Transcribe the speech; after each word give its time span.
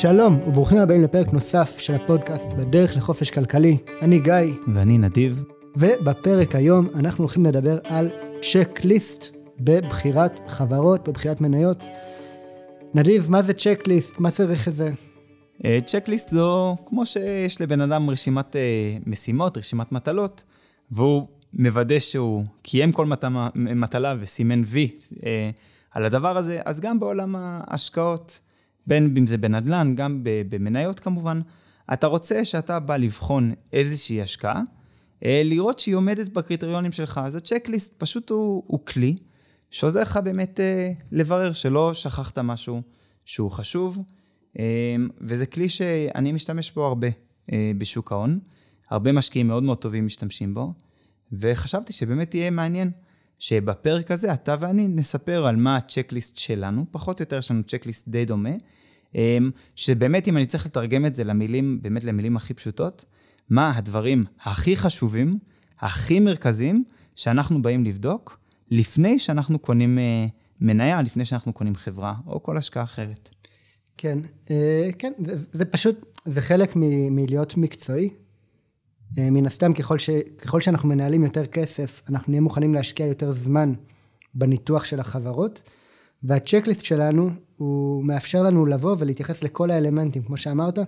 שלום 0.00 0.40
וברוכים 0.46 0.78
הבאים 0.78 1.02
לפרק 1.02 1.32
נוסף 1.32 1.78
של 1.78 1.94
הפודקאסט 1.94 2.52
בדרך 2.52 2.96
לחופש 2.96 3.30
כלכלי. 3.30 3.76
אני 4.02 4.18
גיא. 4.18 4.32
ואני 4.74 4.98
נדיב. 4.98 5.44
ובפרק 5.76 6.54
היום 6.54 6.88
אנחנו 6.94 7.24
הולכים 7.24 7.46
לדבר 7.46 7.78
על 7.84 8.10
צ'קליסט 8.52 9.36
בבחירת 9.60 10.40
חברות, 10.46 11.08
בבחירת 11.08 11.40
מניות. 11.40 11.84
נדיב, 12.94 13.30
מה 13.30 13.42
זה 13.42 13.52
צ'קליסט? 13.54 14.20
מה 14.20 14.30
צריך 14.30 14.68
את 14.68 14.74
זה? 14.74 14.90
צ'קליסט 15.86 16.30
זו 16.30 16.76
כמו 16.86 17.06
שיש 17.06 17.60
לבן 17.60 17.80
אדם 17.80 18.10
רשימת 18.10 18.56
uh, 18.56 18.58
משימות, 19.06 19.58
רשימת 19.58 19.92
מטלות, 19.92 20.42
והוא 20.90 21.26
מוודא 21.52 21.98
שהוא 21.98 22.44
קיים 22.62 22.92
כל 22.92 23.06
מטלה 23.54 24.14
וסימן 24.20 24.62
וי 24.66 24.90
uh, 25.10 25.22
על 25.90 26.04
הדבר 26.04 26.36
הזה, 26.36 26.60
אז 26.64 26.80
גם 26.80 27.00
בעולם 27.00 27.36
ההשקעות, 27.38 28.40
בין 28.88 29.14
אם 29.18 29.26
זה 29.26 29.38
בנדל"ן, 29.38 29.94
גם 29.96 30.20
במניות 30.22 31.00
כמובן, 31.00 31.40
אתה 31.92 32.06
רוצה 32.06 32.44
שאתה 32.44 32.80
בא 32.80 32.96
לבחון 32.96 33.52
איזושהי 33.72 34.22
השקעה, 34.22 34.62
uh, 35.20 35.24
לראות 35.44 35.78
שהיא 35.78 35.94
עומדת 35.94 36.28
בקריטריונים 36.28 36.92
שלך. 36.92 37.20
אז 37.24 37.36
הצ'קליסט 37.36 37.94
פשוט 37.98 38.30
הוא, 38.30 38.62
הוא 38.66 38.86
כלי 38.86 39.16
שעוזר 39.70 40.02
לך 40.02 40.16
באמת 40.16 40.60
uh, 40.60 41.02
לברר 41.12 41.52
שלא 41.52 41.94
שכחת 41.94 42.38
משהו 42.38 42.82
שהוא 43.24 43.50
חשוב. 43.50 43.98
אמ, 44.58 45.08
וזה 45.20 45.46
כלי 45.46 45.68
שאני 45.68 46.32
משתמש 46.32 46.70
בו 46.70 46.86
הרבה 46.86 47.08
אה, 47.52 47.72
בשוק 47.78 48.12
ההון. 48.12 48.38
הרבה 48.90 49.12
משקיעים 49.12 49.48
מאוד 49.48 49.62
מאוד 49.62 49.78
טובים 49.78 50.06
משתמשים 50.06 50.54
בו, 50.54 50.72
וחשבתי 51.32 51.92
שבאמת 51.92 52.34
יהיה 52.34 52.50
מעניין 52.50 52.90
שבפרק 53.38 54.10
הזה 54.10 54.32
אתה 54.32 54.56
ואני 54.60 54.88
נספר 54.88 55.46
על 55.46 55.56
מה 55.56 55.76
הצ'קליסט 55.76 56.36
שלנו, 56.36 56.84
פחות 56.90 57.20
או 57.20 57.22
יותר 57.22 57.36
יש 57.36 57.50
לנו 57.50 57.62
צ'קליסט 57.62 58.08
די 58.08 58.24
דומה, 58.24 58.50
אמ, 59.14 59.50
שבאמת 59.74 60.28
אם 60.28 60.36
אני 60.36 60.46
צריך 60.46 60.66
לתרגם 60.66 61.06
את 61.06 61.14
זה 61.14 61.24
למילים, 61.24 61.78
באמת 61.82 62.04
למילים 62.04 62.36
הכי 62.36 62.54
פשוטות, 62.54 63.04
מה 63.50 63.76
הדברים 63.76 64.24
הכי 64.40 64.76
חשובים, 64.76 65.38
הכי 65.80 66.20
מרכזיים, 66.20 66.84
שאנחנו 67.14 67.62
באים 67.62 67.84
לבדוק, 67.84 68.38
לפני 68.70 69.18
שאנחנו 69.18 69.58
קונים 69.58 69.98
אה, 69.98 70.26
מניה, 70.60 71.02
לפני 71.02 71.24
שאנחנו 71.24 71.52
קונים 71.52 71.74
חברה, 71.74 72.14
או 72.26 72.42
כל 72.42 72.56
השקעה 72.56 72.82
אחרת. 72.82 73.30
כן, 73.96 74.18
אה, 74.50 74.88
כן, 74.98 75.12
זה, 75.24 75.46
זה 75.50 75.64
פשוט, 75.64 76.06
זה 76.24 76.40
חלק 76.40 76.72
מלהיות 77.10 77.56
מקצועי. 77.56 78.10
אה, 79.18 79.30
מן 79.30 79.46
הסתם, 79.46 79.72
ככל, 79.72 79.98
ש, 79.98 80.10
ככל 80.38 80.60
שאנחנו 80.60 80.88
מנהלים 80.88 81.24
יותר 81.24 81.46
כסף, 81.46 82.02
אנחנו 82.08 82.30
נהיה 82.30 82.40
מוכנים 82.40 82.74
להשקיע 82.74 83.06
יותר 83.06 83.32
זמן 83.32 83.72
בניתוח 84.34 84.84
של 84.84 85.00
החברות, 85.00 85.62
והצ'קליסט 86.22 86.84
שלנו, 86.84 87.30
הוא 87.56 88.04
מאפשר 88.04 88.42
לנו 88.42 88.66
לבוא 88.66 88.96
ולהתייחס 88.98 89.42
לכל 89.42 89.70
האלמנטים, 89.70 90.22
כמו 90.22 90.36
שאמרת, 90.36 90.78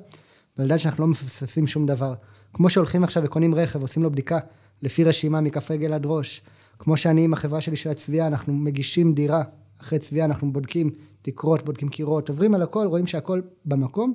ולדעת 0.58 0.80
שאנחנו 0.80 1.04
לא 1.04 1.10
מפספסים 1.10 1.66
שום 1.66 1.86
דבר. 1.86 2.14
כמו 2.52 2.70
שהולכים 2.70 3.04
עכשיו 3.04 3.22
וקונים 3.24 3.54
רכב, 3.54 3.82
עושים 3.82 4.02
לו 4.02 4.10
בדיקה 4.10 4.38
לפי 4.82 5.04
רשימה 5.04 5.40
מכף 5.40 5.70
רגל 5.70 5.92
עד 5.92 6.02
ראש, 6.06 6.42
כמו 6.78 6.96
שאני 6.96 7.24
עם 7.24 7.32
החברה 7.32 7.60
שלי 7.60 7.76
של 7.76 7.90
הצביעה, 7.90 8.26
אנחנו 8.26 8.52
מגישים 8.52 9.14
דירה, 9.14 9.42
אחרי 9.80 9.98
צביעה 9.98 10.26
אנחנו 10.26 10.52
בודקים 10.52 10.90
תקרות, 11.22 11.64
בודקים 11.64 11.88
קירות, 11.88 12.28
עוברים 12.28 12.54
על 12.54 12.62
הכל, 12.62 12.86
רואים 12.86 13.06
שהכל 13.06 13.40
במקום. 13.64 14.14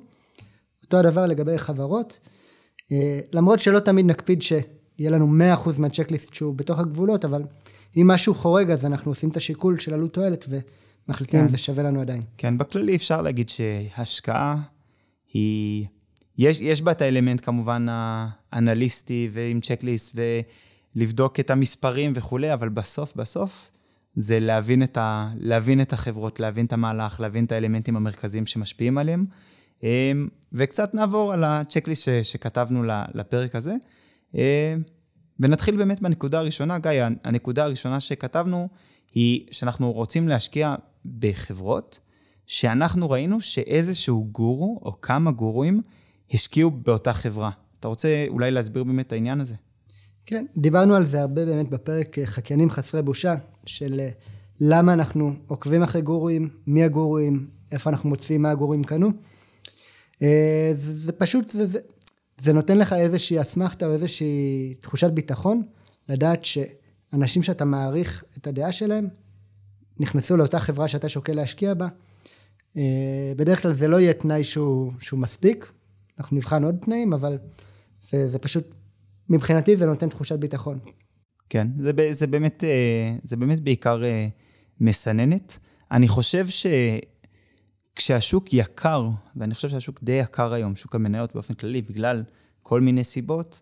אותו 0.84 0.98
הדבר 0.98 1.26
לגבי 1.26 1.58
חברות, 1.58 2.20
למרות 3.34 3.60
שלא 3.60 3.80
תמיד 3.80 4.06
נקפיד 4.06 4.42
שיהיה 4.42 5.10
לנו 5.10 5.38
100% 5.66 5.80
מהצ'קליסט 5.80 6.34
שהוא 6.34 6.56
בתוך 6.56 6.80
הגבולות, 6.80 7.26
אבל 7.26 7.44
אם 7.98 8.08
משהו 8.08 8.36
חורג 8.36 8.72
אז 8.72 8.86
אנחנו 8.86 9.12
עושים 9.12 9.30
את 9.30 9.38
השיקול 9.38 9.80
של 9.80 9.94
עלות 9.94 10.14
תועלת 10.14 10.46
ומחליטים 10.50 11.40
כן. 11.40 11.44
אם 11.44 11.48
זה 11.48 11.58
שווה 11.58 11.84
לנו 11.84 12.02
עדיין. 12.02 12.22
כן, 12.38 12.58
בכללי 12.58 12.96
אפשר 12.96 13.22
להגיד 13.22 13.50
שהשקעה 13.50 14.62
היא... 15.34 15.86
יש, 16.38 16.62
יש 16.62 16.82
בה 16.82 16.92
את 16.92 17.02
האלמנט 17.02 17.46
כמובן 17.46 17.86
האנליסטי 17.90 19.30
ועם 19.32 19.60
צ'קליסט 19.62 20.16
ולבדוק 20.96 21.40
את 21.40 21.50
המספרים 21.50 22.12
וכולי, 22.16 22.54
אבל 22.54 22.70
בסוף, 22.70 23.16
בסוף, 23.16 23.72
זה 24.16 24.40
להבין 24.40 24.84
את, 24.84 24.98
ה, 24.98 25.30
להבין 25.40 25.82
את 25.82 25.94
החברות, 25.94 26.40
להבין 26.40 26.66
את 26.66 26.74
המהלך, 26.74 27.20
להבין 27.20 27.46
את 27.46 27.52
האלמנטים 27.52 27.96
המרכזיים 27.96 28.46
שמשפיעים 28.46 28.98
עליהם. 28.98 29.26
אמ, 29.86 30.28
וקצת 30.54 30.94
נעבור 30.94 31.34
על 31.34 31.44
הצ'קליסט 31.44 32.04
ש, 32.04 32.10
שכתבנו 32.10 32.84
לפרק 33.14 33.56
הזה. 33.56 33.76
אמ, 34.34 34.40
ונתחיל 35.40 35.78
באמת 35.78 36.02
בנקודה 36.02 36.40
הראשונה. 36.40 36.80
גיא, 36.80 36.92
הנקודה 37.24 37.64
הראשונה 37.64 38.00
שכתבנו 38.00 38.70
היא 39.14 39.46
שאנחנו 39.52 39.92
רוצים 39.92 40.28
להשקיע 40.28 40.76
בחברות 41.20 42.00
שאנחנו 42.46 43.10
ראינו 43.10 43.42
שאיזשהו 43.42 44.28
גורו 44.32 44.80
או 44.86 45.02
כמה 45.02 45.32
גורואים 45.32 45.82
השקיעו 46.34 46.72
באותה 46.72 47.14
חברה. 47.14 47.52
אתה 47.80 47.88
רוצה 47.88 48.26
אולי 48.28 48.52
להסביר 48.52 48.84
באמת 48.84 49.08
את 49.08 49.12
העניין 49.12 49.42
הזה? 49.42 49.56
כן, 50.26 50.46
דיברנו 50.58 50.96
על 50.96 51.06
זה 51.06 51.22
הרבה 51.22 51.46
באמת 51.46 51.70
בפרק 51.70 52.20
אה, 52.20 52.26
חקיינים 52.26 52.70
חסרי 52.70 53.02
בושה, 53.02 53.36
של 53.66 54.00
אה, 54.00 54.10
למה 54.60 54.94
אנחנו 54.94 55.34
עוקבים 55.48 55.84
אחרי 55.84 56.02
גורואים, 56.02 56.50
מי 56.68 56.84
הגורואים, 56.84 57.48
איפה 57.72 57.90
אנחנו 57.90 58.10
מוצאים 58.10 58.42
מה 58.42 58.50
הגורואים 58.50 58.84
קנו. 58.84 59.12
אה, 60.22 60.72
זה, 60.76 60.94
זה 60.94 61.12
פשוט, 61.12 61.50
זה, 61.50 61.68
זה, 61.68 61.80
זה 62.42 62.54
נותן 62.54 62.78
לך 62.78 62.94
איזושהי 62.94 63.42
אסמכתה 63.42 63.86
או 63.86 63.92
איזושהי 63.92 64.74
תחושת 64.80 65.12
ביטחון, 65.12 65.64
לדעת 66.10 66.46
שאנשים 66.46 67.44
שאתה 67.44 67.66
מעריך 67.66 68.24
את 68.38 68.48
הדעה 68.48 68.72
שלהם, 68.72 69.08
נכנסו 70.00 70.38
לאותה 70.38 70.60
חברה 70.60 70.88
שאתה 70.88 71.10
שוקל 71.10 71.34
להשקיע 71.34 71.74
בה. 71.74 71.88
בדרך 73.38 73.62
כלל 73.62 73.74
זה 73.74 73.88
לא 73.88 74.00
יהיה 74.00 74.14
תנאי 74.14 74.44
שהוא, 74.44 74.92
שהוא 75.00 75.20
מספיק, 75.20 75.72
אנחנו 76.20 76.38
נבחן 76.38 76.64
עוד 76.64 76.76
תנאים, 76.86 77.14
אבל 77.14 77.38
זה, 78.02 78.28
זה 78.28 78.40
פשוט 78.40 78.74
מבחינתי 79.30 79.78
זה 79.78 79.86
נותן 79.86 80.10
תחושת 80.10 80.40
ביטחון. 80.40 80.80
כן, 81.50 81.68
זה, 81.80 81.92
זה, 82.12 82.28
באמת, 82.28 82.64
אה, 82.64 83.16
זה 83.24 83.36
באמת 83.36 83.60
בעיקר 83.60 84.04
אה, 84.04 84.28
מסננת. 84.80 85.60
אני 85.92 86.08
חושב 86.08 86.48
שכשהשוק 87.96 88.54
יקר, 88.54 89.10
ואני 89.36 89.54
חושב 89.54 89.70
שהשוק 89.70 90.00
די 90.04 90.12
יקר 90.12 90.54
היום, 90.54 90.76
שוק 90.76 90.96
המניות 90.96 91.34
באופן 91.34 91.54
כללי, 91.54 91.82
בגלל 91.82 92.24
כל 92.64 92.82
מיני 92.82 93.04
סיבות, 93.04 93.62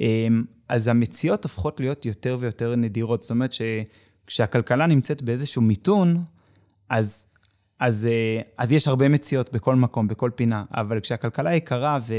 אה, 0.00 0.28
אז 0.68 0.88
המציאות 0.88 1.44
הופכות 1.44 1.80
להיות 1.80 2.06
יותר 2.06 2.36
ויותר 2.40 2.76
נדירות. 2.76 3.22
זאת 3.22 3.30
אומרת 3.30 3.50
שכשהכלכלה 3.52 4.86
נמצאת 4.86 5.22
באיזשהו 5.22 5.62
מיתון, 5.62 6.24
אז, 6.88 7.26
אז, 7.78 8.08
אז 8.58 8.72
יש 8.72 8.88
הרבה 8.88 9.08
מציאות 9.08 9.52
בכל 9.52 9.76
מקום, 9.76 10.08
בכל 10.08 10.30
פינה, 10.34 10.64
אבל 10.74 11.00
כשהכלכלה 11.00 11.54
יקרה 11.54 11.98
ו... 12.02 12.14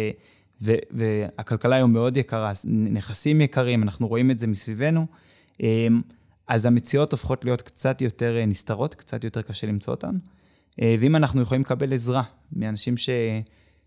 ו- 0.62 0.76
והכלכלה 0.92 1.76
היום 1.76 1.92
מאוד 1.92 2.18
יקרה, 2.18 2.52
נכסים 2.66 3.42
יקרים, 3.42 3.84
אנחנו 3.84 4.08
רואים 4.08 4.32
את 4.32 4.40
זה 4.40 4.48
מסביבנו, 4.48 5.06
אמ, 5.60 6.02
אז 6.48 6.66
המציאות 6.66 7.12
הופכות 7.12 7.46
להיות 7.46 7.62
קצת 7.62 8.02
יותר 8.02 8.38
אה, 8.38 8.46
נסתרות, 8.46 8.96
קצת 8.96 9.24
יותר 9.24 9.42
קשה 9.42 9.68
למצוא 9.68 9.94
אותן. 9.94 10.18
אה, 10.82 10.96
ואם 11.00 11.16
אנחנו 11.16 11.42
יכולים 11.42 11.62
לקבל 11.62 11.94
עזרה 11.94 12.24
מאנשים 12.54 12.98
ש... 12.98 13.10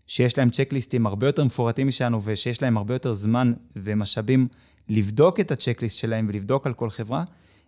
שיש 0.07 0.37
להם 0.37 0.49
צ'קליסטים 0.49 1.07
הרבה 1.07 1.27
יותר 1.27 1.43
מפורטים 1.43 1.87
משלנו, 1.87 2.23
ושיש 2.23 2.61
להם 2.61 2.77
הרבה 2.77 2.95
יותר 2.95 3.13
זמן 3.13 3.53
ומשאבים 3.75 4.47
לבדוק 4.89 5.39
את 5.39 5.51
הצ'קליסט 5.51 5.97
שלהם 5.97 6.25
ולבדוק 6.29 6.67
על 6.67 6.73
כל 6.73 6.89
חברה, 6.89 7.23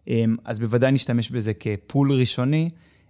אמ, 0.08 0.36
אז 0.46 0.60
בוודאי 0.60 0.92
נשתמש 0.92 1.32
בזה 1.32 1.54
כפול 1.54 2.12
ראשוני 2.12 2.70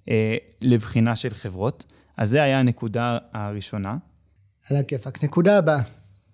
אה, 0.10 0.36
לבחינה 0.62 1.16
של 1.16 1.30
חברות. 1.30 1.86
אז 2.18 2.30
זה 2.30 2.44
היה 2.44 2.60
הנקודה 2.60 3.18
הראשונה. 3.34 3.98
על 4.72 4.78
הכיפאק. 4.78 5.24
נקודה 5.24 5.58
הבאה, 5.58 5.82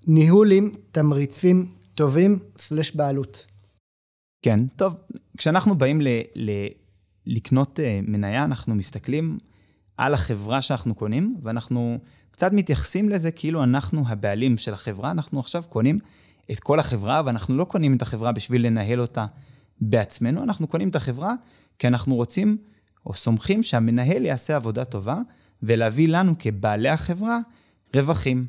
ניהול 0.07 0.51
עם 0.51 0.71
תמריצים 0.91 1.71
טובים 1.95 2.39
סלש 2.57 2.95
בעלות. 2.95 3.45
כן, 4.41 4.67
טוב, 4.67 4.95
כשאנחנו 5.37 5.75
באים 5.75 6.01
ל, 6.01 6.07
ל, 6.35 6.51
לקנות 7.25 7.79
מניה, 8.07 8.43
אנחנו 8.43 8.75
מסתכלים 8.75 9.37
על 9.97 10.13
החברה 10.13 10.61
שאנחנו 10.61 10.95
קונים, 10.95 11.37
ואנחנו 11.43 11.97
קצת 12.31 12.53
מתייחסים 12.53 13.09
לזה 13.09 13.31
כאילו 13.31 13.63
אנחנו 13.63 14.03
הבעלים 14.07 14.57
של 14.57 14.73
החברה, 14.73 15.11
אנחנו 15.11 15.39
עכשיו 15.39 15.63
קונים 15.69 15.99
את 16.51 16.59
כל 16.59 16.79
החברה, 16.79 17.21
ואנחנו 17.25 17.57
לא 17.57 17.63
קונים 17.63 17.95
את 17.95 18.01
החברה 18.01 18.31
בשביל 18.31 18.65
לנהל 18.65 19.01
אותה 19.01 19.25
בעצמנו, 19.81 20.43
אנחנו 20.43 20.67
קונים 20.67 20.89
את 20.89 20.95
החברה 20.95 21.33
כי 21.79 21.87
אנחנו 21.87 22.15
רוצים 22.15 22.57
או 23.05 23.13
סומכים 23.13 23.63
שהמנהל 23.63 24.25
יעשה 24.25 24.55
עבודה 24.55 24.85
טובה, 24.85 25.17
ולהביא 25.63 26.07
לנו 26.07 26.35
כבעלי 26.39 26.89
החברה 26.89 27.39
רווחים. 27.95 28.45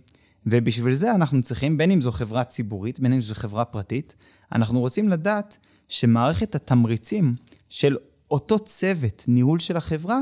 ובשביל 0.46 0.92
זה 0.92 1.14
אנחנו 1.14 1.42
צריכים, 1.42 1.76
בין 1.76 1.90
אם 1.90 2.00
זו 2.00 2.12
חברה 2.12 2.44
ציבורית, 2.44 3.00
בין 3.00 3.12
אם 3.12 3.20
זו 3.20 3.34
חברה 3.34 3.64
פרטית, 3.64 4.14
אנחנו 4.52 4.80
רוצים 4.80 5.08
לדעת 5.08 5.58
שמערכת 5.88 6.54
התמריצים 6.54 7.34
של 7.68 7.96
אותו 8.30 8.58
צוות 8.58 9.24
ניהול 9.28 9.58
של 9.58 9.76
החברה, 9.76 10.20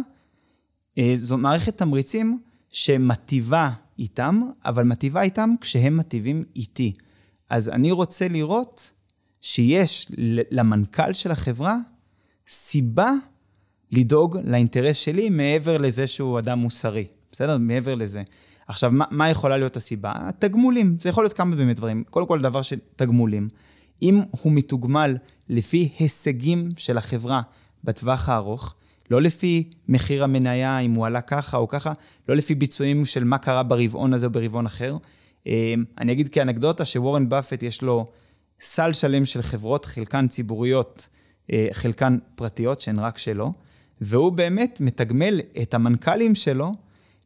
זו 1.14 1.38
מערכת 1.38 1.76
תמריצים 1.76 2.38
שמטיבה 2.70 3.70
איתם, 3.98 4.42
אבל 4.64 4.84
מטיבה 4.84 5.22
איתם 5.22 5.50
כשהם 5.60 5.96
מטיבים 5.96 6.44
איתי. 6.56 6.92
אז 7.50 7.68
אני 7.68 7.92
רוצה 7.92 8.28
לראות 8.28 8.92
שיש 9.40 10.06
למנכ"ל 10.50 11.12
של 11.12 11.30
החברה 11.30 11.76
סיבה 12.48 13.12
לדאוג 13.92 14.38
לאינטרס 14.44 14.96
שלי 14.96 15.30
מעבר 15.30 15.78
לזה 15.78 16.06
שהוא 16.06 16.38
אדם 16.38 16.58
מוסרי, 16.58 17.06
בסדר? 17.32 17.58
מעבר 17.58 17.94
לזה. 17.94 18.22
עכשיו, 18.68 18.90
מה, 18.90 19.04
מה 19.10 19.30
יכולה 19.30 19.56
להיות 19.56 19.76
הסיבה? 19.76 20.12
התגמולים, 20.16 20.96
זה 21.00 21.08
יכול 21.08 21.24
להיות 21.24 21.32
כמה 21.32 21.56
באמת 21.56 21.76
דברים. 21.76 22.04
קודם 22.10 22.26
כל, 22.26 22.40
דבר 22.40 22.62
של 22.62 22.78
תגמולים. 22.96 23.48
אם 24.02 24.20
הוא 24.30 24.52
מתוגמל 24.52 25.16
לפי 25.48 25.88
הישגים 25.98 26.68
של 26.76 26.98
החברה 26.98 27.42
בטווח 27.84 28.28
הארוך, 28.28 28.74
לא 29.12 29.22
לפי 29.22 29.70
מחיר 29.88 30.24
המניה, 30.24 30.78
אם 30.78 30.94
הוא 30.94 31.06
עלה 31.06 31.20
ככה 31.20 31.56
או 31.56 31.68
ככה, 31.68 31.92
לא 32.28 32.36
לפי 32.36 32.54
ביצועים 32.54 33.04
של 33.04 33.24
מה 33.24 33.38
קרה 33.38 33.62
ברבעון 33.62 34.12
הזה 34.12 34.26
או 34.26 34.30
ברבעון 34.30 34.66
אחר. 34.66 34.96
אה, 35.46 35.74
אני 35.98 36.12
אגיד 36.12 36.28
כאנקדוטה 36.28 36.84
שוורן 36.84 37.28
באפט 37.28 37.62
יש 37.62 37.82
לו 37.82 38.06
סל 38.60 38.92
שלם 38.92 39.24
של 39.24 39.42
חברות, 39.42 39.84
חלקן 39.84 40.28
ציבוריות, 40.28 41.08
אה, 41.52 41.66
חלקן 41.72 42.18
פרטיות, 42.34 42.80
שהן 42.80 42.98
רק 42.98 43.18
שלו, 43.18 43.52
והוא 44.00 44.32
באמת 44.32 44.80
מתגמל 44.80 45.40
את 45.62 45.74
המנכ"לים 45.74 46.34
שלו 46.34 46.72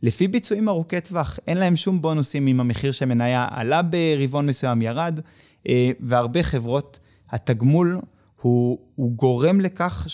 לפי 0.02 0.28
ביצועים 0.28 0.68
ארוכי 0.68 1.00
טווח. 1.00 1.38
אין 1.46 1.58
להם 1.58 1.76
שום 1.76 2.02
בונוסים 2.02 2.46
אם 2.46 2.60
המחיר 2.60 2.92
של 2.92 3.06
מניה 3.06 3.48
עלה 3.50 3.82
ברבעון 3.82 4.46
מסוים, 4.46 4.82
ירד, 4.82 5.20
אה, 5.68 5.90
והרבה 6.00 6.42
חברות, 6.42 6.98
התגמול 7.30 8.00
הוא, 8.40 8.78
הוא 8.94 9.12
גורם 9.12 9.60
לכך 9.60 10.04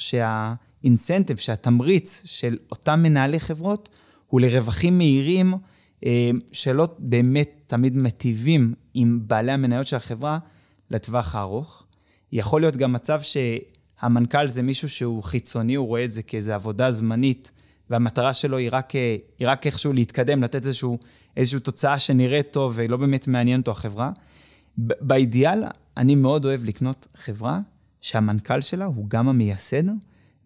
שהאינסנטיב, 0.82 1.36
שהתמריץ 1.36 2.22
של 2.24 2.58
אותם 2.70 3.00
מנהלי 3.02 3.40
חברות, 3.40 3.88
הוא 4.26 4.40
לרווחים 4.40 4.98
מהירים, 4.98 5.54
אה, 6.06 6.30
שלא 6.52 6.88
באמת 6.98 7.50
תמיד 7.66 7.96
מטיבים 7.96 8.74
עם 8.94 9.20
בעלי 9.26 9.52
המניות 9.52 9.86
של 9.86 9.96
החברה 9.96 10.38
לטווח 10.90 11.34
הארוך. 11.34 11.84
יכול 12.32 12.60
להיות 12.60 12.76
גם 12.76 12.92
מצב 12.92 13.20
שהמנכ"ל 13.22 14.48
זה 14.48 14.62
מישהו 14.62 14.88
שהוא 14.88 15.22
חיצוני, 15.22 15.74
הוא 15.74 15.86
רואה 15.86 16.04
את 16.04 16.10
זה 16.10 16.22
כאיזו 16.22 16.52
עבודה 16.52 16.90
זמנית, 16.90 17.52
והמטרה 17.90 18.32
שלו 18.32 18.56
היא 18.56 18.68
רק, 18.72 18.92
היא 19.38 19.48
רק 19.48 19.66
איכשהו 19.66 19.92
להתקדם, 19.92 20.42
לתת 20.42 20.66
איזשהו, 20.66 20.98
איזושהי 21.36 21.60
תוצאה 21.60 21.98
שנראית 21.98 22.50
טוב 22.50 22.72
ולא 22.76 22.96
באמת 22.96 23.28
מעניין 23.28 23.60
אותו 23.60 23.70
החברה. 23.70 24.10
באידיאל, 24.78 25.64
אני 25.96 26.14
מאוד 26.14 26.44
אוהב 26.44 26.64
לקנות 26.64 27.06
חברה 27.14 27.60
שהמנכ"ל 28.00 28.60
שלה 28.60 28.84
הוא 28.84 29.04
גם 29.08 29.28
המייסד, 29.28 29.84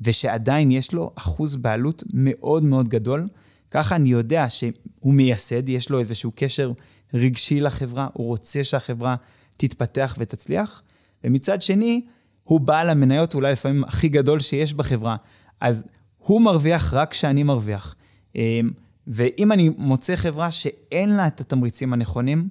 ושעדיין 0.01 0.71
יש 0.71 0.93
לו 0.93 1.11
אחוז 1.15 1.57
בעלות 1.57 2.03
מאוד 2.13 2.63
מאוד 2.63 2.89
גדול. 2.89 3.29
ככה 3.71 3.97
אני 3.97 4.09
יודע 4.09 4.49
שהוא 4.49 5.15
מייסד, 5.15 5.69
יש 5.69 5.91
לו 5.91 5.99
איזשהו 5.99 6.33
קשר 6.35 6.73
רגשי 7.15 7.61
לחברה, 7.61 8.09
הוא 8.13 8.27
רוצה 8.27 8.65
שהחברה 8.65 9.17
תתפתח 9.57 10.17
ותצליח, 10.19 10.83
ומצד 11.25 11.63
שני, 11.63 12.05
הוא 12.45 12.61
בעל 12.61 12.91
המניות 12.91 13.35
אולי 13.35 13.53
לפעמים 13.53 13.85
הכי 13.85 14.09
גדול 14.09 14.41
שיש 14.41 14.75
בחברה. 14.75 15.17
אז 15.61 15.85
הוא 16.19 16.43
מרוויח 16.43 16.95
רק 16.95 17.11
כשאני 17.11 17.43
מרוויח. 17.43 17.95
אמ, 18.35 18.71
ואם 19.07 19.53
אני 19.53 19.71
מוצא 19.79 20.17
חברה 20.17 20.51
שאין 20.51 21.17
לה 21.17 21.27
את 21.27 21.41
התמריצים 21.41 21.93
הנכונים, 21.93 22.49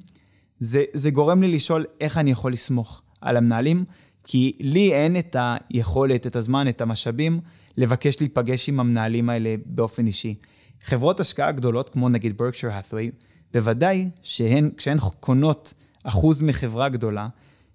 זה, 0.60 0.84
זה 0.94 1.10
גורם 1.10 1.42
לי 1.42 1.52
לשאול 1.52 1.86
איך 2.02 2.18
אני 2.18 2.32
יכול 2.32 2.54
לסמוך 2.54 3.02
על 3.22 3.38
המנהלים, 3.38 3.86
כי 4.28 4.52
לי 4.60 4.94
אין 4.94 5.20
את 5.20 5.36
היכולת, 5.40 6.28
את 6.28 6.36
הזמן, 6.36 6.68
את 6.68 6.82
המשאבים, 6.82 7.40
לבקש 7.78 8.20
להיפגש 8.20 8.70
עם 8.70 8.80
המנהלים 8.80 9.30
האלה 9.30 9.56
באופן 9.66 10.08
אישי. 10.08 10.36
חברות 10.84 11.20
השקעה 11.20 11.52
גדולות, 11.52 11.90
כמו 11.90 12.10
נגיד 12.10 12.38
ברקשר 12.38 12.72
האת'ווי, 12.72 13.12
בוודאי 13.54 14.10
שהן, 14.22 14.70
כשהן 14.78 14.98
קונות 15.20 15.74
אחוז 16.04 16.42
מחברה 16.42 16.90
גדולה, 16.90 17.28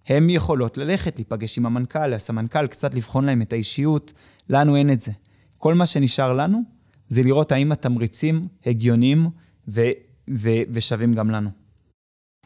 הן 0.07 0.31
יכולות 0.31 0.79
ללכת, 0.79 1.17
להיפגש 1.17 1.59
עם 1.59 1.67
המנכ"ל, 1.67 2.13
הסמנכ"ל, 2.13 2.67
קצת 2.67 2.95
לבחון 2.95 3.25
להם 3.25 3.43
את 3.43 3.53
האישיות, 3.53 4.13
לנו 4.49 4.77
אין 4.77 4.93
את 4.93 5.01
זה. 5.01 5.13
כל 5.59 5.75
מה 5.75 5.87
שנשאר 5.87 6.33
לנו 6.33 6.63
זה 7.09 7.23
לראות 7.23 7.53
האם 7.53 7.73
התמריצים 7.73 8.49
הגיוניים 8.67 9.27
ו- 9.69 9.91
ו- 10.35 10.63
ושווים 10.71 11.13
גם 11.13 11.31
לנו. 11.31 11.51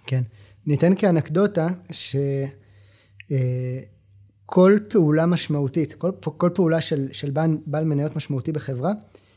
כן. 0.07 0.23
ניתן 0.67 0.95
כאנקדוטה 0.95 1.69
שכל 1.91 3.35
אה, 4.47 4.81
פעולה 4.89 5.27
משמעותית, 5.27 5.95
כל, 5.95 6.11
כל 6.21 6.51
פעולה 6.55 6.81
של, 6.81 7.09
של 7.13 7.31
בעל, 7.31 7.57
בעל 7.67 7.85
מניות 7.85 8.17
משמעותי 8.17 8.53
בחברה, 8.53 8.93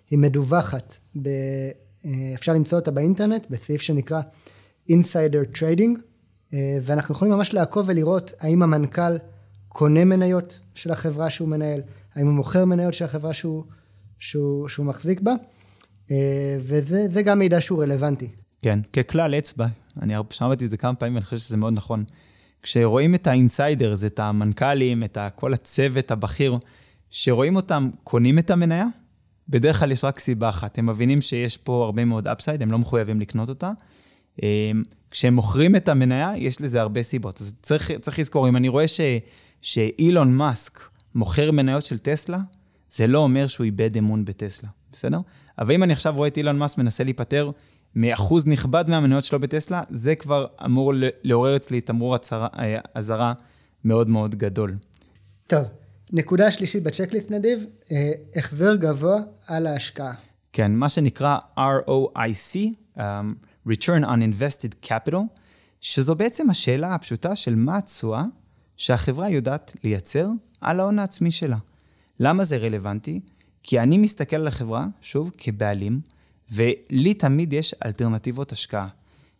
היא 0.09 0.19
מדווחת. 0.19 0.93
ב, 1.21 1.27
אה, 2.05 2.11
אפשר 2.35 2.53
למצוא 2.53 2.79
אותה 2.79 2.91
באינטרנט 2.91 3.47
בסעיף 3.49 3.81
שנקרא 3.81 4.21
Insider 4.89 5.57
Trading, 5.57 5.99
אה, 6.53 6.77
ואנחנו 6.81 7.15
יכולים 7.15 7.33
ממש 7.33 7.53
לעקוב 7.53 7.85
ולראות 7.89 8.31
האם 8.39 8.63
המנכ"ל 8.63 9.17
קונה 9.67 10.05
מניות 10.05 10.59
של 10.75 10.91
החברה 10.91 11.29
שהוא 11.29 11.49
מנהל, 11.49 11.81
האם 12.15 12.27
הוא 12.27 12.33
מוכר 12.33 12.65
מניות 12.65 12.93
של 12.93 13.05
החברה 13.05 13.33
שהוא, 13.33 13.63
שהוא, 14.19 14.67
שהוא 14.67 14.85
מחזיק 14.85 15.21
בה, 15.21 15.33
אה, 16.11 16.57
וזה 16.59 17.21
גם 17.21 17.39
מידע 17.39 17.61
שהוא 17.61 17.83
רלוונטי. 17.83 18.27
כן, 18.61 18.79
ככלל 18.93 19.35
אצבע, 19.35 19.67
אני 20.01 20.13
שמעתי 20.29 20.65
את 20.65 20.69
זה 20.69 20.77
כמה 20.77 20.95
פעמים 20.95 21.15
ואני 21.15 21.25
חושב 21.25 21.37
שזה 21.37 21.57
מאוד 21.57 21.73
נכון. 21.73 22.03
כשרואים 22.63 23.15
את 23.15 23.27
ה 23.27 23.35
insiders, 23.35 24.05
את 24.05 24.19
המנכ"לים, 24.19 25.03
את 25.03 25.17
כל 25.35 25.53
הצוות 25.53 26.11
הבכיר, 26.11 26.57
שרואים 27.09 27.55
אותם 27.55 27.89
קונים 28.03 28.39
את 28.39 28.51
המניה, 28.51 28.85
בדרך 29.49 29.79
כלל 29.79 29.91
יש 29.91 30.03
רק 30.03 30.19
סיבה 30.19 30.49
אחת, 30.49 30.77
הם 30.77 30.85
מבינים 30.85 31.21
שיש 31.21 31.57
פה 31.57 31.85
הרבה 31.85 32.05
מאוד 32.05 32.27
אפסייד, 32.27 32.61
הם 32.61 32.71
לא 32.71 32.77
מחויבים 32.77 33.19
לקנות 33.19 33.49
אותה. 33.49 33.71
אה, 34.43 34.71
כשהם 35.11 35.33
מוכרים 35.33 35.75
את 35.75 35.89
המניה, 35.89 36.31
יש 36.37 36.61
לזה 36.61 36.81
הרבה 36.81 37.03
סיבות. 37.03 37.41
אז 37.41 37.53
צריך, 37.61 37.91
צריך 37.91 38.19
לזכור, 38.19 38.49
אם 38.49 38.57
אני 38.57 38.67
רואה 38.67 38.87
ש, 38.87 39.01
שאילון 39.61 40.33
מאסק 40.33 40.79
מוכר 41.15 41.51
מניות 41.51 41.85
של 41.85 41.97
טסלה, 41.97 42.39
זה 42.89 43.07
לא 43.07 43.19
אומר 43.19 43.47
שהוא 43.47 43.65
איבד 43.65 43.97
אמון 43.97 44.25
בטסלה, 44.25 44.69
בסדר? 44.91 45.19
אבל 45.59 45.73
אם 45.73 45.83
אני 45.83 45.93
עכשיו 45.93 46.13
רואה 46.15 46.27
את 46.27 46.37
אילון 46.37 46.57
מאסק 46.57 46.77
מנסה 46.77 47.03
להיפטר 47.03 47.51
מאחוז 47.97 48.47
נכבד 48.47 48.85
מהמניות 48.87 49.23
שלו 49.23 49.39
בטסלה, 49.39 49.81
זה 49.89 50.15
כבר 50.15 50.45
אמור 50.65 50.93
לעורר 51.23 51.55
אצלי 51.55 51.81
תמרור 51.81 52.15
אה, 52.33 52.79
אזהרה 52.93 53.33
מאוד 53.83 54.09
מאוד 54.09 54.35
גדול. 54.35 54.75
טוב, 55.47 55.63
נקודה 56.13 56.51
שלישית 56.51 56.83
בצ'קליסט 56.83 57.31
נדיב, 57.31 57.65
אה, 57.91 58.11
החזר 58.35 58.75
גבוה 58.75 59.17
על 59.47 59.67
ההשקעה. 59.67 60.13
כן, 60.53 60.71
מה 60.71 60.89
שנקרא 60.89 61.37
ROIC, 61.57 62.55
um, 62.97 63.01
Return 63.67 64.03
on 64.03 64.19
Invested 64.31 64.87
Capital, 64.89 65.17
שזו 65.81 66.15
בעצם 66.15 66.49
השאלה 66.49 66.93
הפשוטה 66.93 67.35
של 67.35 67.55
מה 67.55 67.77
התשואה 67.77 68.23
שהחברה 68.77 69.29
יודעת 69.29 69.75
לייצר 69.83 70.27
על 70.61 70.79
ההון 70.79 70.99
העצמי 70.99 71.31
שלה. 71.31 71.57
למה 72.19 72.45
זה 72.45 72.57
רלוונטי? 72.57 73.19
כי 73.63 73.79
אני 73.79 73.97
מסתכל 73.97 74.35
על 74.35 74.47
החברה, 74.47 74.87
שוב, 75.01 75.31
כבעלים, 75.37 75.99
ולי 76.51 77.13
תמיד 77.13 77.53
יש 77.53 77.75
אלטרנטיבות 77.85 78.51
השקעה. 78.51 78.87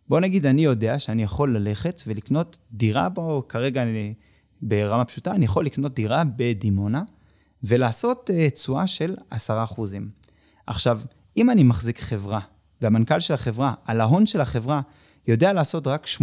בוא 0.08 0.20
נגיד, 0.20 0.46
אני 0.46 0.64
יודע 0.64 0.98
שאני 0.98 1.22
יכול 1.22 1.56
ללכת 1.56 2.02
ולקנות 2.06 2.58
דירה, 2.72 3.08
בו 3.08 3.42
כרגע 3.48 3.82
אני, 3.82 4.14
ברמה 4.62 5.04
פשוטה, 5.04 5.32
אני 5.32 5.44
יכול 5.44 5.66
לקנות 5.66 5.94
דירה 5.94 6.22
בדימונה, 6.36 7.02
ולעשות 7.62 8.30
uh, 8.30 8.50
תשואה 8.50 8.86
של 8.86 9.16
10%. 9.32 9.36
עכשיו, 10.66 11.00
אם 11.36 11.50
אני 11.50 11.62
מחזיק 11.62 12.00
חברה, 12.00 12.40
והמנכ"ל 12.80 13.20
של 13.20 13.34
החברה, 13.34 13.74
על 13.84 14.00
ההון 14.00 14.26
של 14.26 14.40
החברה, 14.40 14.80
יודע 15.28 15.52
לעשות 15.52 15.86
רק 15.86 16.06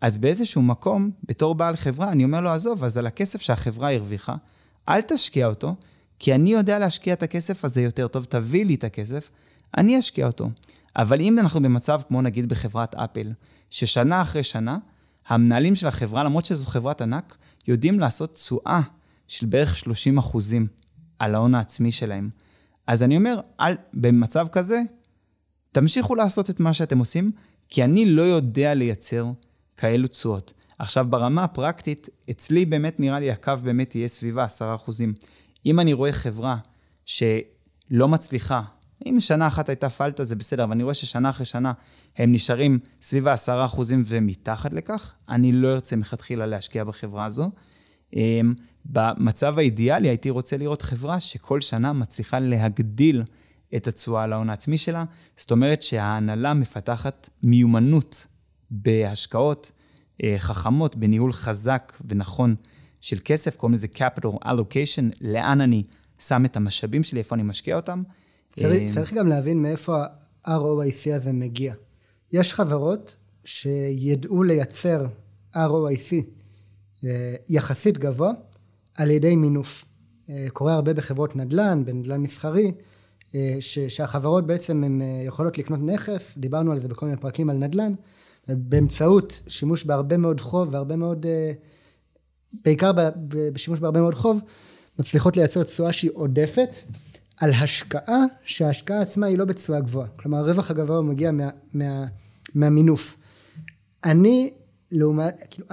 אז 0.00 0.18
באיזשהו 0.18 0.62
מקום, 0.62 1.10
בתור 1.28 1.54
בעל 1.54 1.76
חברה, 1.76 2.12
אני 2.12 2.24
אומר 2.24 2.40
לו, 2.40 2.50
עזוב, 2.50 2.84
אז 2.84 2.96
על 2.96 3.06
הכסף 3.06 3.40
שהחברה 3.40 3.94
הרוויחה, 3.94 4.34
אל 4.88 5.00
תשקיע 5.00 5.46
אותו, 5.46 5.74
כי 6.18 6.34
אני 6.34 6.52
יודע 6.52 6.78
להשקיע 6.78 7.12
את 7.12 7.22
הכסף 7.22 7.64
הזה 7.64 7.82
יותר 7.82 8.08
טוב, 8.08 8.24
תביא 8.24 8.64
לי 8.66 8.74
את 8.74 8.84
הכסף, 8.84 9.30
אני 9.76 9.98
אשקיע 9.98 10.26
אותו. 10.26 10.50
אבל 10.96 11.20
אם 11.20 11.38
אנחנו 11.38 11.62
במצב 11.62 12.00
כמו 12.08 12.22
נגיד 12.22 12.48
בחברת 12.48 12.94
אפל, 12.94 13.32
ששנה 13.70 14.22
אחרי 14.22 14.42
שנה, 14.42 14.78
המנהלים 15.28 15.74
של 15.74 15.86
החברה, 15.86 16.24
למרות 16.24 16.46
שזו 16.46 16.66
חברת 16.66 17.00
ענק, 17.00 17.36
יודעים 17.68 18.00
לעשות 18.00 18.34
תשואה 18.34 18.80
של 19.28 19.46
בערך 19.46 19.74
30 19.74 20.18
אחוזים 20.18 20.66
על 21.18 21.34
ההון 21.34 21.54
העצמי 21.54 21.92
שלהם. 21.92 22.30
אז 22.86 23.02
אני 23.02 23.16
אומר, 23.16 23.40
אל, 23.60 23.74
במצב 23.94 24.46
כזה, 24.52 24.82
תמשיכו 25.72 26.14
לעשות 26.14 26.50
את 26.50 26.60
מה 26.60 26.74
שאתם 26.74 26.98
עושים, 26.98 27.30
כי 27.68 27.84
אני 27.84 28.04
לא 28.04 28.22
יודע 28.22 28.74
לייצר 28.74 29.26
כאלו 29.76 30.08
תשואות. 30.08 30.52
עכשיו, 30.78 31.06
ברמה 31.10 31.44
הפרקטית, 31.44 32.08
אצלי 32.30 32.64
באמת 32.64 33.00
נראה 33.00 33.18
לי 33.18 33.30
הקו 33.30 33.52
באמת 33.62 33.94
יהיה 33.94 34.08
סביבה 34.08 34.44
10%. 34.44 34.90
אם 35.66 35.80
אני 35.80 35.92
רואה 35.92 36.12
חברה 36.12 36.56
שלא 37.04 38.08
מצליחה, 38.08 38.62
אם 39.06 39.20
שנה 39.20 39.46
אחת 39.46 39.68
הייתה 39.68 39.90
פלטה 39.90 40.24
זה 40.24 40.36
בסדר, 40.36 40.64
אבל 40.64 40.72
אני 40.72 40.82
רואה 40.82 40.94
ששנה 40.94 41.30
אחרי 41.30 41.46
שנה 41.46 41.72
הם 42.16 42.32
נשארים 42.32 42.78
סביב 43.02 43.28
ה-10% 43.28 43.80
ומתחת 44.06 44.72
לכך, 44.72 45.14
אני 45.28 45.52
לא 45.52 45.72
ארצה 45.72 45.96
מלכתחילה 45.96 46.46
להשקיע 46.46 46.84
בחברה 46.84 47.24
הזו. 47.24 47.50
אמ, 48.16 48.54
במצב 48.84 49.58
האידיאלי 49.58 50.08
הייתי 50.08 50.30
רוצה 50.30 50.56
לראות 50.56 50.82
חברה 50.82 51.20
שכל 51.20 51.60
שנה 51.60 51.92
מצליחה 51.92 52.38
להגדיל 52.38 53.22
את 53.76 53.86
התשואה 53.86 54.22
על 54.22 54.32
ההון 54.32 54.50
העצמי 54.50 54.78
שלה, 54.78 55.04
זאת 55.36 55.50
אומרת 55.50 55.82
שההנהלה 55.82 56.54
מפתחת 56.54 57.28
מיומנות 57.42 58.26
בהשקעות 58.70 59.70
אה, 60.22 60.34
חכמות, 60.38 60.96
בניהול 60.96 61.32
חזק 61.32 61.92
ונכון 62.08 62.54
של 63.00 63.16
כסף, 63.24 63.56
קוראים 63.56 63.74
לזה 63.74 63.86
capital 63.94 64.44
allocation, 64.44 65.16
לאן 65.20 65.60
אני 65.60 65.82
שם 66.18 66.44
את 66.44 66.56
המשאבים 66.56 67.02
שלי, 67.02 67.18
איפה 67.18 67.34
אני 67.34 67.42
משקיע 67.42 67.76
אותם. 67.76 68.02
צריך, 68.60 68.82
אה, 68.82 68.88
צריך 68.94 69.12
גם 69.12 69.26
להבין 69.26 69.62
מאיפה 69.62 70.04
ה-ROIC 70.44 71.14
הזה 71.14 71.32
מגיע. 71.32 71.74
יש 72.32 72.54
חברות 72.54 73.16
שידעו 73.44 74.42
לייצר 74.42 75.06
ROIC 75.54 76.14
אה, 77.04 77.34
יחסית 77.48 77.98
גבוה 77.98 78.32
על 78.94 79.10
ידי 79.10 79.36
מינוף. 79.36 79.84
אה, 80.30 80.46
קורה 80.52 80.74
הרבה 80.74 80.94
בחברות 80.94 81.36
נדל"ן, 81.36 81.84
בנדל"ן 81.84 82.20
מסחרי, 82.20 82.72
ש, 83.60 83.78
שהחברות 83.78 84.46
בעצם 84.46 84.84
הן 84.84 85.00
יכולות 85.26 85.58
לקנות 85.58 85.80
נכס, 85.82 86.38
דיברנו 86.38 86.72
על 86.72 86.78
זה 86.78 86.88
בכל 86.88 87.06
מיני 87.06 87.18
פרקים 87.20 87.50
על 87.50 87.56
נדל"ן, 87.56 87.92
באמצעות 88.48 89.42
שימוש 89.48 89.84
בהרבה 89.84 90.16
מאוד 90.16 90.40
חוב 90.40 90.68
והרבה 90.74 90.96
מאוד, 90.96 91.26
בעיקר 92.64 92.92
בשימוש 93.28 93.80
בהרבה 93.80 94.00
מאוד 94.00 94.14
חוב, 94.14 94.40
מצליחות 94.98 95.36
לייצר 95.36 95.62
תשואה 95.62 95.92
שהיא 95.92 96.10
עודפת 96.14 96.76
על 97.40 97.50
השקעה, 97.50 98.22
שההשקעה 98.44 99.02
עצמה 99.02 99.26
היא 99.26 99.38
לא 99.38 99.44
בתשואה 99.44 99.80
גבוהה. 99.80 100.08
כלומר, 100.08 100.38
הרווח 100.38 100.70
הגבוה 100.70 101.02
מגיע 101.02 101.32
מה, 101.32 101.48
מה, 101.74 102.06
מהמינוף. 102.54 103.16
אני, 104.04 104.50
לעומת, 104.92 105.42
כאילו, 105.50 105.68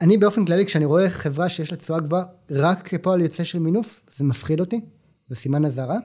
אני 0.00 0.18
באופן 0.18 0.44
כללי, 0.44 0.66
כשאני 0.66 0.84
רואה 0.84 1.10
חברה 1.10 1.48
שיש 1.48 1.72
לה 1.72 1.76
תשואה 1.76 2.00
גבוהה 2.00 2.24
רק 2.50 2.88
כפועל 2.88 3.20
יוצא 3.20 3.44
של 3.44 3.58
מינוף, 3.58 4.00
זה 4.16 4.24
מפחיד 4.24 4.60
אותי, 4.60 4.80
זה 5.28 5.36
סימן 5.36 5.64
אזהרה. 5.64 5.98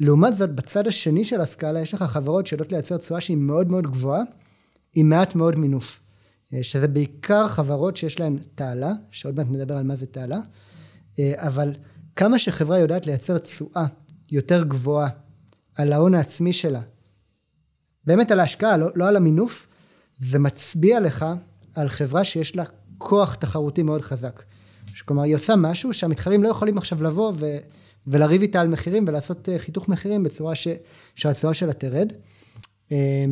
לעומת 0.00 0.36
זאת, 0.36 0.54
בצד 0.54 0.86
השני 0.86 1.24
של 1.24 1.40
הסקאלה, 1.40 1.80
יש 1.80 1.94
לך 1.94 2.02
חברות 2.02 2.46
שיודעות 2.46 2.72
לייצר 2.72 2.96
תשואה 2.96 3.20
שהיא 3.20 3.36
מאוד 3.36 3.70
מאוד 3.70 3.86
גבוהה, 3.86 4.22
עם 4.94 5.08
מעט 5.08 5.34
מאוד 5.34 5.58
מינוף. 5.58 6.00
אה, 6.54 6.62
שזה 6.62 6.88
בעיקר 6.88 7.48
חברות 7.48 7.96
שיש 7.96 8.20
להן 8.20 8.38
תעלה, 8.54 8.92
שעוד 9.10 9.36
מעט 9.36 9.46
נדבר 9.50 9.76
על 9.76 9.84
מה 9.84 9.96
זה 9.96 10.06
תעלה, 10.06 10.38
אה, 11.18 11.32
אבל 11.36 11.72
כמה 12.16 12.38
שחברה 12.38 12.78
יודעת 12.78 13.06
לייצר 13.06 13.38
תשואה 13.38 13.86
יותר 14.30 14.64
גבוהה 14.64 15.08
על 15.74 15.92
ההון 15.92 16.14
העצמי 16.14 16.52
שלה, 16.52 16.80
באמת 18.04 18.30
על 18.30 18.40
ההשקעה, 18.40 18.76
לא, 18.76 18.88
לא 18.94 19.08
על 19.08 19.16
המינוף, 19.16 19.66
זה 20.20 20.38
מצביע 20.38 21.00
לך 21.00 21.26
על 21.74 21.88
חברה 21.88 22.24
שיש 22.24 22.56
לה 22.56 22.64
כוח 22.98 23.34
תחרותי 23.34 23.82
מאוד 23.82 24.02
חזק. 24.02 24.42
כלומר, 25.04 25.22
היא 25.22 25.34
עושה 25.34 25.56
משהו 25.56 25.92
שהמתחרים 25.92 26.42
לא 26.42 26.48
יכולים 26.48 26.78
עכשיו 26.78 27.02
לבוא 27.02 27.32
ו, 27.36 27.56
ולריב 28.06 28.42
איתה 28.42 28.60
על 28.60 28.68
מחירים 28.68 29.04
ולעשות 29.08 29.48
אה, 29.48 29.58
חיתוך 29.58 29.88
מחירים 29.88 30.22
בצורה 30.22 30.54
ש, 30.54 30.68
שהתשואה 31.14 31.54
שלה 31.54 31.72
תרד. 31.72 32.12
אה, 32.92 33.24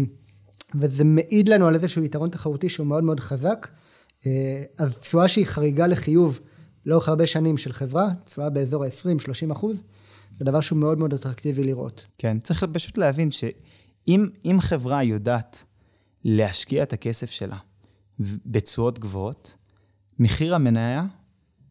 וזה 0.75 1.05
מעיד 1.05 1.49
לנו 1.49 1.67
על 1.67 1.75
איזשהו 1.75 2.03
יתרון 2.03 2.31
תחרותי 2.31 2.69
שהוא 2.69 2.87
מאוד 2.87 3.05
מאוד 3.05 3.21
חזק. 3.21 3.69
אה, 4.27 4.62
אז 4.79 4.99
תשואה 4.99 5.29
שהיא 5.29 5.47
חריגה 5.47 5.87
לחיוב 5.87 6.41
לאורך 6.87 7.09
הרבה 7.09 7.27
שנים 7.27 7.59
של 7.59 7.73
חברה, 7.73 8.09
תשואה 8.25 8.51
באזור 8.51 8.85
ה-20-30 8.85 9.53
אחוז, 9.53 9.83
זה 10.39 10.45
דבר 10.45 10.61
שהוא 10.61 10.79
מאוד 10.79 10.99
מאוד 10.99 11.15
אטרקטיבי 11.15 11.65
לראות. 11.65 12.07
כן, 12.19 12.39
צריך 12.39 12.65
פשוט 12.73 12.99
להבין 12.99 13.31
שאם 13.31 14.61
חברה 14.61 15.03
יודעת 15.03 15.65
להשקיע 16.25 16.83
את 16.83 16.93
הכסף 16.93 17.31
שלה 17.31 17.57
בתשואות 18.47 18.99
גבוהות, 18.99 19.57
מחיר 20.19 20.55
המניה 20.55 21.07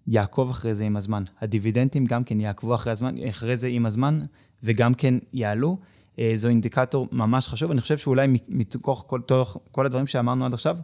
יעקוב 0.07 0.49
אחרי 0.49 0.73
זה 0.73 0.83
עם 0.83 0.97
הזמן. 0.97 1.23
הדיבידנדים 1.41 2.05
גם 2.05 2.23
כן 2.23 2.39
יעקבו 2.39 2.75
אחרי, 2.75 2.91
הזמן, 2.91 3.15
אחרי 3.29 3.57
זה 3.57 3.67
עם 3.67 3.85
הזמן, 3.85 4.21
וגם 4.63 4.93
כן 4.93 5.13
יעלו. 5.33 5.77
אה, 6.19 6.31
זו 6.35 6.47
אינדיקטור 6.47 7.07
ממש 7.11 7.47
חשוב. 7.47 7.71
אני 7.71 7.81
חושב 7.81 7.97
שאולי 7.97 8.27
מתוך 8.47 9.05
כל, 9.07 9.21
כל 9.71 9.85
הדברים 9.85 10.07
שאמרנו 10.07 10.45
עד 10.45 10.53
עכשיו, 10.53 10.77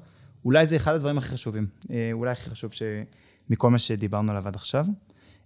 אולי 0.46 0.68
זה 0.68 0.76
אחד 0.76 0.96
הדברים 0.96 1.18
הכי 1.18 1.30
חשובים. 1.30 1.68
אה, 1.92 2.10
אולי 2.14 2.32
הכי 2.32 2.50
חשוב 2.50 2.72
ש... 2.72 2.84
מכל 3.50 3.70
מה 3.70 3.80
שדיברנו 3.80 4.32
עליו 4.32 4.48
עד 4.48 4.56
עכשיו. 4.56 4.86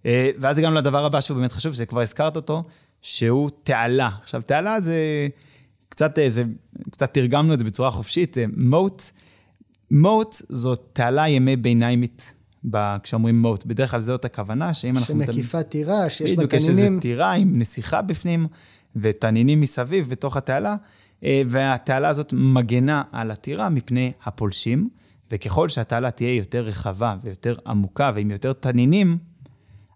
אה, 0.06 0.30
ואז 0.38 0.58
הגענו 0.58 0.76
לדבר 0.76 1.04
הבא 1.04 1.20
שהוא 1.20 1.36
באמת 1.36 1.52
חשוב, 1.52 1.72
שכבר 1.74 2.00
הזכרת 2.00 2.36
אותו, 2.36 2.64
שהוא 3.02 3.50
תעלה. 3.62 4.10
עכשיו, 4.22 4.42
תעלה 4.42 4.80
זה 4.80 5.28
קצת, 5.88 6.18
זה, 6.28 6.44
קצת 6.90 7.14
תרגמנו 7.14 7.54
את 7.54 7.58
זה 7.58 7.64
בצורה 7.64 7.90
חופשית, 7.90 8.36
מוט. 8.56 9.02
מוט 9.90 10.34
זו 10.48 10.74
תעלה 10.74 11.28
ימי 11.28 11.56
ביניימית, 11.56 12.34
כשאומרים 13.02 13.42
מוט. 13.42 13.66
בדרך 13.66 13.90
כלל 13.90 14.00
זאת 14.00 14.24
הכוונה, 14.24 14.74
שאם 14.74 14.96
אנחנו... 14.96 15.24
שמקיפה 15.24 15.62
טירה, 15.62 16.10
שיש 16.10 16.32
בה 16.32 16.46
תנינים. 16.46 16.46
בדיוק, 16.46 16.52
יש 16.52 16.68
איזו 16.68 17.00
טירה 17.00 17.32
עם 17.32 17.52
נסיכה 17.56 18.02
בפנים 18.02 18.46
ותנינים 18.96 19.60
מסביב 19.60 20.08
בתוך 20.08 20.36
התעלה, 20.36 20.76
אה, 21.24 21.42
והתעלה 21.46 22.08
הזאת 22.08 22.32
מגנה 22.36 23.02
על 23.12 23.30
הטירה 23.30 23.68
מפני 23.68 24.12
הפולשים, 24.24 24.88
וככל 25.32 25.68
שהתעלה 25.68 26.10
תהיה 26.10 26.34
יותר 26.34 26.60
רחבה 26.60 27.16
ויותר 27.22 27.54
עמוקה 27.66 28.12
ועם 28.14 28.30
יותר 28.30 28.52
תנינים, 28.52 29.18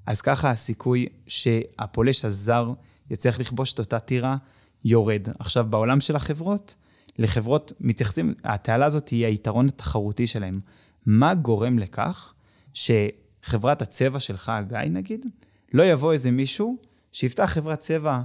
אז 0.06 0.20
ככה 0.20 0.50
הסיכוי 0.50 1.06
שהפולש 1.26 2.24
הזר 2.24 2.72
יצליח 3.10 3.40
לכבוש 3.40 3.72
את 3.72 3.78
אותה 3.78 3.98
טירה 3.98 4.36
יורד. 4.84 5.28
עכשיו, 5.38 5.66
בעולם 5.70 6.00
של 6.00 6.16
החברות, 6.16 6.74
לחברות 7.18 7.72
מתייחסים, 7.80 8.34
התעלה 8.44 8.86
הזאת 8.86 9.08
היא 9.08 9.26
היתרון 9.26 9.66
התחרותי 9.66 10.26
שלהם. 10.26 10.60
מה 11.06 11.34
גורם 11.34 11.78
לכך 11.78 12.34
שחברת 12.74 13.82
הצבע 13.82 14.20
שלך, 14.20 14.52
גיא 14.68 14.78
נגיד, 14.78 15.26
לא 15.74 15.82
יבוא 15.82 16.12
איזה 16.12 16.30
מישהו 16.30 16.76
שיפתח 17.12 17.44
חברת 17.44 17.80
צבע 17.80 18.20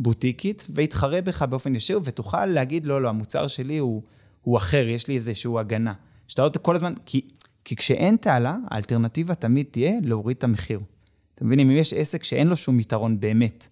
בוטיקית 0.00 0.66
ויתחרה 0.70 1.20
בך 1.20 1.42
באופן 1.42 1.74
ישיר 1.74 2.00
ותוכל 2.04 2.46
להגיד, 2.46 2.86
לא, 2.86 3.02
לא, 3.02 3.08
המוצר 3.08 3.46
שלי 3.46 3.78
הוא, 3.78 4.02
הוא 4.42 4.58
אחר, 4.58 4.88
יש 4.88 5.08
לי 5.08 5.16
איזושהי 5.16 5.58
הגנה. 5.58 5.92
שאתה 6.32 6.42
רואה 6.42 6.52
כל 6.52 6.76
הזמן, 6.76 6.92
כי, 7.06 7.20
כי 7.64 7.76
כשאין 7.76 8.16
תעלה, 8.16 8.56
האלטרנטיבה 8.70 9.34
תמיד 9.34 9.66
תהיה 9.70 9.92
להוריד 10.02 10.36
את 10.36 10.44
המחיר. 10.44 10.80
אתם 11.34 11.46
מבינים, 11.46 11.70
אם 11.70 11.76
יש 11.76 11.92
עסק 11.92 12.24
שאין 12.24 12.48
לו 12.48 12.56
שום 12.56 12.80
יתרון 12.80 13.20
באמת, 13.20 13.68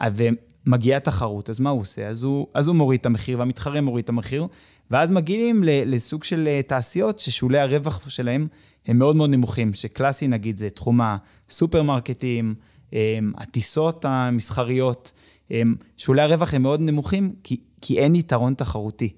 ומגיעה 0.00 1.00
תחרות, 1.00 1.50
אז 1.50 1.60
מה 1.60 1.70
הוא 1.70 1.80
עושה? 1.80 2.08
אז 2.08 2.22
הוא, 2.22 2.46
אז 2.54 2.68
הוא 2.68 2.76
מוריד 2.76 3.00
את 3.00 3.06
המחיר, 3.06 3.38
והמתחרה 3.38 3.80
מוריד 3.80 4.02
את 4.02 4.08
המחיר, 4.08 4.46
ואז 4.90 5.10
מגיעים 5.10 5.62
לסוג 5.64 6.24
של 6.24 6.48
אה, 6.48 6.60
תעשיות 6.62 7.18
ששולי 7.18 7.58
הרווח 7.58 8.08
שלהם 8.08 8.46
הם 8.86 8.98
מאוד 8.98 9.16
מאוד 9.16 9.30
נמוכים, 9.30 9.74
שקלאסי 9.74 10.28
נגיד 10.28 10.56
זה 10.56 10.70
תחום 10.70 11.00
הסופרמרקטים, 11.02 12.54
אה, 12.92 13.18
הטיסות 13.36 14.04
המסחריות, 14.04 15.12
אה, 15.52 15.62
שולי 15.96 16.22
הרווח 16.22 16.54
הם 16.54 16.62
מאוד 16.62 16.80
נמוכים, 16.80 17.32
כי, 17.42 17.60
כי 17.80 17.98
אין 17.98 18.14
יתרון 18.14 18.54
תחרותי. 18.54 19.12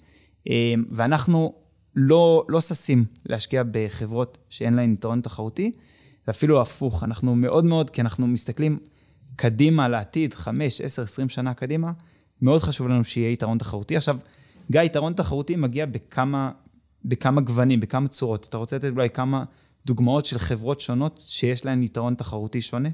ואנחנו 0.91 1.60
לא, 1.97 2.45
לא 2.49 2.61
ששים 2.61 3.05
להשקיע 3.27 3.63
בחברות 3.71 4.39
שאין 4.49 4.75
להן 4.75 4.93
יתרון 4.93 5.21
תחרותי, 5.21 5.73
ואפילו 6.27 6.61
הפוך, 6.61 7.05
אנחנו 7.05 7.37
מאוד 7.37 7.65
מאוד, 7.65 7.91
כי 7.91 8.01
אנחנו 8.01 8.27
מסתכלים 8.27 8.79
קדימה 9.37 9.89
לעתיד, 9.89 10.35
5, 10.35 10.81
10, 10.81 11.03
20 11.03 11.29
שנה 11.29 11.55
קדימה, 11.55 11.93
מאוד 12.43 12.61
חשוב 12.61 12.89
לנו 12.89 13.05
שיהיה 13.05 13.31
יתרון 13.31 13.59
תחרותי. 13.59 13.97
עכשיו, 13.97 14.19
גיא, 14.71 14.81
יתרון 14.81 15.13
תחרותי 15.13 15.57
מגיע 15.57 15.87
בכמה, 15.87 16.51
בכמה 17.05 17.41
גוונים, 17.41 17.81
בכמה 17.81 18.09
צורות. 18.09 18.47
אתה 18.49 18.57
רוצה 18.57 18.77
לתת 18.77 18.91
אולי 18.91 19.11
כמה 19.11 19.45
דוגמאות 19.87 20.27
של 20.27 20.39
חברות 20.39 20.81
שונות 20.81 21.23
שיש 21.27 21.65
להן 21.65 21.83
יתרון 21.83 22.15
תחרותי 22.15 22.61
שונה? 22.61 22.89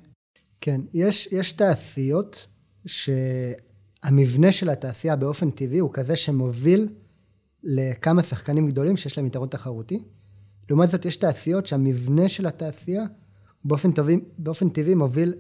כן, 0.61 0.81
יש, 0.95 1.29
יש 1.33 1.53
תעשיות 1.53 2.47
שהמבנה 2.87 4.53
של 4.53 4.71
התעשייה 4.71 5.17
באופן 5.17 5.51
טבעי 5.51 5.79
הוא 5.79 5.91
כזה 5.93 6.17
שמוביל 6.17 6.89
לכמה 7.65 8.23
שחקנים 8.23 8.67
גדולים 8.67 8.97
שיש 8.97 9.19
להם 9.19 9.27
יתרון 9.27 9.49
תחרותי. 9.49 10.03
לעומת 10.71 10.91
זאת, 10.91 11.05
יש 11.05 11.17
תעשיות 11.17 11.67
שהמבנה 11.67 12.29
של 12.29 12.47
התעשייה 12.47 13.05
באופן, 13.65 13.93
טובי, 13.93 14.17
באופן 14.39 14.69
טבעי 14.69 14.95
מוביל 14.95 15.35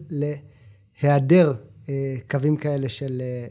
להיעדר 1.03 1.55
אה, 1.89 2.17
קווים 2.31 2.57
כאלה 2.57 2.89
של 2.89 3.23
אה, 3.23 3.47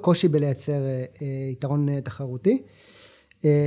קושי 0.00 0.28
בלייצר 0.28 0.86
אה, 0.86 1.04
יתרון 1.52 2.00
תחרותי. 2.00 2.62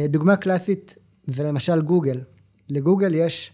דוגמה 0.10 0.36
קלאסית 0.36 0.96
זה 1.28 1.44
למשל 1.44 1.82
גוגל. 1.82 2.22
לגוגל 2.70 3.16
יש 3.16 3.52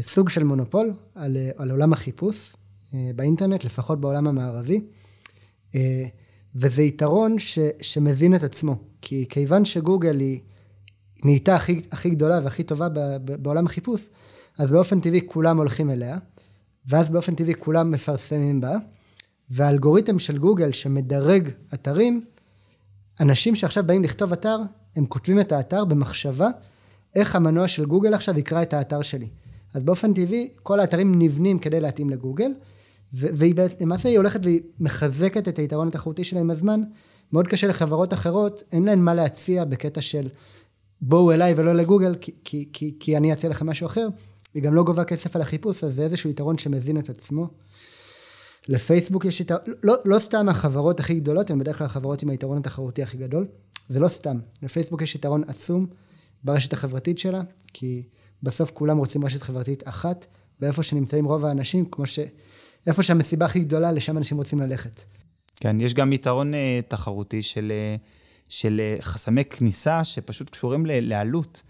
סוג 0.00 0.28
של 0.28 0.44
מונופול 0.44 0.92
על, 1.14 1.36
על 1.56 1.70
עולם 1.70 1.92
החיפוש 1.92 2.52
באינטרנט, 3.14 3.64
לפחות 3.64 4.00
בעולם 4.00 4.28
המערבי. 4.28 4.80
אה, 5.74 6.06
וזה 6.60 6.82
יתרון 6.82 7.38
ש, 7.38 7.58
שמזין 7.80 8.34
את 8.34 8.42
עצמו. 8.42 8.76
כי 9.00 9.26
כיוון 9.28 9.64
שגוגל 9.64 10.20
היא 10.20 10.40
נהייתה 11.24 11.56
הכי, 11.56 11.80
הכי 11.92 12.10
גדולה 12.10 12.40
והכי 12.44 12.62
טובה 12.62 12.88
ב, 12.88 12.98
ב, 12.98 13.42
בעולם 13.42 13.66
החיפוש, 13.66 14.08
אז 14.58 14.70
באופן 14.70 15.00
טבעי 15.00 15.20
כולם 15.26 15.58
הולכים 15.58 15.90
אליה, 15.90 16.18
ואז 16.86 17.10
באופן 17.10 17.34
טבעי 17.34 17.54
כולם 17.54 17.90
מפרסמים 17.90 18.60
בה, 18.60 18.76
והאלגוריתם 19.50 20.18
של 20.18 20.38
גוגל 20.38 20.72
שמדרג 20.72 21.48
אתרים, 21.74 22.24
אנשים 23.20 23.54
שעכשיו 23.54 23.84
באים 23.86 24.04
לכתוב 24.04 24.32
אתר, 24.32 24.58
הם 24.96 25.06
כותבים 25.06 25.40
את 25.40 25.52
האתר 25.52 25.84
במחשבה 25.84 26.48
איך 27.14 27.36
המנוע 27.36 27.68
של 27.68 27.86
גוגל 27.86 28.14
עכשיו 28.14 28.38
יקרא 28.38 28.62
את 28.62 28.74
האתר 28.74 29.02
שלי. 29.02 29.28
אז 29.74 29.82
באופן 29.82 30.14
טבעי, 30.14 30.48
כל 30.62 30.80
האתרים 30.80 31.22
נבנים 31.22 31.58
כדי 31.58 31.80
להתאים 31.80 32.10
לגוגל, 32.10 32.50
ולמעשה 33.12 34.08
היא 34.08 34.16
הולכת 34.16 34.40
והיא 34.44 34.60
מחזקת 34.80 35.48
את 35.48 35.58
היתרון 35.58 35.88
התחרותי 35.88 36.24
שלה 36.24 36.40
עם 36.40 36.50
הזמן. 36.50 36.82
מאוד 37.32 37.46
קשה 37.48 37.66
לחברות 37.66 38.12
אחרות, 38.12 38.62
אין 38.72 38.84
להן 38.84 38.98
מה 38.98 39.14
להציע 39.14 39.64
בקטע 39.64 40.00
של 40.00 40.28
בואו 41.00 41.32
אליי 41.32 41.54
ולא 41.56 41.72
לגוגל, 41.72 42.14
כי, 42.20 42.32
כי, 42.44 42.68
כי, 42.72 42.94
כי 43.00 43.16
אני 43.16 43.32
אציע 43.32 43.50
לכם 43.50 43.66
משהו 43.66 43.86
אחר. 43.86 44.08
היא 44.54 44.62
גם 44.62 44.74
לא 44.74 44.82
גובה 44.82 45.04
כסף 45.04 45.36
על 45.36 45.42
החיפוש, 45.42 45.84
אז 45.84 45.94
זה 45.94 46.02
איזשהו 46.02 46.30
יתרון 46.30 46.58
שמזין 46.58 46.98
את 46.98 47.08
עצמו. 47.08 47.48
לפייסבוק 48.68 49.24
יש 49.24 49.40
יתרון, 49.40 49.60
לא, 49.82 49.94
לא 50.04 50.18
סתם 50.18 50.48
החברות 50.48 51.00
הכי 51.00 51.14
גדולות, 51.14 51.50
הן 51.50 51.58
בדרך 51.58 51.78
כלל 51.78 51.84
החברות 51.84 52.22
עם 52.22 52.30
היתרון 52.30 52.58
התחרותי 52.58 53.02
הכי 53.02 53.16
גדול. 53.16 53.46
זה 53.88 54.00
לא 54.00 54.08
סתם. 54.08 54.38
לפייסבוק 54.62 55.02
יש 55.02 55.14
יתרון 55.14 55.42
עצום 55.46 55.86
ברשת 56.44 56.72
החברתית 56.72 57.18
שלה, 57.18 57.42
כי 57.72 58.02
בסוף 58.42 58.70
כולם 58.70 58.98
רוצים 58.98 59.24
רשת 59.24 59.42
חברתית 59.42 59.88
אחת, 59.88 60.26
ואיפה 60.60 60.82
שנמצאים 60.82 61.24
רוב 61.24 61.44
האנשים, 61.44 61.84
כמו 61.84 62.06
ש... 62.06 62.18
איפה 62.86 63.02
שהמסיבה 63.02 63.46
הכי 63.46 63.60
גדולה, 63.60 63.92
לשם 63.92 64.16
אנשים 64.16 64.36
רוצים 64.36 64.60
ללכת. 64.60 65.00
כן, 65.56 65.80
יש 65.80 65.94
גם 65.94 66.12
יתרון 66.12 66.54
uh, 66.54 66.56
תחרותי 66.88 67.42
של, 67.42 67.72
uh, 67.98 68.00
של 68.48 68.80
uh, 68.98 69.02
חסמי 69.02 69.44
כניסה 69.44 70.04
שפשוט 70.04 70.50
קשורים 70.50 70.86
ל, 70.86 70.90
לעלות. 71.00 71.62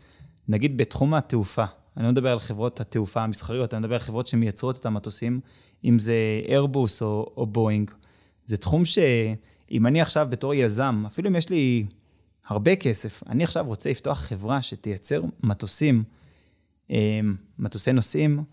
נגיד 0.48 0.76
בתחום 0.76 1.14
התעופה, 1.14 1.64
אני 1.96 2.04
לא 2.04 2.10
מדבר 2.10 2.30
על 2.32 2.38
חברות 2.38 2.80
התעופה 2.80 3.22
המסחריות, 3.22 3.74
אני 3.74 3.80
מדבר 3.80 3.94
על 3.94 4.00
חברות 4.00 4.26
שמייצרות 4.26 4.76
את 4.76 4.86
המטוסים, 4.86 5.40
אם 5.84 5.98
זה 5.98 6.14
איירבוס 6.48 7.02
או, 7.02 7.32
או 7.36 7.46
בואינג. 7.46 7.90
זה 8.46 8.56
תחום 8.56 8.84
שאם 8.84 9.86
אני 9.86 10.00
עכשיו 10.00 10.26
בתור 10.30 10.54
יזם, 10.54 11.02
אפילו 11.06 11.30
אם 11.30 11.36
יש 11.36 11.50
לי 11.50 11.84
הרבה 12.46 12.76
כסף, 12.76 13.22
אני 13.28 13.44
עכשיו 13.44 13.66
רוצה 13.66 13.90
לפתוח 13.90 14.18
חברה 14.18 14.62
שתייצר 14.62 15.22
מטוסים, 15.42 16.04
מטוסי 17.58 17.92
נוסעים, 17.92 18.44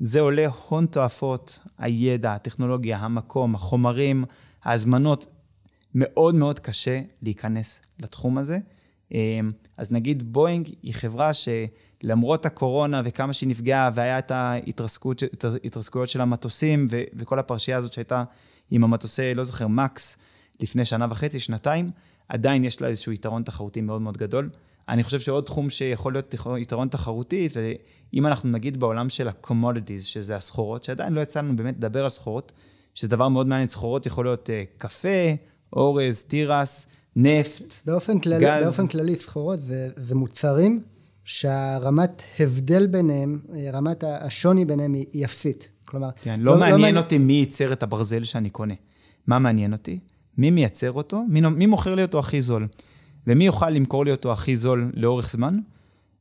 זה 0.00 0.20
עולה 0.20 0.46
הון 0.68 0.86
תועפות, 0.86 1.58
הידע, 1.78 2.34
הטכנולוגיה, 2.34 2.98
המקום, 2.98 3.54
החומרים, 3.54 4.24
ההזמנות. 4.64 5.26
מאוד 5.94 6.34
מאוד 6.34 6.58
קשה 6.58 7.00
להיכנס 7.22 7.80
לתחום 7.98 8.38
הזה. 8.38 8.58
אמ, 9.12 9.50
אז 9.78 9.92
נגיד 9.92 10.32
בואינג 10.32 10.68
היא 10.82 10.94
חברה 10.94 11.30
שלמרות 11.34 12.46
הקורונה 12.46 13.02
וכמה 13.04 13.32
שהיא 13.32 13.48
נפגעה 13.48 13.90
והיה 13.94 14.18
את 14.18 14.30
ההתרסקויות 14.30 16.08
של 16.08 16.20
המטוסים 16.20 16.86
ו- 16.90 17.02
וכל 17.14 17.38
הפרשייה 17.38 17.76
הזאת 17.76 17.92
שהייתה 17.92 18.24
עם 18.70 18.84
המטוסי, 18.84 19.34
לא 19.34 19.44
זוכר, 19.44 19.66
מקס, 19.66 20.16
לפני 20.60 20.84
שנה 20.84 21.06
וחצי, 21.10 21.38
שנתיים, 21.38 21.90
עדיין 22.28 22.64
יש 22.64 22.82
לה 22.82 22.88
איזשהו 22.88 23.12
יתרון 23.12 23.42
תחרותי 23.42 23.80
מאוד 23.80 24.02
מאוד 24.02 24.16
גדול. 24.16 24.50
אני 24.88 25.04
חושב 25.04 25.20
שעוד 25.20 25.44
תחום 25.44 25.70
שיכול 25.70 26.12
להיות 26.12 26.34
יתרון 26.58 26.88
תחרותי, 26.88 27.48
ואם 28.12 28.26
אנחנו 28.26 28.50
נגיד 28.50 28.80
בעולם 28.80 29.08
של 29.08 29.28
ה-commodities, 29.28 30.02
שזה 30.02 30.36
הסחורות, 30.36 30.84
שעדיין 30.84 31.12
לא 31.12 31.20
יצא 31.20 31.40
לנו 31.40 31.56
באמת 31.56 31.76
לדבר 31.76 32.02
על 32.02 32.08
סחורות, 32.08 32.52
שזה 32.94 33.08
דבר 33.08 33.28
מאוד 33.28 33.46
מעניין, 33.46 33.68
סחורות 33.68 34.06
יכול 34.06 34.24
להיות 34.24 34.50
uh, 34.50 34.78
קפה, 34.78 35.08
אורז, 35.72 36.24
תירס, 36.24 36.86
נפט, 37.16 37.74
באופן 37.86 38.18
כללי, 38.18 38.44
גז. 38.44 38.64
באופן 38.64 38.86
כללי 38.86 39.16
סחורות 39.16 39.62
זה, 39.62 39.88
זה 39.96 40.14
מוצרים 40.14 40.80
שהרמת 41.24 42.22
הבדל 42.40 42.86
ביניהם, 42.86 43.38
אה, 43.54 43.70
רמת 43.72 44.04
השוני 44.04 44.64
ביניהם 44.64 44.94
היא, 44.94 45.06
היא 45.12 45.24
אפסית. 45.24 45.68
כלומר... 45.84 46.08
כן, 46.22 46.40
לא, 46.40 46.52
לא, 46.52 46.58
לא 46.58 46.70
מעניין 46.70 46.94
לא 46.94 47.00
אותי 47.00 47.18
מי 47.18 47.32
ייצר 47.32 47.72
את 47.72 47.82
הברזל 47.82 48.24
שאני 48.24 48.50
קונה. 48.50 48.74
מה 49.26 49.38
מעניין 49.38 49.72
אותי? 49.72 49.98
מי 50.38 50.50
מייצר 50.50 50.92
אותו? 50.92 51.24
מי, 51.28 51.40
מי 51.40 51.66
מוכר 51.66 51.94
לי 51.94 52.02
אותו 52.02 52.18
הכי 52.18 52.40
זול? 52.40 52.68
ומי 53.26 53.44
יוכל 53.44 53.70
למכור 53.70 54.04
לי 54.04 54.10
אותו 54.10 54.32
הכי 54.32 54.56
זול 54.56 54.92
לאורך 54.94 55.30
זמן? 55.30 55.54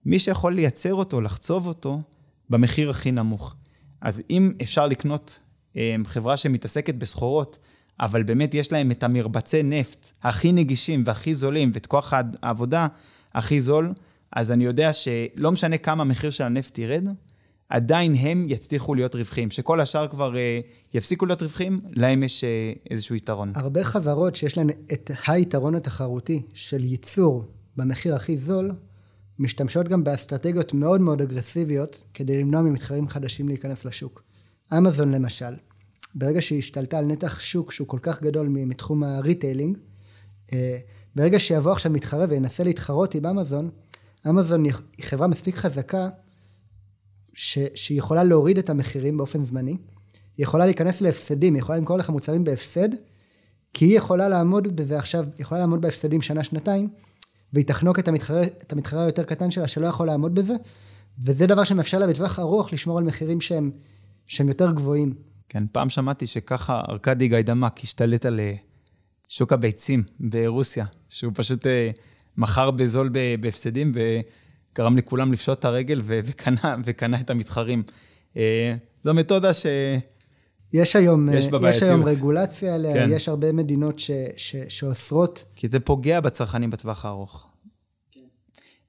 מי 0.05 0.19
שיכול 0.19 0.53
לייצר 0.53 0.93
אותו, 0.93 1.21
לחצוב 1.21 1.67
אותו, 1.67 2.01
במחיר 2.49 2.89
הכי 2.89 3.11
נמוך. 3.11 3.55
אז 4.01 4.21
אם 4.29 4.53
אפשר 4.61 4.87
לקנות 4.87 5.39
אה, 5.77 5.95
חברה 6.05 6.37
שמתעסקת 6.37 6.95
בסחורות, 6.95 7.59
אבל 7.99 8.23
באמת 8.23 8.53
יש 8.53 8.71
להם 8.71 8.91
את 8.91 9.03
המרבצי 9.03 9.63
נפט 9.63 10.11
הכי 10.23 10.51
נגישים 10.51 11.03
והכי 11.05 11.33
זולים, 11.33 11.71
ואת 11.73 11.85
כוח 11.85 12.13
העבודה 12.43 12.87
הכי 13.33 13.59
זול, 13.59 13.93
אז 14.31 14.51
אני 14.51 14.65
יודע 14.65 14.93
שלא 14.93 15.51
משנה 15.51 15.77
כמה 15.77 16.01
המחיר 16.01 16.29
של 16.29 16.43
הנפט 16.43 16.77
ירד, 16.77 17.07
עדיין 17.69 18.15
הם 18.15 18.45
יצליחו 18.49 18.95
להיות 18.95 19.15
רווחיים. 19.15 19.49
שכל 19.49 19.81
השאר 19.81 20.07
כבר 20.07 20.37
אה, 20.37 20.59
יפסיקו 20.93 21.25
להיות 21.25 21.41
רווחיים, 21.41 21.79
להם 21.91 22.23
יש 22.23 22.43
אה, 22.43 22.73
איזשהו 22.91 23.15
יתרון. 23.15 23.51
הרבה 23.55 23.83
חברות 23.83 24.35
שיש 24.35 24.57
להן 24.57 24.69
את 24.93 25.11
היתרון 25.27 25.75
התחרותי 25.75 26.41
של 26.53 26.83
ייצור 26.83 27.43
במחיר 27.77 28.15
הכי 28.15 28.37
זול, 28.37 28.71
משתמשות 29.39 29.87
גם 29.87 30.03
באסטרטגיות 30.03 30.73
מאוד 30.73 31.01
מאוד 31.01 31.21
אגרסיביות 31.21 32.03
כדי 32.13 32.39
למנוע 32.39 32.61
ממתחרים 32.61 33.07
חדשים 33.07 33.47
להיכנס 33.47 33.85
לשוק. 33.85 34.23
אמזון 34.77 35.11
למשל, 35.11 35.53
ברגע 36.15 36.41
שהיא 36.41 36.59
השתלטה 36.59 36.97
על 36.97 37.05
נתח 37.05 37.39
שוק 37.39 37.71
שהוא 37.71 37.87
כל 37.87 37.99
כך 38.01 38.21
גדול 38.21 38.47
מתחום 38.49 39.03
ה 39.03 39.10
retailing, 39.10 39.77
אה, 40.53 40.77
ברגע 41.15 41.39
שיבוא 41.39 41.71
עכשיו 41.71 41.91
מתחרה 41.91 42.25
וינסה 42.29 42.63
להתחרות 42.63 43.15
עם 43.15 43.25
אמזון, 43.25 43.69
אמזון 44.29 44.63
היא 44.63 44.73
חברה 45.01 45.27
מספיק 45.27 45.55
חזקה 45.55 46.09
ש, 47.39 47.57
שהיא 47.75 47.97
יכולה 47.97 48.23
להוריד 48.23 48.57
את 48.57 48.69
המחירים 48.69 49.17
באופן 49.17 49.43
זמני, 49.43 49.71
היא 50.37 50.43
יכולה 50.43 50.65
להיכנס 50.65 51.01
להפסדים, 51.01 51.53
היא 51.53 51.61
יכולה 51.61 51.77
למכור 51.77 51.97
לך 51.97 52.09
מוצרים 52.09 52.43
בהפסד, 52.43 52.89
כי 53.73 53.85
היא 53.85 53.97
יכולה 53.97 54.29
לעמוד 54.29 54.75
בזה 54.75 54.99
עכשיו, 54.99 55.23
היא 55.23 55.31
יכולה 55.41 55.61
לעמוד 55.61 55.81
בהפסדים 55.81 56.21
שנה-שנתיים, 56.21 56.89
והיא 57.53 57.65
תחנוק 57.65 57.99
את 57.99 58.07
המתחרה, 58.07 58.43
את 58.43 58.73
המתחרה 58.73 59.03
היותר 59.03 59.23
קטן 59.23 59.51
שלה 59.51 59.67
שלא 59.67 59.87
יכול 59.87 60.07
לעמוד 60.07 60.35
בזה, 60.35 60.53
וזה 61.23 61.47
דבר 61.47 61.63
שמאפשר 61.63 61.97
לה 61.99 62.07
בטווח 62.07 62.39
ארוך 62.39 62.73
לשמור 62.73 62.97
על 62.97 63.03
מחירים 63.03 63.41
שהם, 63.41 63.71
שהם 64.27 64.47
יותר 64.47 64.71
גבוהים. 64.71 65.13
כן, 65.49 65.63
פעם 65.71 65.89
שמעתי 65.89 66.25
שככה 66.25 66.81
ארכדי 66.89 67.27
גיידמק 67.27 67.79
השתלט 67.83 68.25
על 68.25 68.39
אה, 68.39 68.53
שוק 69.29 69.53
הביצים 69.53 70.03
ברוסיה, 70.19 70.85
שהוא 71.09 71.33
פשוט 71.35 71.67
אה, 71.67 71.91
מכר 72.37 72.71
בזול 72.71 73.09
בהפסדים, 73.39 73.91
וגרם 74.79 74.97
לכולם 74.97 75.33
לפשוט 75.33 75.59
את 75.59 75.65
הרגל 75.65 76.01
וקנה, 76.05 76.75
וקנה 76.83 77.19
את 77.19 77.29
המתחרים. 77.29 77.83
אה, 78.37 78.75
זו 79.01 79.13
מתודה 79.13 79.53
ש... 79.53 79.65
יש 80.73 80.95
היום, 80.95 81.29
יש, 81.29 81.45
יש 81.69 81.83
היום 81.83 82.03
רגולציה 82.03 82.75
עליה, 82.75 82.93
כן. 82.93 83.07
יש 83.11 83.29
הרבה 83.29 83.51
מדינות 83.51 83.99
ש, 83.99 84.11
ש, 84.37 84.55
שאוסרות. 84.69 85.45
כי 85.55 85.67
זה 85.67 85.79
פוגע 85.79 86.19
בצרכנים 86.19 86.69
בטווח 86.69 87.05
הארוך. 87.05 87.47
כן. 88.11 88.21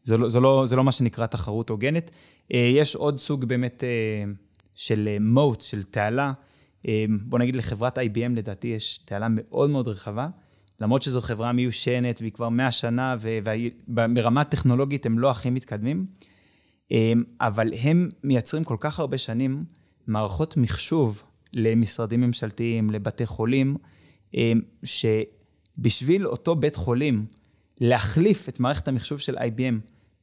זה, 0.04 0.16
לא, 0.16 0.28
זה, 0.28 0.40
לא, 0.40 0.66
זה 0.66 0.76
לא 0.76 0.84
מה 0.84 0.92
שנקרא 0.92 1.26
תחרות 1.26 1.70
הוגנת. 1.70 2.10
יש 2.50 2.94
עוד 2.94 3.18
סוג 3.18 3.44
באמת 3.44 3.84
של 4.74 5.16
מוט, 5.20 5.60
של 5.60 5.82
תעלה, 5.82 6.32
בוא 7.22 7.38
נגיד 7.38 7.56
לחברת 7.56 7.98
IBM 7.98 8.36
לדעתי 8.36 8.68
יש 8.68 8.98
תעלה 9.04 9.26
מאוד 9.30 9.70
מאוד 9.70 9.88
רחבה, 9.88 10.28
למרות 10.80 11.02
שזו 11.02 11.20
חברה 11.20 11.52
מיושנת 11.52 12.20
והיא 12.20 12.32
כבר 12.32 12.48
100 12.48 12.72
שנה 12.72 13.16
וברמה 13.20 14.44
טכנולוגית 14.44 15.06
הם 15.06 15.18
לא 15.18 15.30
הכי 15.30 15.50
מתקדמים, 15.50 16.06
אמ, 16.90 17.22
אבל 17.40 17.72
הם 17.82 18.08
מייצרים 18.24 18.64
כל 18.64 18.76
כך 18.80 19.00
הרבה 19.00 19.18
שנים 19.18 19.64
מערכות 20.06 20.56
מחשוב 20.56 21.22
למשרדים 21.54 22.20
ממשלתיים, 22.20 22.90
לבתי 22.90 23.26
חולים, 23.26 23.76
אמ, 24.34 24.60
שבשביל 24.84 26.26
אותו 26.26 26.56
בית 26.56 26.76
חולים 26.76 27.26
להחליף 27.80 28.48
את 28.48 28.60
מערכת 28.60 28.88
המחשוב 28.88 29.18
של 29.18 29.38
IBM 29.38 29.74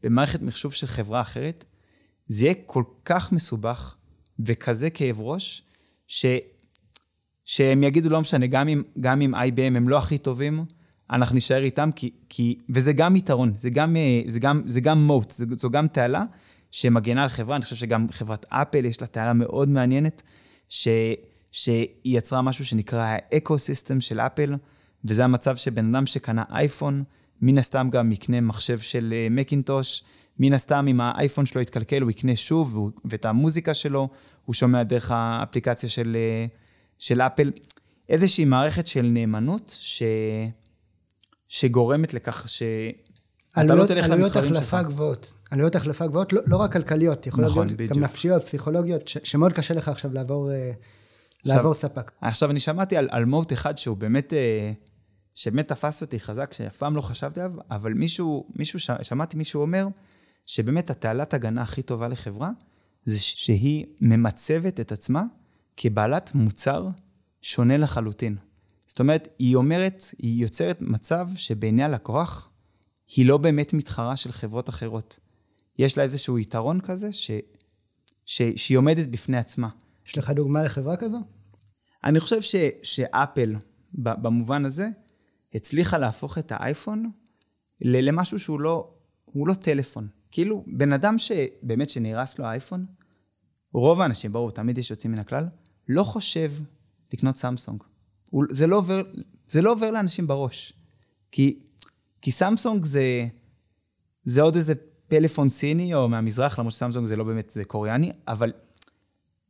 במערכת 0.04 0.42
מחשוב 0.42 0.74
של 0.74 0.88
חברה 0.88 1.22
אחרת, 1.22 1.66
זה 2.28 2.46
יהיה 2.46 2.56
כל 2.66 2.84
כך 3.06 3.32
מסובך 3.32 3.96
וכזה 4.40 4.90
כאב 4.90 5.22
ראש, 5.22 5.62
ש, 6.08 6.26
שהם 7.48 7.84
יגידו, 7.84 8.10
לא 8.10 8.22
משנה, 8.22 8.48
גם 8.48 8.68
אם, 8.68 8.84
גם 9.00 9.22
אם 9.22 9.36
IBM 9.36 9.78
הם 9.78 9.90
לא 9.90 9.98
הכי 9.98 10.18
טובים, 10.18 10.66
אנחנו 11.12 11.36
נישאר 11.36 11.64
איתם, 11.64 11.90
כי, 11.96 12.12
כי, 12.30 12.58
וזה 12.70 12.94
גם 12.94 13.16
יתרון, 13.16 13.54
זה 13.58 13.70
גם, 13.70 13.96
אה, 13.96 14.22
זה 14.28 14.40
גם, 14.40 14.62
זה 14.66 14.82
גם 14.82 15.04
מוט, 15.04 15.32
זו, 15.32 15.46
זו 15.52 15.70
גם 15.70 15.88
תעלה 15.88 16.24
שמגנה 16.72 17.24
על 17.24 17.30
חברה, 17.30 17.56
אני 17.56 17.64
חושב 17.64 17.76
שגם 17.76 18.08
חברת 18.12 18.46
אפל 18.50 18.86
יש 18.86 19.02
לה 19.02 19.08
תעלה 19.08 19.34
מאוד 19.34 19.70
מעניינת, 19.70 20.24
ש, 20.70 20.88
שהיא 21.52 21.88
יצרה 22.06 22.42
משהו 22.42 22.66
שנקרא 22.66 23.06
ה 23.08 23.17
ecosystem 23.17 24.02
של 24.02 24.20
אפל, 24.20 24.56
וזה 25.06 25.24
המצב 25.24 25.56
שבן 25.56 25.96
אדם 25.96 26.06
שקנה 26.06 26.44
אייפון, 26.50 27.04
מן 27.42 27.58
הסתם 27.58 27.90
גם 27.92 28.12
יקנה 28.12 28.42
מחשב 28.42 28.80
של 28.80 29.14
אה, 29.18 29.28
מקינטוש, 29.32 30.04
מן 30.40 30.54
הסתם, 30.54 30.86
אם 30.90 31.02
האייפון 31.02 31.46
שלו 31.46 31.62
יתקלקל, 31.62 32.02
הוא 32.02 32.12
יקנה 32.12 32.36
שוב, 32.36 32.92
ואת 33.06 33.26
המוזיקה 33.26 33.74
שלו 33.74 34.10
הוא 34.46 34.54
שומע 34.54 34.84
דרך 34.84 35.12
האפליקציה 35.12 35.90
של, 35.90 36.18
אה, 36.20 36.46
של 37.00 37.22
אפל. 37.22 37.52
איזושהי 38.10 38.46
מערכת 38.46 38.88
של 38.88 39.02
נאמנות 39.02 39.78
ש... 39.82 40.04
שגורמת 41.48 42.14
לכך 42.14 42.50
ש... 42.50 42.64
עלויות, 43.56 43.90
לא 43.90 44.04
עלויות 44.04 44.36
החלפה 44.36 44.84
גבוהות, 44.84 45.34
עלויות 45.52 45.76
החלפה 45.76 46.08
גבוהות, 46.08 46.34
לא, 46.34 46.42
לא 46.46 46.58
רק 46.58 46.74
כלכליות, 46.74 47.28
יכול 47.28 47.46
נכון, 47.46 47.68
להיות 47.68 47.92
גם 47.92 48.04
נפשיות, 48.04 48.44
פסיכולוגיות, 48.44 49.08
ש, 49.08 49.18
שמאוד 49.24 49.54
קשה 49.54 49.74
לך 49.74 49.88
עכשיו 49.88 50.14
לעבור, 50.14 50.52
אה, 50.52 50.72
עכשיו, 51.42 51.56
לעבור 51.56 51.74
ספק. 51.74 52.12
עכשיו, 52.22 52.52
אני 52.52 52.60
שמעתי 52.60 52.98
על, 52.98 53.08
על 53.12 53.26
מוט 53.26 53.54
אחד 53.54 53.78
שהוא 53.78 53.98
באמת, 53.98 54.34
אה, 54.34 54.72
שבאמת 55.36 55.68
תפס 55.68 56.02
אותי 56.02 56.20
חזק, 56.20 56.54
שאף 56.54 56.78
פעם 56.78 56.96
לא 56.96 57.02
חשבתי 57.02 57.40
עליו, 57.40 57.56
אבל 57.72 57.94
מישהו, 57.94 58.48
מישהו, 58.56 58.80
שמעתי 59.02 59.38
מישהו 59.38 59.62
אומר, 59.62 59.88
שבאמת 60.46 60.90
התעלת 60.90 61.34
הגנה 61.34 61.62
הכי 61.62 61.82
טובה 61.82 62.08
לחברה, 62.08 62.50
זה 63.06 63.20
שהיא 63.20 63.86
ממצבת 64.02 64.80
את 64.80 64.92
עצמה 64.92 65.24
כבעלת 65.78 66.36
מוצר 66.36 66.88
שונה 67.42 67.78
לחלוטין. 67.78 68.36
זאת 68.88 69.00
אומרת, 69.00 69.28
היא 69.40 69.56
אומרת, 69.56 70.04
היא 70.18 70.42
יוצרת 70.42 70.82
מצב 70.82 71.30
שבעיני 71.36 71.84
הלקוח, 71.84 72.50
היא 73.16 73.26
לא 73.26 73.38
באמת 73.38 73.74
מתחרה 73.74 74.16
של 74.16 74.32
חברות 74.32 74.70
אחרות. 74.70 75.20
יש 75.80 75.98
לה 75.98 76.04
איזשהו 76.04 76.40
יתרון 76.40 76.82
כזה, 76.82 77.14
ש, 77.14 77.32
ש, 78.26 78.42
שהיא 78.56 78.78
עומדת 78.78 79.08
בפני 79.08 79.38
עצמה. 79.38 79.70
יש 80.08 80.18
לך 80.18 80.30
דוגמה 80.30 80.64
לחברה 80.64 80.98
כזו? 80.98 81.18
אני 82.04 82.20
חושב 82.20 82.42
ש, 82.42 82.56
שאפל, 82.84 83.56
במובן 83.94 84.66
הזה, 84.66 84.88
הצליחה 85.54 85.98
להפוך 85.98 86.38
את 86.38 86.52
האייפון 86.52 87.12
למשהו 87.82 88.40
שהוא 88.40 88.60
לא, 88.60 88.90
לא 89.36 89.54
טלפון. 89.54 90.08
כאילו, 90.32 90.64
בן 90.68 90.94
אדם 90.94 91.18
שבאמת 91.18 91.90
שנהרס 91.90 92.40
לו 92.40 92.46
האייפון, 92.46 92.86
רוב 93.74 94.02
האנשים, 94.02 94.34
ברור, 94.34 94.52
תמיד 94.52 94.78
יש 94.78 94.92
יוצאים 94.92 95.12
מן 95.12 95.20
הכלל, 95.20 95.46
לא 95.90 96.04
חושב 96.04 96.52
לקנות 97.14 97.38
סמסונג. 97.38 97.84
זה 98.50 98.68
לא 98.68 98.78
עובר, 98.78 99.02
זה 99.48 99.62
לא 99.62 99.72
עובר 99.72 99.92
לאנשים 99.92 100.28
בראש. 100.28 100.74
כי, 101.32 101.60
כי 102.22 102.32
סמסונג 102.32 102.86
זה, 102.86 103.28
זה 104.24 104.42
עוד 104.42 104.56
איזה 104.56 104.74
פלאפון 105.08 105.50
סיני 105.50 105.94
או 105.94 106.10
מהמזרח, 106.10 106.60
למרות 106.60 106.74
שסמסונג 106.74 107.08
זה 107.08 107.16
לא 107.16 107.24
באמת, 107.24 107.50
זה 107.50 107.64
קוריאני, 107.64 108.12
אבל 108.28 108.52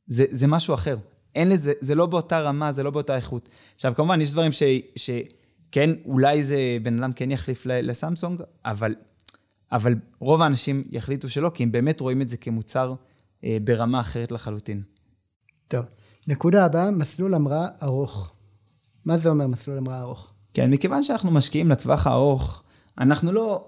זה, 0.08 0.26
זה 0.30 0.48
משהו 0.48 0.74
אחר. 0.74 0.98
אין 1.36 1.50
לזה, 1.50 1.74
זה 1.82 1.96
לא 1.96 2.06
באותה 2.06 2.40
רמה, 2.40 2.72
זה 2.72 2.84
לא 2.84 2.92
באותה 2.92 3.16
איכות. 3.16 3.50
עכשיו, 3.76 3.94
כמובן, 3.96 4.22
יש 4.22 4.32
דברים 4.32 4.52
ש, 4.52 4.64
שכן, 4.96 5.90
אולי 6.06 6.44
זה, 6.44 6.78
בן 6.84 7.04
אדם 7.04 7.14
כן 7.14 7.32
יחליף 7.32 7.66
לסמסונג, 7.66 8.42
אבל, 8.66 8.96
אבל 9.72 9.96
רוב 10.20 10.42
האנשים 10.42 10.84
יחליטו 10.92 11.30
שלא, 11.30 11.52
כי 11.54 11.64
הם 11.64 11.72
באמת 11.72 12.00
רואים 12.00 12.22
את 12.22 12.30
זה 12.30 12.38
כמוצר 12.38 12.94
אה, 13.44 13.58
ברמה 13.64 14.00
אחרת 14.00 14.32
לחלוטין. 14.32 14.82
טוב, 15.68 15.86
נקודה 16.28 16.66
הבאה, 16.66 16.92
מסלול 16.92 17.34
המראה 17.34 17.68
ארוך. 17.84 18.32
מה 19.06 19.18
זה 19.18 19.30
אומר 19.30 19.48
מסלול 19.48 19.78
המראה 19.78 20.02
ארוך? 20.02 20.32
כן, 20.54 20.70
מכיוון 20.72 21.04
שאנחנו 21.04 21.32
משקיעים 21.32 21.70
לטווח 21.72 22.08
הארוך, 22.08 22.64
אנחנו 22.98 23.32
לא, 23.32 23.68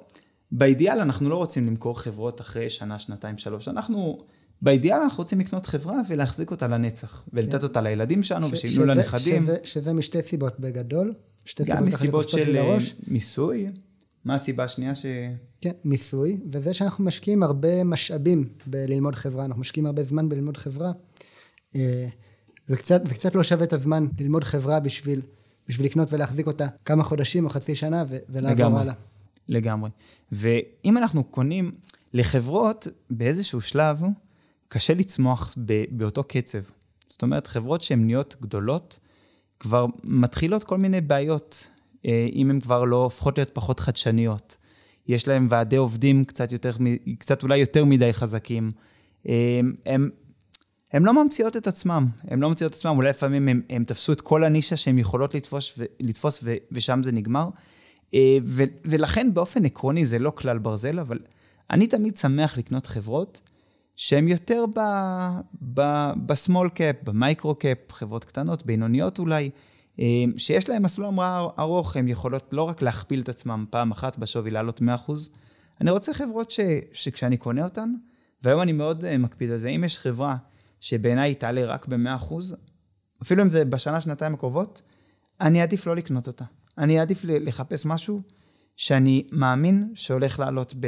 באידיאל 0.51 0.99
אנחנו 0.99 1.29
לא 1.29 1.35
רוצים 1.35 1.67
למכור 1.67 1.99
חברות 1.99 2.41
אחרי 2.41 2.69
שנה, 2.69 2.99
שנתיים, 2.99 3.37
שלוש. 3.37 3.67
אנחנו, 3.67 4.23
באידיאל 4.61 4.99
אנחנו 4.99 5.17
רוצים 5.17 5.39
לקנות 5.39 5.65
חברה 5.65 6.01
ולהחזיק 6.07 6.51
אותה 6.51 6.67
לנצח, 6.67 7.23
ולתת 7.33 7.59
כן. 7.59 7.63
אותה 7.63 7.81
לילדים 7.81 8.23
שלנו, 8.23 8.47
ש- 8.47 8.51
ושיבנו 8.51 8.85
לנכדים. 8.85 9.41
שזה, 9.41 9.57
שזה 9.63 9.93
משתי 9.93 10.21
סיבות 10.21 10.59
בגדול. 10.59 11.13
שתי 11.45 11.63
גם 11.63 11.85
מסיבות 11.85 12.29
של 12.29 12.37
אה, 12.37 12.63
לראש. 12.63 12.95
מיסוי. 13.07 13.67
מה 14.25 14.35
הסיבה 14.35 14.63
השנייה 14.63 14.95
ש... 14.95 15.05
כן, 15.61 15.71
מיסוי, 15.83 16.37
וזה 16.51 16.73
שאנחנו 16.73 17.03
משקיעים 17.03 17.43
הרבה 17.43 17.83
משאבים 17.83 18.49
בללמוד 18.65 19.15
חברה, 19.15 19.45
אנחנו 19.45 19.61
משקיעים 19.61 19.85
הרבה 19.85 20.03
זמן 20.03 20.29
בללמוד 20.29 20.57
חברה. 20.57 20.91
זה 22.69 22.77
קצת, 22.77 23.07
זה 23.07 23.13
קצת 23.13 23.35
לא 23.35 23.43
שווה 23.43 23.63
את 23.63 23.73
הזמן 23.73 24.07
ללמוד 24.19 24.43
חברה 24.43 24.79
בשביל, 24.79 25.21
בשביל 25.67 25.85
לקנות 25.85 26.13
ולהחזיק 26.13 26.47
אותה 26.47 26.67
כמה 26.85 27.03
חודשים 27.03 27.45
או 27.45 27.49
חצי 27.49 27.75
שנה 27.75 28.03
ו- 28.09 28.17
ולעבור 28.29 28.79
הלאה. 28.79 28.93
לגמרי. 29.47 29.89
ואם 30.31 30.97
אנחנו 30.97 31.23
קונים 31.23 31.71
לחברות, 32.13 32.87
באיזשהו 33.09 33.61
שלב, 33.61 34.01
קשה 34.67 34.93
לצמוח 34.93 35.55
באותו 35.91 36.23
קצב. 36.23 36.59
זאת 37.09 37.21
אומרת, 37.21 37.47
חברות 37.47 37.81
שהן 37.81 38.05
נהיות 38.05 38.35
גדולות, 38.41 38.99
כבר 39.59 39.85
מתחילות 40.03 40.63
כל 40.63 40.77
מיני 40.77 41.01
בעיות, 41.01 41.69
אה, 42.05 42.27
אם 42.33 42.49
הן 42.49 42.59
כבר 42.59 42.85
לא 42.85 43.03
הופכות 43.03 43.37
להיות 43.37 43.49
פחות 43.53 43.79
חדשניות. 43.79 44.57
יש 45.07 45.27
להן 45.27 45.47
ועדי 45.49 45.75
עובדים 45.75 46.25
קצת 46.25 46.51
יותר, 46.51 46.71
קצת 47.19 47.43
אולי 47.43 47.57
יותר 47.57 47.85
מדי 47.85 48.13
חזקים. 48.13 48.71
אה, 49.27 49.59
הם, 49.85 50.09
הם 50.93 51.05
לא 51.05 51.23
ממציאות 51.23 51.57
את 51.57 51.67
עצמם, 51.67 52.07
הם 52.27 52.41
לא 52.41 52.49
ממציאות 52.49 52.71
את 52.71 52.77
עצמם, 52.77 52.93
אולי 52.95 53.09
לפעמים 53.09 53.63
הם 53.69 53.83
תפסו 53.83 54.11
את 54.11 54.21
כל 54.21 54.43
הנישה 54.43 54.77
שהן 54.77 54.97
יכולות 54.97 55.35
לתפוס, 55.35 55.73
ו, 55.77 55.83
לתפוס 55.99 56.39
ו, 56.43 56.55
ושם 56.71 57.03
זה 57.03 57.11
נגמר. 57.11 57.49
אה, 58.13 58.37
ו, 58.45 58.63
ולכן 58.85 59.33
באופן 59.33 59.65
עקרוני 59.65 60.05
זה 60.05 60.19
לא 60.19 60.31
כלל 60.35 60.57
ברזל, 60.57 60.99
אבל 60.99 61.19
אני 61.71 61.87
תמיד 61.87 62.17
שמח 62.17 62.57
לקנות 62.57 62.85
חברות 62.85 63.41
שהן 63.95 64.27
יותר 64.27 64.65
ב 66.25 66.32
small 66.32 66.69
cap, 66.69 66.95
ב 67.03 67.12
micro 67.12 67.55
cap, 67.55 67.77
חברות 67.91 68.25
קטנות, 68.25 68.65
בינוניות 68.65 69.19
אולי, 69.19 69.49
אה, 69.99 70.05
שיש 70.37 70.69
להן 70.69 70.81
מסלול 70.81 71.07
המראה 71.07 71.47
ארוך, 71.59 71.95
הן 71.95 72.07
יכולות 72.07 72.49
לא 72.51 72.63
רק 72.63 72.81
להכפיל 72.81 73.21
את 73.21 73.29
עצמן 73.29 73.63
פעם 73.69 73.91
אחת 73.91 74.17
בשווי 74.17 74.51
לעלות 74.51 74.81
100%, 74.81 74.85
אני 75.81 75.91
רוצה 75.91 76.13
חברות 76.13 76.51
ש, 76.51 76.59
שכשאני 76.93 77.37
קונה 77.37 77.63
אותן, 77.63 77.93
והיום 78.43 78.61
אני 78.61 78.71
מאוד 78.71 79.05
אה, 79.05 79.17
מקפיד 79.17 79.51
על 79.51 79.57
זה, 79.57 79.69
אם 79.69 79.83
יש 79.83 79.99
חברה 79.99 80.35
שבעיניי 80.79 81.35
תעלה 81.35 81.65
רק 81.65 81.87
ב-100%, 81.87 82.33
אפילו 83.21 83.43
אם 83.43 83.49
זה 83.49 83.65
בשנה, 83.65 84.01
שנתיים 84.01 84.33
הקרובות, 84.33 84.81
אני 85.41 85.61
אעדיף 85.61 85.87
לא 85.87 85.95
לקנות 85.95 86.27
אותה. 86.27 86.45
אני 86.77 86.99
אעדיף 86.99 87.21
לחפש 87.23 87.85
משהו 87.85 88.21
שאני 88.75 89.27
מאמין 89.31 89.91
שהולך 89.95 90.39
לעלות 90.39 90.73
ב... 90.79 90.87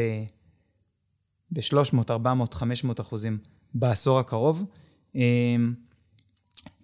ב-300, 1.51 1.97
400, 2.09 2.53
500 2.53 2.99
אחוזים 2.99 3.37
בעשור 3.73 4.19
הקרוב. 4.19 4.65
אמ, 5.15 5.73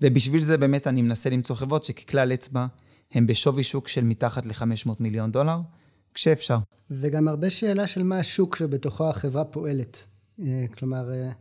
ובשביל 0.01 0.41
זה 0.41 0.57
באמת 0.57 0.87
אני 0.87 1.01
מנסה 1.01 1.29
למצוא 1.29 1.55
חברות 1.55 1.83
שככלל 1.83 2.33
אצבע 2.33 2.65
הם 3.11 3.27
בשווי 3.27 3.63
שוק 3.63 3.87
של 3.87 4.03
מתחת 4.03 4.45
ל-500 4.45 4.91
מיליון 4.99 5.31
דולר, 5.31 5.59
כשאפשר. 6.13 6.57
זה 6.89 7.09
גם 7.09 7.27
הרבה 7.27 7.49
שאלה 7.49 7.87
של 7.87 8.03
מה 8.03 8.19
השוק 8.19 8.55
שבתוכו 8.55 9.09
החברה 9.09 9.45
פועלת. 9.45 10.07
אה, 10.39 10.65
כלומר, 10.77 11.11
אה, 11.11 11.31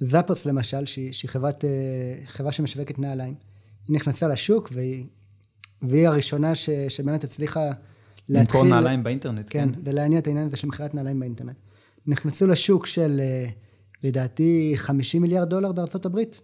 זאפוס 0.00 0.46
למשל, 0.46 0.86
שהיא, 0.86 1.12
שהיא 1.12 1.28
חברת, 1.28 1.64
אה, 1.64 1.70
חברה 2.26 2.52
שמשווקת 2.52 2.98
נעליים, 2.98 3.34
היא 3.88 3.96
נכנסה 3.96 4.28
לשוק 4.28 4.70
והיא, 4.72 5.06
והיא 5.82 6.08
הראשונה 6.08 6.54
ש, 6.54 6.70
שבאמת 6.70 7.24
הצליחה 7.24 7.70
להתחיל... 8.28 8.60
למכור 8.60 8.64
נעליים 8.64 9.02
באינטרנט, 9.02 9.46
כן. 9.50 9.68
כן, 9.74 9.80
ולהניע 9.84 10.18
את 10.18 10.26
העניין 10.26 10.46
הזה 10.46 10.56
של 10.56 10.66
מכירת 10.66 10.94
נעליים 10.94 11.20
באינטרנט. 11.20 11.56
נכנסו 12.06 12.46
לשוק 12.46 12.86
של 12.86 13.20
אה, 13.20 13.48
לדעתי 14.04 14.72
50 14.76 15.22
מיליארד 15.22 15.48
דולר 15.48 15.72
בארצות 15.72 16.06
הברית, 16.06 16.40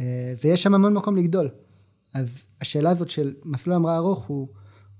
אה, 0.00 0.34
ויש 0.44 0.62
שם 0.62 0.74
המון 0.74 0.94
מקום 0.94 1.16
לגדול. 1.16 1.48
אז 2.14 2.44
השאלה 2.60 2.90
הזאת 2.90 3.10
של 3.10 3.34
מסלול 3.44 3.76
המראה 3.76 3.96
ארוך 3.96 4.24
הוא, 4.24 4.48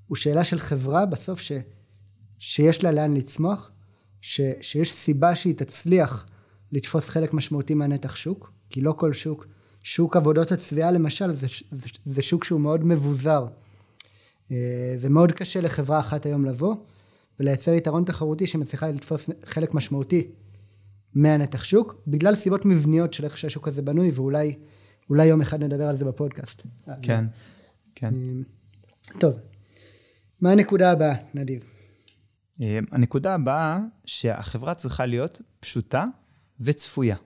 הוא 0.06 0.16
שאלה 0.16 0.44
של 0.44 0.58
חברה 0.58 1.06
בסוף 1.06 1.40
ש, 1.40 1.52
שיש 2.38 2.84
לה 2.84 2.92
לאן 2.92 3.14
לצמוח, 3.14 3.70
ש, 4.20 4.40
שיש 4.60 4.92
סיבה 4.92 5.34
שהיא 5.34 5.54
תצליח 5.54 6.26
לתפוס 6.72 7.08
חלק 7.08 7.34
משמעותי 7.34 7.74
מהנתח 7.74 8.16
שוק, 8.16 8.52
כי 8.70 8.80
לא 8.80 8.92
כל 8.92 9.12
שוק, 9.12 9.46
שוק 9.82 10.16
עבודות 10.16 10.52
הצביעה 10.52 10.90
למשל 10.90 11.32
זה, 11.32 11.46
זה, 11.70 11.88
זה 12.04 12.22
שוק 12.22 12.44
שהוא 12.44 12.60
מאוד 12.60 12.84
מבוזר 12.84 13.46
אה, 14.50 14.56
ומאוד 15.00 15.32
קשה 15.32 15.60
לחברה 15.60 16.00
אחת 16.00 16.26
היום 16.26 16.44
לבוא 16.44 16.74
ולייצר 17.40 17.70
יתרון 17.70 18.04
תחרותי 18.04 18.46
שמצליחה 18.46 18.88
לתפוס 18.88 19.30
חלק 19.44 19.74
משמעותי 19.74 20.28
מהנתח 21.14 21.64
שוק, 21.64 21.94
בגלל 22.06 22.34
סיבות 22.34 22.64
מבניות 22.64 23.12
של 23.12 23.24
איך 23.24 23.38
שהשוק 23.38 23.68
הזה 23.68 23.82
בנוי, 23.82 24.10
ואולי 24.10 25.24
יום 25.24 25.40
אחד 25.40 25.62
נדבר 25.62 25.84
על 25.88 25.96
זה 25.96 26.04
בפודקאסט. 26.04 26.62
כן, 27.02 27.24
כן. 27.94 28.14
אה, 28.14 29.18
טוב, 29.18 29.34
מה 30.40 30.50
הנקודה 30.50 30.90
הבאה, 30.90 31.14
נדיב? 31.34 31.64
אה, 32.62 32.78
הנקודה 32.92 33.34
הבאה, 33.34 33.80
שהחברה 34.06 34.74
צריכה 34.74 35.06
להיות 35.06 35.40
פשוטה 35.60 36.04
וצפויה. 36.60 37.16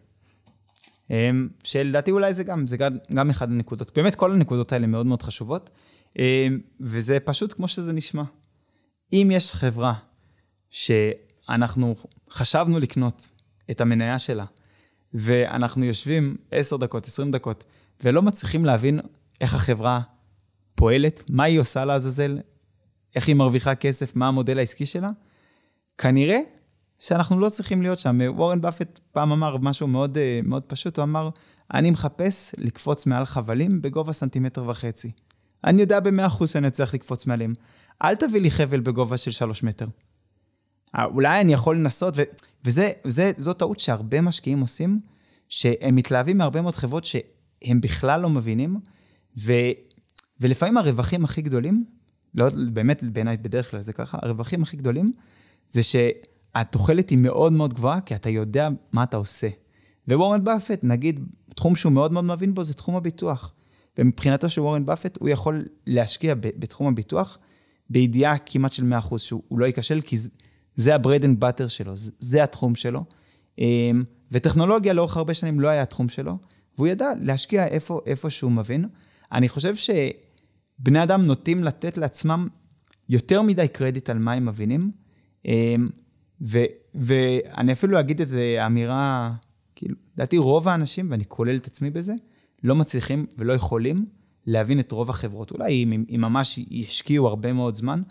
אה, 1.11 1.31
שלדעתי 1.65 2.11
אולי 2.11 2.35
זה 2.35 2.45
גם, 2.45 2.67
זה 2.67 2.77
גם, 2.77 2.97
גם 3.15 3.31
אחד 3.31 3.51
הנקודות. 3.51 3.93
באמת 3.97 4.15
כל 4.15 4.33
הנקודות 4.33 4.73
האלה 4.73 4.87
מאוד 4.87 5.07
מאוד 5.07 5.23
חשובות, 5.23 5.71
וזה 6.81 7.19
פשוט 7.25 7.53
כמו 7.53 7.69
שזה 7.69 7.93
נשמע. 7.93 8.23
אם 9.13 9.29
יש 9.33 9.53
חברה 9.53 9.95
שאנחנו 10.71 11.95
חשבנו 12.31 12.79
לקנות 12.79 13.31
את 13.71 13.81
המניה 13.81 14.19
שלה, 14.19 14.45
ואנחנו 15.15 15.85
יושבים 15.85 16.37
10 16.51 16.77
דקות, 16.77 17.07
20 17.07 17.31
דקות, 17.31 17.65
ולא 18.05 18.23
מצליחים 18.23 18.65
להבין 18.65 19.01
איך 19.41 19.55
החברה 19.55 20.01
פועלת, 20.75 21.23
מה 21.29 21.45
היא 21.45 21.61
עושה 21.61 21.85
לעזאזל, 21.85 22.39
איך 23.15 23.29
היא 23.29 23.37
מרוויחה 23.37 23.75
כסף, 23.75 24.17
מה 24.17 24.29
המודל 24.29 24.59
העסקי 24.59 24.87
שלה, 24.87 25.11
כנראה 25.99 26.39
שאנחנו 27.01 27.41
לא 27.41 27.49
צריכים 27.49 27.83
להיות 27.83 27.99
שם. 27.99 28.19
וורן 28.29 28.61
באפט 28.61 29.01
פעם 29.13 29.33
אמר 29.33 29.57
משהו 29.57 29.87
מאוד, 29.87 30.19
אה, 30.19 30.41
מאוד 30.45 30.63
פשוט, 30.63 30.99
הוא 30.99 31.03
אמר, 31.03 31.31
אני 31.75 31.91
מחפש 31.91 32.55
לקפוץ 32.59 33.07
מעל 33.07 33.25
חבלים 33.25 33.83
בגובה 33.83 34.13
סנטימטר 34.13 34.69
וחצי. 34.69 35.11
אני 35.65 35.81
יודע 35.81 36.01
במאה 36.01 36.27
אחוז 36.27 36.51
שאני 36.51 36.69
אצליח 36.69 36.95
לקפוץ 36.95 37.27
מעליהם. 37.27 37.55
אל 38.03 38.15
תביא 38.15 38.41
לי 38.41 38.51
חבל 38.51 38.81
בגובה 38.81 39.17
של 39.17 39.31
שלוש 39.31 39.63
מטר. 39.63 39.87
אה, 40.99 41.05
אולי 41.05 41.41
אני 41.41 41.53
יכול 41.53 41.77
לנסות, 41.77 42.15
ו... 42.17 42.23
וזה, 42.65 42.91
וזה, 43.05 43.33
זו 43.37 43.53
טעות 43.53 43.81
שהרבה 43.81 44.21
משקיעים 44.21 44.61
עושים, 44.61 45.01
שהם 45.49 45.95
מתלהבים 45.95 46.39
מהרבה 46.39 46.63
מאוד 46.63 46.75
חברות 46.75 47.05
שהם 47.05 47.81
בכלל 47.81 48.21
לא 48.21 48.31
מבינים, 48.31 48.77
ו... 49.39 49.53
ולפעמים 50.41 50.77
הרווחים 50.77 51.25
הכי 51.25 51.43
גדולים, 51.43 51.85
לא, 52.35 52.49
באמת 52.73 53.03
בעיניי 53.03 53.37
בדרך 53.37 53.71
כלל 53.71 53.81
זה 53.81 53.93
ככה, 53.93 54.19
הרווחים 54.23 54.63
הכי 54.63 54.77
גדולים, 54.77 55.13
זה 55.71 55.83
שהתוחלת 56.57 57.11
היא 57.11 57.19
מאוד 57.19 57.53
מאוד 57.53 57.75
גבוהה, 57.75 58.01
כי 58.01 58.15
אתה 58.15 58.31
יודע 58.31 58.69
מה 58.93 59.03
אתה 59.03 59.17
עושה. 59.17 59.49
ווורן 60.09 60.45
באפט, 60.45 60.81
נגיד, 60.83 61.21
תחום 61.55 61.77
שהוא 61.77 61.93
מאוד 61.93 62.13
מאוד 62.13 62.25
מבין 62.25 62.55
בו 62.55 62.65
זה 62.65 62.75
תחום 62.75 62.97
הביטוח. 62.97 63.53
ומבחינתו 63.99 64.49
של 64.49 64.61
וורן 64.61 64.87
באפט, 64.87 65.19
הוא 65.21 65.29
יכול 65.29 65.65
להשקיע 65.87 66.35
בתחום 66.35 66.87
הביטוח, 66.87 67.39
בידיעה 67.91 68.39
כמעט 68.39 68.73
של 68.73 68.93
100% 69.13 69.19
שהוא 69.19 69.59
לא 69.59 69.67
ייכשל, 69.67 70.01
כי 70.01 70.17
זה 70.75 70.95
ה-bread 70.95 71.23
and 71.23 71.45
butter 71.45 71.69
שלו, 71.69 71.93
זה 71.97 72.43
התחום 72.43 72.75
שלו. 72.75 73.05
אמ, 73.59 74.03
וטכנולוגיה 74.33 74.93
לאורך 74.93 75.17
הרבה 75.17 75.35
שנים 75.35 75.61
לא 75.61 75.69
היה 75.69 75.83
התחום 75.83 76.09
שלו, 76.09 76.39
והוא 76.77 76.89
ידע 76.89 77.13
להשקיע 77.21 77.67
איפה, 77.67 78.01
איפה 78.07 78.31
שהוא 78.31 78.53
מבין. 78.53 78.85
אני 79.33 79.49
חושב 79.49 79.75
שבני 79.77 81.03
אדם 81.03 81.27
נוטים 81.27 81.65
לתת 81.65 81.99
לעצמם 81.99 82.49
יותר 83.09 83.43
מדי 83.43 83.69
קרדיט 83.69 84.11
על 84.11 84.19
מה 84.19 84.33
הם 84.33 84.47
מבינים, 84.47 84.91
אמ, 85.45 85.89
ו, 86.43 86.59
ואני 86.95 87.73
אפילו 87.73 88.01
אגיד 88.01 88.21
את 88.21 88.29
זה 88.29 88.67
אמירה, 88.67 89.33
כאילו, 89.77 89.95
לדעתי 90.15 90.39
רוב 90.39 90.69
האנשים, 90.69 91.11
ואני 91.11 91.25
כולל 91.29 91.57
את 91.57 91.67
עצמי 91.67 91.91
בזה, 91.91 92.15
לא 92.65 92.77
מצליחים 92.77 93.27
ולא 93.39 93.53
יכולים 93.53 94.07
להבין 94.47 94.81
את 94.81 94.93
רוב 94.93 95.11
החברות. 95.11 95.51
אולי 95.51 95.85
אם, 95.85 96.05
אם 96.15 96.21
ממש 96.21 96.59
ישקיעו 96.71 97.29
הרבה 97.29 97.53
מאוד 97.53 97.75
זמן, 97.75 98.03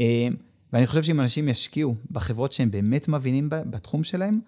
אמ, 0.00 0.34
ואני 0.72 0.86
חושב 0.86 1.02
שאם 1.02 1.20
אנשים 1.20 1.48
ישקיעו 1.48 1.94
בחברות 2.10 2.52
שהם 2.52 2.70
באמת 2.70 3.08
מבינים 3.08 3.48
בתחום 3.50 4.02
שלהם, 4.02 4.40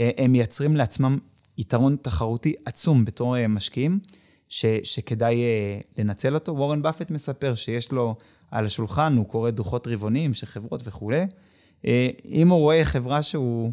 אה, 0.00 0.10
הם 0.16 0.32
מייצרים 0.32 0.76
לעצמם 0.76 1.18
יתרון 1.58 1.96
תחרותי 2.02 2.54
עצום 2.64 3.04
בתור 3.04 3.36
אה, 3.36 3.48
משקיעים, 3.48 3.98
ש, 4.48 4.66
שכדאי 4.82 5.42
אה, 5.42 5.80
לנצל 5.98 6.34
אותו. 6.34 6.52
וורן 6.56 6.82
באפט 6.82 7.10
מספר 7.10 7.54
שיש 7.54 7.92
לו 7.92 8.14
על 8.50 8.66
השולחן, 8.66 9.16
הוא 9.16 9.26
קורא 9.26 9.50
דוחות 9.50 9.86
רבעוניים 9.86 10.34
של 10.34 10.46
חברות 10.46 10.80
וכולי. 10.84 11.26
אם 12.24 12.48
הוא 12.48 12.58
רואה 12.58 12.84
חברה 12.84 13.22
שהוא 13.22 13.72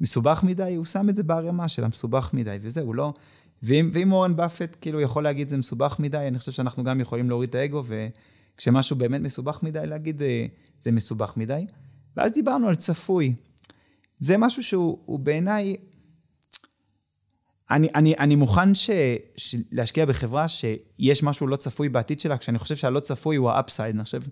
מסובך 0.00 0.40
מדי, 0.42 0.74
הוא 0.74 0.84
שם 0.84 1.08
את 1.08 1.16
זה 1.16 1.22
בערימה 1.22 1.68
של 1.68 1.84
המסובך 1.84 2.30
מדי, 2.32 2.56
וזהו, 2.60 2.94
לא... 2.94 3.12
ואם, 3.62 3.90
ואם 3.92 4.12
וורן 4.12 4.36
באפט 4.36 4.76
כאילו 4.80 5.00
יכול 5.00 5.22
להגיד 5.22 5.48
זה 5.48 5.56
מסובך 5.56 5.96
מדי, 5.98 6.28
אני 6.28 6.38
חושב 6.38 6.52
שאנחנו 6.52 6.84
גם 6.84 7.00
יכולים 7.00 7.28
להוריד 7.28 7.48
את 7.48 7.54
האגו, 7.54 7.82
וכשמשהו 8.54 8.96
באמת 8.96 9.20
מסובך 9.20 9.62
מדי, 9.62 9.86
להגיד 9.86 10.18
זה, 10.18 10.46
זה 10.80 10.92
מסובך 10.92 11.36
מדי. 11.36 11.66
ואז 12.16 12.32
דיברנו 12.32 12.68
על 12.68 12.74
צפוי. 12.74 13.34
זה 14.18 14.36
משהו 14.38 14.62
שהוא 14.62 15.18
בעיניי 15.18 15.76
אני, 17.70 17.88
אני, 17.94 18.14
אני 18.18 18.36
מוכן 18.36 18.74
ש, 18.74 18.90
ש, 19.36 19.56
להשקיע 19.72 20.06
בחברה 20.06 20.48
שיש 20.48 21.22
משהו 21.22 21.46
לא 21.46 21.56
צפוי 21.56 21.88
בעתיד 21.88 22.20
שלה, 22.20 22.38
כשאני 22.38 22.58
חושב 22.58 22.76
שהלא 22.76 23.00
צפוי 23.00 23.36
הוא 23.36 23.50
ה 23.50 23.56
upside. 23.56 23.94
אני 23.94 24.04
חושב, 24.04 24.22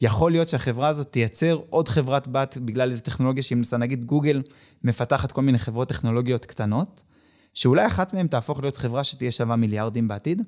יכול 0.00 0.32
להיות 0.32 0.48
שהחברה 0.48 0.88
הזאת 0.88 1.12
תייצר 1.12 1.60
עוד 1.70 1.88
חברת 1.88 2.28
בת 2.28 2.58
בגלל 2.64 2.90
איזו 2.90 3.02
טכנולוגיה 3.02 3.42
שהיא 3.42 3.56
מנסה, 3.56 3.76
נגיד 3.76 4.04
גוגל 4.04 4.42
מפתחת 4.84 5.32
כל 5.32 5.42
מיני 5.42 5.58
חברות 5.58 5.88
טכנולוגיות 5.88 6.46
קטנות, 6.46 7.02
שאולי 7.54 7.86
אחת 7.86 8.14
מהן 8.14 8.26
תהפוך 8.26 8.60
להיות 8.60 8.76
חברה 8.76 9.04
שתהיה 9.04 9.30
שווה 9.30 9.56
מיליארדים 9.56 10.08
בעתיד. 10.08 10.42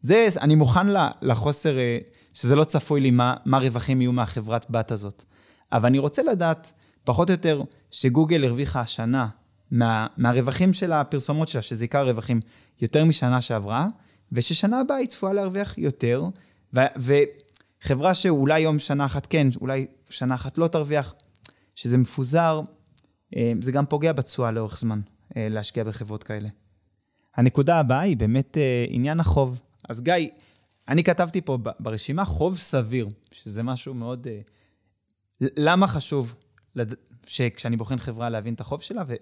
זה, 0.00 0.26
אני 0.40 0.54
מוכן 0.54 0.86
לחוסר, 1.22 1.78
אה, 1.78 1.98
שזה 2.32 2.56
לא 2.56 2.64
צפוי 2.64 3.00
לי 3.00 3.10
מה, 3.10 3.34
מה 3.44 3.58
רווחים 3.58 4.00
יהיו 4.00 4.12
מהחברת 4.12 4.66
בת 4.70 4.90
הזאת. 4.90 5.24
אבל 5.72 5.86
אני 5.86 5.98
רוצה 5.98 6.22
לדעת, 6.22 6.72
פחות 7.04 7.30
או 7.30 7.32
יותר, 7.32 7.62
שגוגל 7.90 8.44
הרוויחה 8.44 8.80
השנה 8.80 9.28
מה, 9.70 10.06
מהרווחים 10.16 10.72
של 10.72 10.92
הפרסומות 10.92 11.48
שלה, 11.48 11.62
שזה 11.62 11.84
עיקר 11.84 11.98
הרווחים, 11.98 12.40
יותר 12.80 13.04
משנה 13.04 13.40
שעברה, 13.40 13.86
וששנה 14.32 14.80
הבאה 14.80 14.96
היא 14.96 15.06
צפויה 15.06 15.32
להרוויח 15.32 15.78
יותר, 15.78 16.24
ו, 16.74 17.14
וחברה 17.82 18.14
שאולי 18.14 18.60
יום 18.60 18.78
שנה 18.78 19.04
אחת 19.04 19.26
כן, 19.26 19.48
אולי 19.60 19.86
שנה 20.10 20.34
אחת 20.34 20.58
לא 20.58 20.68
תרוויח, 20.68 21.14
שזה 21.74 21.98
מפוזר, 21.98 22.60
אה, 23.36 23.52
זה 23.60 23.72
גם 23.72 23.86
פוגע 23.86 24.12
בתשואה 24.12 24.50
לאורך 24.50 24.78
זמן, 24.78 25.00
אה, 25.36 25.48
להשקיע 25.50 25.84
בחברות 25.84 26.22
כאלה. 26.22 26.48
הנקודה 27.34 27.78
הבאה 27.78 28.00
היא 28.00 28.16
באמת 28.16 28.58
אה, 28.58 28.84
עניין 28.88 29.20
החוב. 29.20 29.60
אז 29.88 30.00
גיא, 30.00 30.28
אני 30.88 31.04
כתבתי 31.04 31.40
פה 31.40 31.58
ברשימה 31.80 32.24
חוב 32.24 32.58
סביר, 32.58 33.08
שזה 33.32 33.62
משהו 33.62 33.94
מאוד... 33.94 34.26
למה 35.40 35.86
חשוב 35.86 36.34
שכשאני 37.26 37.76
בוחן 37.76 37.98
חברה 37.98 38.28
להבין 38.28 38.54
את 38.54 38.60
החוב 38.60 38.82
שלה, 38.82 39.02
ו... 39.06 39.14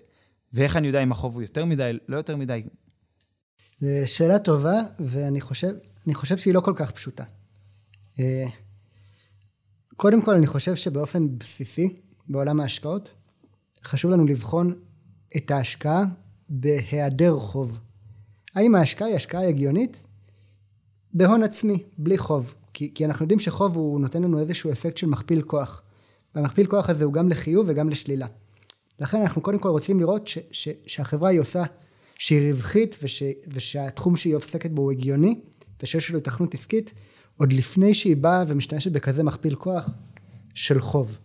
ואיך 0.53 0.77
אני 0.77 0.87
יודע 0.87 1.03
אם 1.03 1.13
החוב 1.13 1.35
הוא 1.35 1.43
יותר 1.43 1.65
מדי, 1.65 1.99
לא 2.09 2.17
יותר 2.17 2.37
מדי? 2.37 2.63
זו 3.81 3.89
שאלה 4.07 4.39
טובה, 4.39 4.81
ואני 5.01 5.41
חושב, 5.41 5.75
חושב 6.13 6.37
שהיא 6.37 6.55
לא 6.55 6.61
כל 6.61 6.73
כך 6.77 6.91
פשוטה. 6.91 7.25
אה, 8.21 8.45
קודם 9.97 10.23
כל, 10.23 10.35
אני 10.35 10.47
חושב 10.47 10.75
שבאופן 10.75 11.39
בסיסי, 11.39 11.95
בעולם 12.29 12.61
ההשקעות, 12.61 13.15
חשוב 13.85 14.11
לנו 14.11 14.27
לבחון 14.27 14.75
את 15.37 15.51
ההשקעה 15.51 16.05
בהיעדר 16.49 17.39
חוב. 17.39 17.79
האם 18.55 18.75
ההשקעה 18.75 19.09
היא 19.09 19.17
השקעה 19.17 19.49
הגיונית? 19.49 20.03
בהון 21.13 21.43
עצמי, 21.43 21.83
בלי 21.99 22.19
חוב. 22.19 22.55
כי, 22.73 22.95
כי 22.95 23.05
אנחנו 23.05 23.25
יודעים 23.25 23.39
שחוב 23.39 23.77
הוא 23.77 24.01
נותן 24.01 24.23
לנו 24.23 24.39
איזשהו 24.39 24.73
אפקט 24.73 24.97
של 24.97 25.07
מכפיל 25.07 25.43
כוח. 25.43 25.83
והמכפיל 26.35 26.67
כוח 26.67 26.91
הזה 26.91 27.05
הוא 27.05 27.13
גם 27.13 27.29
לחיוב 27.29 27.67
וגם 27.69 27.89
לשלילה. 27.89 28.27
לכן 29.01 29.23
אנחנו 29.23 29.43
קודם 29.43 29.59
כל 29.59 29.69
רוצים 29.69 30.01
לראות 30.01 30.27
ש, 30.27 30.39
ש, 30.51 30.69
שהחברה 30.87 31.31
היא 31.31 31.41
עושה, 31.41 31.63
שהיא 32.19 32.51
רווחית 32.51 32.97
וש, 33.03 33.23
ושהתחום 33.49 34.17
שהיא 34.17 34.35
עוסקת 34.35 34.71
בו 34.71 34.83
הוא 34.83 34.93
הגיוני 34.93 35.41
ושיש 35.83 36.11
לו 36.11 36.19
התכנות 36.19 36.55
עסקית 36.55 36.93
עוד 37.37 37.53
לפני 37.53 37.95
שהיא 37.95 38.17
באה 38.17 38.45
ומשתמשת 38.49 38.93
בכזה 38.93 39.23
מכפיל 39.23 39.55
כוח 39.55 39.91
של 40.55 40.81
חוב. 40.81 41.19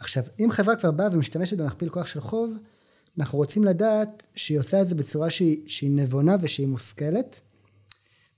עכשיו, 0.00 0.24
אם 0.40 0.48
חברה 0.50 0.76
כבר 0.76 0.90
באה 0.90 1.08
ומשתמשת 1.12 1.56
במכפיל 1.56 1.88
כוח 1.88 2.06
של 2.06 2.20
חוב, 2.20 2.54
אנחנו 3.18 3.38
רוצים 3.38 3.64
לדעת 3.64 4.26
שהיא 4.34 4.58
עושה 4.58 4.82
את 4.82 4.88
זה 4.88 4.94
בצורה 4.94 5.30
שהיא, 5.30 5.58
שהיא 5.66 5.90
נבונה 5.90 6.36
ושהיא 6.40 6.66
מושכלת, 6.66 7.40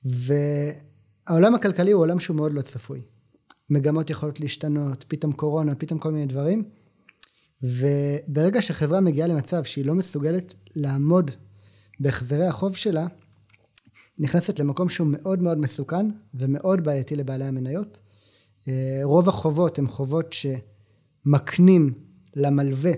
והעולם 0.05 1.55
הכלכלי 1.55 1.90
הוא 1.90 2.03
עולם 2.03 2.18
שהוא 2.18 2.37
מאוד 2.37 2.53
לא 2.53 2.62
צפוי. 2.62 3.03
מגמות 3.70 4.11
יכולות 4.11 4.40
להשתנות, 4.40 5.05
פתאום 5.09 5.33
קורונה, 5.33 5.75
פתאום 5.75 5.98
כל 5.98 6.12
מיני 6.12 6.27
דברים. 6.27 6.64
וברגע 7.62 8.62
שחברה 8.62 9.01
מגיעה 9.01 9.29
למצב 9.29 9.64
שהיא 9.64 9.85
לא 9.85 9.94
מסוגלת 9.94 10.55
לעמוד 10.77 11.31
בהחזרי 12.01 12.46
החוב 12.46 12.77
שלה, 12.77 13.07
נכנסת 14.18 14.59
למקום 14.59 14.88
שהוא 14.88 15.07
מאוד 15.11 15.42
מאוד 15.42 15.59
מסוכן 15.59 16.07
ומאוד 16.35 16.85
בעייתי 16.85 17.16
לבעלי 17.16 17.44
המניות. 17.44 17.98
אה, 18.68 19.01
רוב 19.03 19.29
החובות 19.29 19.79
הן 19.79 19.87
חובות 19.87 20.35
שמקנים 21.25 21.94
למלווה 22.37 22.92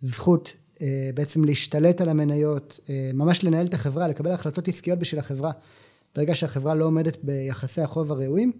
זכות 0.00 0.52
אה, 0.82 1.10
בעצם 1.14 1.44
להשתלט 1.44 2.00
על 2.00 2.08
המניות, 2.08 2.80
אה, 2.90 3.10
ממש 3.14 3.44
לנהל 3.44 3.66
את 3.66 3.74
החברה, 3.74 4.08
לקבל 4.08 4.30
החלטות 4.30 4.68
עסקיות 4.68 4.98
בשביל 4.98 5.18
החברה, 5.18 5.52
ברגע 6.14 6.34
שהחברה 6.34 6.74
לא 6.74 6.84
עומדת 6.84 7.24
ביחסי 7.24 7.80
החוב 7.80 8.12
הראויים, 8.12 8.52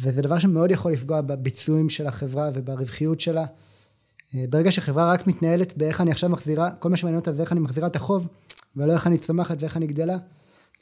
וזה 0.00 0.22
דבר 0.22 0.38
שמאוד 0.38 0.70
יכול 0.70 0.92
לפגוע 0.92 1.20
בביצועים 1.20 1.88
של 1.88 2.06
החברה 2.06 2.50
וברווחיות 2.54 3.20
שלה. 3.20 3.44
ברגע 4.34 4.72
שחברה 4.72 5.12
רק 5.12 5.26
מתנהלת 5.26 5.76
באיך 5.76 6.00
אני 6.00 6.10
עכשיו 6.10 6.30
מחזירה, 6.30 6.70
כל 6.70 6.90
מה 6.90 6.96
שמעניין 6.96 7.18
אותה 7.20 7.32
זה 7.32 7.42
איך 7.42 7.52
אני 7.52 7.60
מחזירה 7.60 7.86
את 7.86 7.96
החוב, 7.96 8.28
ולא 8.76 8.92
איך 8.92 9.06
אני 9.06 9.18
צומחת 9.18 9.56
ואיך 9.60 9.76
אני 9.76 9.86
גדלה, 9.86 10.16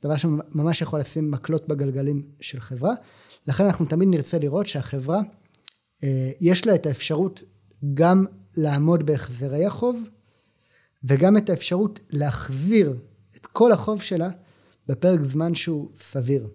דבר 0.02 0.16
שממש 0.16 0.82
יכול 0.82 1.00
לשים 1.00 1.30
מקלות 1.30 1.68
בגלגלים 1.68 2.22
של 2.40 2.60
חברה. 2.60 2.92
לכן 3.48 3.64
אנחנו 3.64 3.86
תמיד 3.86 4.08
נרצה 4.08 4.38
לראות 4.38 4.66
שהחברה, 4.66 5.20
אה, 6.04 6.30
יש 6.40 6.66
לה 6.66 6.74
את 6.74 6.86
האפשרות 6.86 7.42
גם 7.94 8.24
לעמוד 8.56 9.06
בהחזרי 9.06 9.66
החוב, 9.66 10.02
וגם 11.04 11.36
את 11.36 11.50
האפשרות 11.50 12.00
להחזיר 12.10 12.96
את 13.36 13.46
כל 13.46 13.72
החוב 13.72 14.02
שלה 14.02 14.28
בפרק 14.86 15.20
זמן 15.20 15.54
שהוא 15.54 15.88
סביר. 15.94 16.48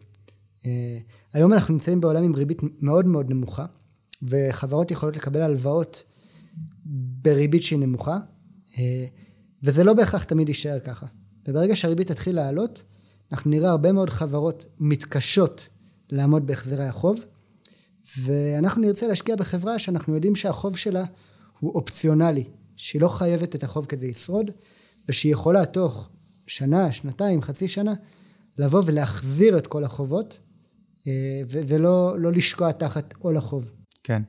אה, 0.65 0.97
היום 1.33 1.53
אנחנו 1.53 1.73
נמצאים 1.73 2.01
בעולם 2.01 2.23
עם 2.23 2.35
ריבית 2.35 2.59
מאוד 2.79 3.05
מאוד 3.05 3.29
נמוכה, 3.29 3.65
וחברות 4.23 4.91
יכולות 4.91 5.17
לקבל 5.17 5.41
הלוואות 5.41 6.03
בריבית 7.21 7.63
שהיא 7.63 7.79
נמוכה, 7.79 8.17
אה, 8.77 9.05
וזה 9.63 9.83
לא 9.83 9.93
בהכרח 9.93 10.23
תמיד 10.23 10.47
יישאר 10.47 10.79
ככה. 10.79 11.05
וברגע 11.47 11.75
שהריבית 11.75 12.11
תתחיל 12.11 12.35
לעלות, 12.35 12.83
אנחנו 13.31 13.51
נראה 13.51 13.69
הרבה 13.69 13.91
מאוד 13.91 14.09
חברות 14.09 14.65
מתקשות 14.79 15.69
לעמוד 16.11 16.47
בהחזרי 16.47 16.85
החוב, 16.85 17.25
ואנחנו 18.17 18.81
נרצה 18.81 19.07
להשקיע 19.07 19.35
בחברה 19.35 19.79
שאנחנו 19.79 20.15
יודעים 20.15 20.35
שהחוב 20.35 20.77
שלה 20.77 21.03
הוא 21.59 21.75
אופציונלי, 21.75 22.43
שהיא 22.75 23.01
לא 23.01 23.07
חייבת 23.07 23.55
את 23.55 23.63
החוב 23.63 23.85
כדי 23.85 24.07
לשרוד, 24.07 24.51
ושהיא 25.09 25.31
יכולה 25.31 25.65
תוך 25.65 26.09
שנה, 26.47 26.91
שנתיים, 26.91 27.41
חצי 27.41 27.67
שנה, 27.67 27.93
לבוא 28.57 28.81
ולהחזיר 28.85 29.57
את 29.57 29.67
כל 29.67 29.83
החובות, 29.83 30.39
אה, 31.07 31.41
ולא 31.47 32.15
לא 32.19 32.31
לשקוע 32.31 32.71
תחת 32.71 33.13
עול 33.19 33.37
החוב. 33.37 33.71
כן. 34.03 34.21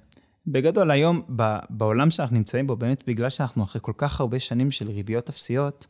בגדול, 0.46 0.90
היום, 0.90 1.22
בעולם 1.70 2.10
שאנחנו 2.10 2.36
נמצאים 2.36 2.66
בו, 2.66 2.76
באמת 2.76 3.04
בגלל 3.06 3.30
שאנחנו 3.30 3.64
אחרי 3.64 3.80
כל 3.84 3.92
כך 3.96 4.20
הרבה 4.20 4.38
שנים 4.38 4.70
של 4.70 4.90
ריביות 4.90 5.28
אפסיות, 5.28 5.86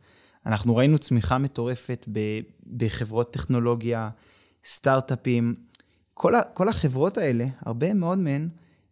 אנחנו 0.46 0.76
ראינו 0.76 0.98
צמיחה 0.98 1.38
מטורפת 1.38 2.08
בחברות 2.76 3.32
טכנולוגיה, 3.32 4.10
סטארט-אפים. 4.64 5.54
כל, 6.14 6.34
ה, 6.34 6.42
כל 6.42 6.68
החברות 6.68 7.18
האלה, 7.18 7.46
הרבה 7.60 7.94
מאוד 7.94 8.18
מהן, 8.18 8.48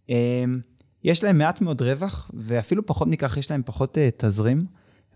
הם, 0.08 0.60
יש 1.04 1.24
להן 1.24 1.38
מעט 1.38 1.60
מאוד 1.60 1.82
רווח, 1.82 2.30
ואפילו 2.34 2.86
פחות 2.86 3.08
מכך, 3.08 3.36
יש 3.36 3.50
להן 3.50 3.62
פחות 3.64 3.96
uh, 3.96 4.00
תזרים, 4.16 4.66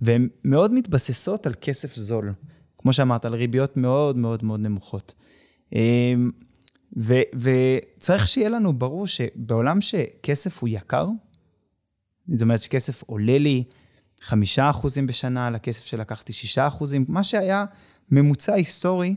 והן 0.01 0.29
מאוד 0.44 0.72
מתבססות 0.72 1.46
על 1.46 1.55
כסף 1.61 1.94
זול. 1.94 2.33
כמו 2.79 2.92
שאמרת, 2.92 3.24
על 3.24 3.35
ריביות 3.35 3.77
מאוד 3.77 4.16
מאוד 4.16 4.44
מאוד 4.44 4.61
נמוכות. 4.61 5.14
ו, 6.96 7.14
וצריך 7.35 8.29
שיהיה 8.29 8.48
לנו 8.48 8.72
ברור 8.72 9.07
שבעולם 9.07 9.81
שכסף 9.81 10.59
הוא 10.59 10.68
יקר, 10.68 11.07
זאת 12.33 12.42
אומרת 12.42 12.62
שכסף 12.62 13.03
עולה 13.03 13.38
לי 13.38 13.64
חמישה 14.22 14.70
אחוזים 14.70 15.07
בשנה 15.07 15.46
על 15.46 15.54
הכסף 15.54 15.85
שלקחתי 15.85 16.33
שישה 16.33 16.66
אחוזים, 16.66 17.04
מה 17.09 17.22
שהיה 17.22 17.64
ממוצע 18.11 18.54
היסטורי, 18.54 19.16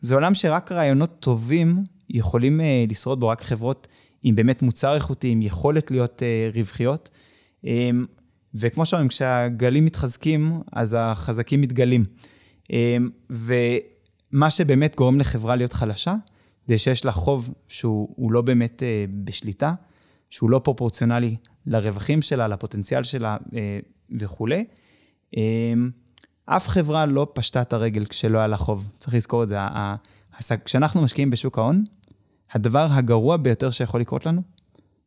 זה 0.00 0.14
עולם 0.14 0.34
שרק 0.34 0.72
רעיונות 0.72 1.16
טובים 1.20 1.84
יכולים 2.10 2.60
לשרוד 2.88 3.20
בו, 3.20 3.28
רק 3.28 3.42
חברות 3.42 3.88
עם 4.22 4.34
באמת 4.34 4.62
מוצר 4.62 4.94
איכותי, 4.94 5.28
עם 5.28 5.42
יכולת 5.42 5.90
להיות 5.90 6.22
רווחיות. 6.54 7.10
וכמו 8.54 8.86
שאומרים, 8.86 9.08
כשהגלים 9.08 9.84
מתחזקים, 9.84 10.60
אז 10.72 10.96
החזקים 10.98 11.60
מתגלים. 11.60 12.04
ומה 13.30 14.50
שבאמת 14.50 14.96
גורם 14.96 15.20
לחברה 15.20 15.56
להיות 15.56 15.72
חלשה, 15.72 16.14
זה 16.66 16.78
שיש 16.78 17.04
לה 17.04 17.12
חוב 17.12 17.50
שהוא 17.68 18.32
לא 18.32 18.42
באמת 18.42 18.82
אה, 18.82 19.04
בשליטה, 19.24 19.74
שהוא 20.32 20.50
לא 20.50 20.58
פרופורציונלי 20.64 21.36
לרווחים 21.66 22.22
שלה, 22.22 22.48
לפוטנציאל 22.48 23.02
שלה 23.02 23.36
אה, 23.54 23.78
וכולי. 24.18 24.64
אה, 25.36 25.72
אף 26.46 26.68
חברה 26.68 27.06
לא 27.06 27.26
פשטה 27.34 27.62
את 27.62 27.72
הרגל 27.72 28.04
כשלא 28.04 28.38
היה 28.38 28.46
לה 28.46 28.56
חוב. 28.56 28.88
צריך 28.98 29.14
לזכור 29.14 29.42
את 29.42 29.48
זה. 29.48 29.58
כשאנחנו 30.64 31.02
משקיעים 31.02 31.30
בשוק 31.30 31.58
ההון, 31.58 31.84
הדבר 32.52 32.86
הגרוע 32.90 33.36
ביותר 33.36 33.70
שיכול 33.70 34.00
לקרות 34.00 34.26
לנו, 34.26 34.42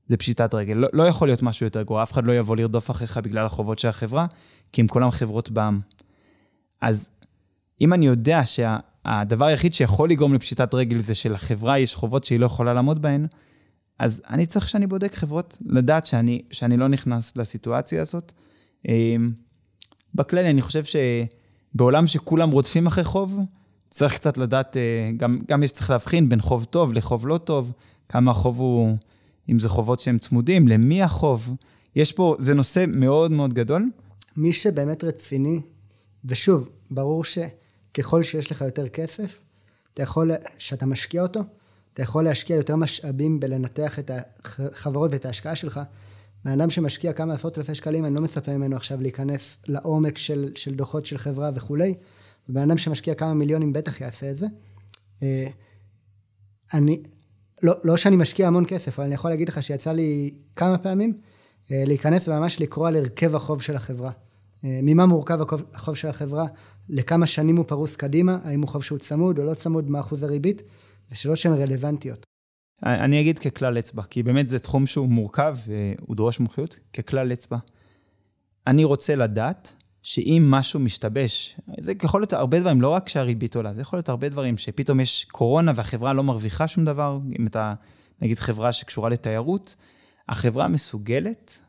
זה 0.08 0.18
פשיטת 0.18 0.54
רגל. 0.54 0.74
לא, 0.74 0.88
לא 0.94 1.04
יכול 1.04 1.28
להיות 1.28 1.42
משהו 1.42 1.66
יותר 1.66 1.82
גרוע, 1.82 2.04
אף 2.04 2.12
אחד 2.12 2.26
לא 2.26 2.34
יבוא 2.34 2.56
לרדוף 2.56 2.92
אחריך 2.92 3.18
בגלל 3.18 3.46
החובות 3.46 3.80
של 3.80 3.88
החברה, 3.88 4.26
כי 4.72 4.82
הם 4.82 4.88
כולם 4.88 5.12
חברות 5.12 5.52
בעם. 5.52 5.80
אז 6.82 7.10
אם 7.82 7.94
אני 7.94 8.06
יודע 8.06 8.46
שה... 8.46 8.78
הדבר 9.06 9.46
היחיד 9.46 9.74
שיכול 9.74 10.10
לגרום 10.10 10.34
לפשיטת 10.34 10.74
רגל 10.74 11.00
זה 11.00 11.16
שלחברה 11.16 11.80
יש 11.80 11.96
חובות 11.96 12.24
שהיא 12.24 12.40
לא 12.40 12.46
יכולה 12.46 12.74
לעמוד 12.74 13.02
בהן, 13.02 13.28
אז 14.00 14.22
אני 14.30 14.46
צריך 14.46 14.68
שאני 14.68 14.88
בודק 14.88 15.14
חברות, 15.14 15.58
לדעת 15.66 16.06
שאני, 16.06 16.42
שאני 16.52 16.78
לא 16.78 16.88
נכנס 16.88 17.38
לסיטואציה 17.38 18.02
הזאת. 18.02 18.34
אמ, 18.88 19.32
בכללי, 20.16 20.50
אני 20.50 20.62
חושב 20.62 20.84
שבעולם 20.84 22.08
שכולם 22.08 22.52
רודפים 22.52 22.88
אחרי 22.88 23.04
חוב, 23.04 23.40
צריך 23.90 24.14
קצת 24.14 24.38
לדעת, 24.38 24.78
אה, 24.78 25.12
גם, 25.18 25.40
גם 25.48 25.64
יש 25.64 25.72
צריך 25.72 25.90
להבחין 25.90 26.30
בין 26.30 26.42
חוב 26.42 26.66
טוב 26.66 26.94
לחוב 26.94 27.28
לא 27.28 27.38
טוב, 27.38 27.72
כמה 28.10 28.32
החוב 28.32 28.60
הוא, 28.60 28.98
אם 29.50 29.60
זה 29.60 29.70
חובות 29.70 30.00
שהם 30.00 30.18
צמודים, 30.18 30.68
למי 30.68 31.02
החוב. 31.02 31.56
יש 31.96 32.12
פה, 32.12 32.36
זה 32.40 32.54
נושא 32.54 32.86
מאוד 32.88 33.32
מאוד 33.32 33.54
גדול. 33.54 33.90
מי 34.38 34.54
שבאמת 34.54 35.04
רציני, 35.04 35.62
ושוב, 36.26 36.70
ברור 36.92 37.24
ש... 37.24 37.38
ככל 37.94 38.24
שיש 38.24 38.52
לך 38.52 38.62
יותר 38.62 38.88
כסף, 38.88 39.42
אתה 39.94 40.04
יכול, 40.04 40.32
שאתה 40.60 40.86
משקיע 40.86 41.22
אותו, 41.22 41.40
אתה 41.96 42.04
יכול 42.04 42.24
להשקיע 42.24 42.56
יותר 42.56 42.76
משאבים 42.76 43.40
בלנתח 43.40 44.00
את 44.00 44.12
החברות 44.44 45.12
ואת 45.12 45.26
ההשקעה 45.26 45.56
שלך. 45.56 45.80
בן 46.46 46.52
אדם 46.52 46.70
שמשקיע 46.70 47.14
כמה 47.14 47.34
עשרות 47.34 47.58
אלפי 47.58 47.76
שקלים, 47.76 48.06
אני 48.06 48.16
לא 48.16 48.22
מצפה 48.22 48.58
ממנו 48.58 48.76
עכשיו 48.76 49.02
להיכנס 49.02 49.58
לעומק 49.68 50.18
של, 50.18 50.52
של 50.56 50.76
דוחות 50.76 51.06
של 51.06 51.18
חברה 51.18 51.52
וכולי. 51.56 51.96
ובן 52.50 52.62
אדם 52.62 52.78
שמשקיע 52.78 53.14
כמה 53.14 53.34
מיליונים 53.34 53.74
בטח 53.74 54.02
יעשה 54.02 54.32
את 54.32 54.38
זה. 54.38 54.46
אה, 55.24 55.48
אני, 56.74 57.04
לא, 57.64 57.74
לא 57.84 57.98
שאני 57.98 58.16
משקיע 58.16 58.48
המון 58.48 58.66
כסף, 58.68 59.00
אבל 59.00 59.06
אני 59.06 59.16
יכול 59.16 59.32
להגיד 59.32 59.50
לך 59.50 59.64
שיצא 59.64 59.92
לי 59.92 60.34
כמה 60.56 60.78
פעמים 60.78 61.18
אה, 61.72 61.84
להיכנס 61.88 62.28
וממש 62.28 62.62
לקרוא 62.62 62.88
על 62.88 62.96
הרכב 62.96 63.36
החוב 63.36 63.62
של 63.62 63.76
החברה. 63.76 64.12
אה, 64.64 64.80
ממה 64.84 65.06
מורכב 65.06 65.40
החוב 65.74 65.96
של 65.96 66.08
החברה, 66.08 66.46
לכמה 66.90 67.28
שנים 67.28 67.58
הוא 67.58 67.66
פרוס 67.66 67.96
קדימה, 67.96 68.38
האם 68.44 68.62
הוא 68.62 68.70
חוב 68.70 68.84
שהוא 68.84 69.00
צמוד 69.00 69.40
או 69.40 69.44
לא 69.44 69.54
צמוד, 69.54 69.90
מה 69.90 70.00
אחוז 70.00 70.24
הריבית, 70.24 70.62
זה 71.08 71.16
שאלות 71.16 71.38
שהן 71.38 71.54
רלוונטיות. 71.54 72.26
אני 72.84 73.22
אגיד 73.22 73.40
ככלל 73.40 73.80
אצבע, 73.80 74.04
כי 74.04 74.24
באמת 74.24 74.48
זה 74.48 74.60
תחום 74.60 74.86
שהוא 74.86 75.10
מורכב 75.10 75.58
והוא 75.68 76.16
דורש 76.16 76.40
מומחיות, 76.40 76.80
ככלל 76.94 77.34
אצבע. 77.34 77.58
אני 78.68 78.84
רוצה 78.84 79.16
לדעת 79.16 79.74
שאם 80.02 80.48
משהו 80.50 80.80
משתבש, 80.80 81.60
זה 81.80 81.94
יכול 82.04 82.22
להיות 82.22 82.34
הרבה 82.34 82.60
דברים, 82.60 82.82
לא 82.82 82.90
רק 82.90 83.10
שהריבית 83.10 83.56
עולה, 83.56 83.74
זה 83.74 83.82
יכול 83.82 83.98
להיות 83.98 84.10
הרבה 84.10 84.30
דברים, 84.30 84.58
שפתאום 84.58 85.00
יש 85.00 85.26
קורונה 85.32 85.72
והחברה 85.76 86.14
לא 86.14 86.24
מרוויחה 86.24 86.68
שום 86.68 86.86
דבר, 86.86 87.20
אם 87.40 87.48
אתה, 87.48 87.74
נגיד, 88.22 88.40
חברה 88.40 88.72
שקשורה 88.72 89.10
לתיירות, 89.10 89.76
החברה 90.30 90.68
מסוגלת 90.68 91.62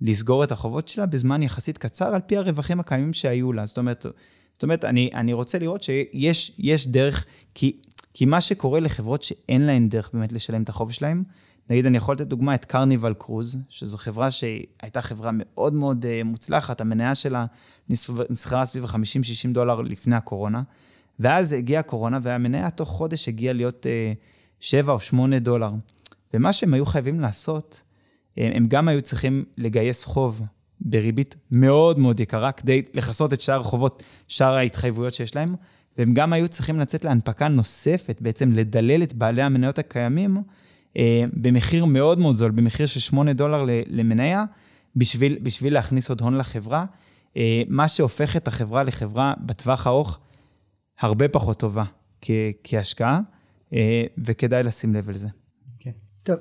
לסגור 0.00 0.44
את 0.44 0.52
החובות 0.52 0.88
שלה 0.88 1.06
בזמן 1.06 1.42
יחסית 1.42 1.78
קצר, 1.78 2.14
על 2.14 2.20
פי 2.20 2.36
הרווחים 2.36 2.80
הקיימים 2.80 3.12
שהיו 3.12 3.52
לה. 3.52 3.66
זאת 3.66 3.78
אומרת, 3.78 4.06
זאת 4.52 4.62
אומרת 4.62 4.84
אני, 4.84 5.10
אני 5.14 5.32
רוצה 5.32 5.58
לראות 5.58 5.82
שיש 5.82 6.86
דרך, 6.86 7.26
כי, 7.54 7.80
כי 8.14 8.24
מה 8.24 8.40
שקורה 8.40 8.80
לחברות 8.80 9.22
שאין 9.22 9.62
להן 9.62 9.88
דרך 9.88 10.10
באמת 10.12 10.32
לשלם 10.32 10.62
את 10.62 10.68
החוב 10.68 10.92
שלהן, 10.92 11.22
נגיד, 11.70 11.86
אני 11.86 11.96
יכול 11.96 12.14
לתת 12.14 12.26
דוגמה 12.26 12.54
את 12.54 12.64
קרניבל 12.64 13.14
קרוז, 13.14 13.58
שזו 13.68 13.98
חברה 13.98 14.30
שהייתה 14.30 15.00
חברה 15.00 15.30
מאוד 15.34 15.74
מאוד 15.74 16.04
uh, 16.04 16.24
מוצלחת, 16.24 16.80
המניה 16.80 17.14
שלה 17.14 17.46
נסחרה 18.30 18.64
סביב 18.64 18.84
ה-50-60 18.84 19.52
דולר 19.52 19.80
לפני 19.80 20.16
הקורונה, 20.16 20.62
ואז 21.20 21.52
הגיעה 21.52 21.80
הקורונה, 21.80 22.18
והמניה 22.22 22.70
תוך 22.70 22.88
חודש 22.88 23.28
הגיעה 23.28 23.52
להיות 23.54 23.86
uh, 23.86 24.60
7 24.60 24.92
או 24.92 25.00
8 25.00 25.38
דולר. 25.38 25.70
ומה 26.34 26.52
שהם 26.52 26.74
היו 26.74 26.86
חייבים 26.86 27.20
לעשות, 27.20 27.82
הם 28.36 28.66
גם 28.68 28.88
היו 28.88 29.02
צריכים 29.02 29.44
לגייס 29.58 30.04
חוב 30.04 30.42
בריבית 30.80 31.36
מאוד 31.50 31.98
מאוד 31.98 32.20
יקרה 32.20 32.52
כדי 32.52 32.82
לכסות 32.94 33.32
את 33.32 33.40
שאר 33.40 33.60
החובות, 33.60 34.02
שאר 34.28 34.54
ההתחייבויות 34.54 35.14
שיש 35.14 35.36
להם, 35.36 35.54
והם 35.98 36.14
גם 36.14 36.32
היו 36.32 36.48
צריכים 36.48 36.80
לצאת 36.80 37.04
להנפקה 37.04 37.48
נוספת, 37.48 38.18
בעצם 38.20 38.52
לדלל 38.52 39.02
את 39.02 39.14
בעלי 39.14 39.42
המניות 39.42 39.78
הקיימים 39.78 40.42
אה, 40.96 41.24
במחיר 41.32 41.84
מאוד 41.84 42.18
מאוד 42.18 42.34
זול, 42.34 42.50
במחיר 42.50 42.86
של 42.86 43.00
8 43.00 43.32
דולר 43.32 43.64
למניה, 43.86 44.44
בשביל, 44.96 45.38
בשביל 45.42 45.74
להכניס 45.74 46.08
עוד 46.08 46.20
הון 46.20 46.36
לחברה, 46.36 46.84
אה, 47.36 47.62
מה 47.68 47.88
שהופך 47.88 48.36
את 48.36 48.48
החברה 48.48 48.82
לחברה 48.82 49.34
בטווח 49.40 49.86
הארוך 49.86 50.18
הרבה 51.00 51.28
פחות 51.28 51.58
טובה 51.60 51.84
כ, 52.20 52.30
כהשקעה, 52.64 53.20
אה, 53.72 54.04
וכדאי 54.18 54.62
לשים 54.62 54.94
לב 54.94 55.10
לזה. 55.10 55.28
כן, 55.78 55.90
טוב. 56.22 56.36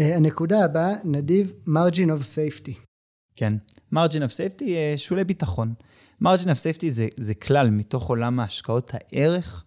אה, 0.00 0.16
הנקודה 0.16 0.64
הבאה, 0.64 0.92
נדיב, 1.04 1.52
margin 1.68 2.08
of 2.08 2.22
safety. 2.34 2.72
כן, 3.36 3.52
margin 3.94 4.22
of 4.28 4.32
safety, 4.32 4.64
אה, 4.68 4.92
שולי 4.96 5.24
ביטחון. 5.24 5.74
Margin 6.22 6.46
of 6.46 6.78
safety 6.78 6.86
זה, 7.16 7.34
כלל 7.34 7.70
מתוך 7.70 8.08
עולם 8.08 8.40
ההשקעות 8.40 8.92
הערך. 8.94 9.64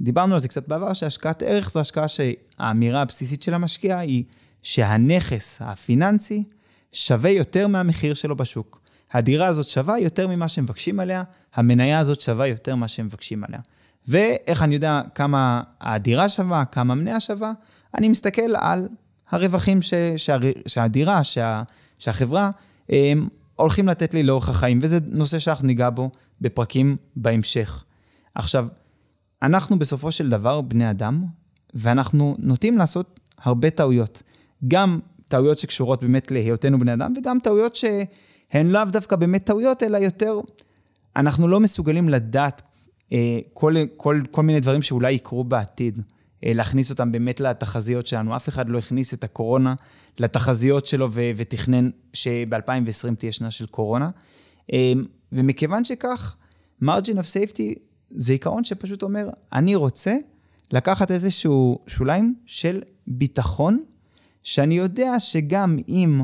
דיברנו 0.00 0.34
על 0.34 0.40
זה 0.40 0.48
קצת 0.48 0.68
בעבר, 0.68 0.92
שהשקעת 0.92 1.42
ערך 1.42 1.70
זו 1.70 1.80
השקעה 1.80 2.08
שהאמירה 2.08 3.02
הבסיסית 3.02 3.42
של 3.42 3.54
המשקיע 3.54 3.98
היא 3.98 4.24
שהנכס 4.62 5.58
הפיננסי 5.60 6.44
שווה 6.92 7.30
יותר 7.30 7.68
מהמחיר 7.68 8.14
שלו 8.14 8.36
בשוק. 8.36 8.80
הדירה 9.12 9.46
הזאת 9.46 9.66
שווה 9.66 9.98
יותר 9.98 10.28
ממה 10.28 10.48
שמבקשים 10.48 11.00
עליה, 11.00 11.22
המניה 11.54 11.98
הזאת 11.98 12.20
שווה 12.20 12.46
יותר 12.46 12.76
ממה 12.76 12.88
שמבקשים 12.88 13.44
עליה. 13.44 13.60
ואיך 14.08 14.62
אני 14.62 14.74
יודע 14.74 15.00
כמה 15.14 15.62
הדירה 15.80 16.28
שווה, 16.28 16.64
כמה 16.64 16.92
המניה 16.92 17.20
שווה? 17.20 17.52
אני 17.94 18.08
מסתכל 18.08 18.56
על 18.56 18.88
הרווחים 19.30 19.82
ש, 19.82 19.94
שה, 20.16 20.36
שהדירה, 20.66 21.24
שה, 21.24 21.62
שהחברה, 21.98 22.50
הם 22.88 23.28
הולכים 23.56 23.88
לתת 23.88 24.14
לי 24.14 24.22
לאורך 24.22 24.48
החיים, 24.48 24.78
וזה 24.82 24.98
נושא 25.06 25.38
שאנחנו 25.38 25.66
ניגע 25.66 25.90
בו 25.90 26.10
בפרקים 26.40 26.96
בהמשך. 27.16 27.84
עכשיו, 28.34 28.66
אנחנו 29.42 29.78
בסופו 29.78 30.12
של 30.12 30.30
דבר 30.30 30.60
בני 30.60 30.90
אדם, 30.90 31.24
ואנחנו 31.74 32.36
נוטים 32.38 32.78
לעשות 32.78 33.20
הרבה 33.38 33.70
טעויות. 33.70 34.22
גם 34.68 35.00
טעויות 35.28 35.58
שקשורות 35.58 36.02
באמת 36.02 36.30
להיותנו 36.30 36.78
בני 36.78 36.92
אדם, 36.92 37.12
וגם 37.16 37.38
טעויות 37.42 37.76
שהן 37.76 38.66
לאו 38.66 38.84
דווקא 38.84 39.16
באמת 39.16 39.44
טעויות, 39.44 39.82
אלא 39.82 39.96
יותר, 39.96 40.40
אנחנו 41.16 41.48
לא 41.48 41.60
מסוגלים 41.60 42.08
לדעת 42.08 42.62
אה, 43.12 43.38
כל, 43.52 43.74
כל, 43.96 44.22
כל 44.30 44.42
מיני 44.42 44.60
דברים 44.60 44.82
שאולי 44.82 45.12
יקרו 45.12 45.44
בעתיד. 45.44 45.98
אה, 46.44 46.52
להכניס 46.54 46.90
אותם 46.90 47.12
באמת 47.12 47.40
לתחזיות 47.40 48.06
שלנו. 48.06 48.36
אף 48.36 48.48
אחד 48.48 48.68
לא 48.68 48.78
הכניס 48.78 49.14
את 49.14 49.24
הקורונה 49.24 49.74
לתחזיות 50.18 50.86
שלו 50.86 51.12
ו- 51.12 51.30
ותכנן 51.36 51.90
שב-2020 52.12 53.14
תהיה 53.18 53.32
שנה 53.32 53.50
של 53.50 53.66
קורונה. 53.66 54.10
אה, 54.72 54.92
ומכיוון 55.32 55.84
שכך, 55.84 56.36
margin 56.82 57.16
of 57.16 57.26
safety 57.34 57.78
זה 58.10 58.32
עיקרון 58.32 58.64
שפשוט 58.64 59.02
אומר, 59.02 59.28
אני 59.52 59.74
רוצה 59.74 60.16
לקחת 60.72 61.10
איזשהו 61.10 61.78
שוליים 61.86 62.34
של 62.46 62.82
ביטחון, 63.06 63.84
שאני 64.42 64.74
יודע 64.74 65.18
שגם 65.18 65.76
אם 65.88 66.20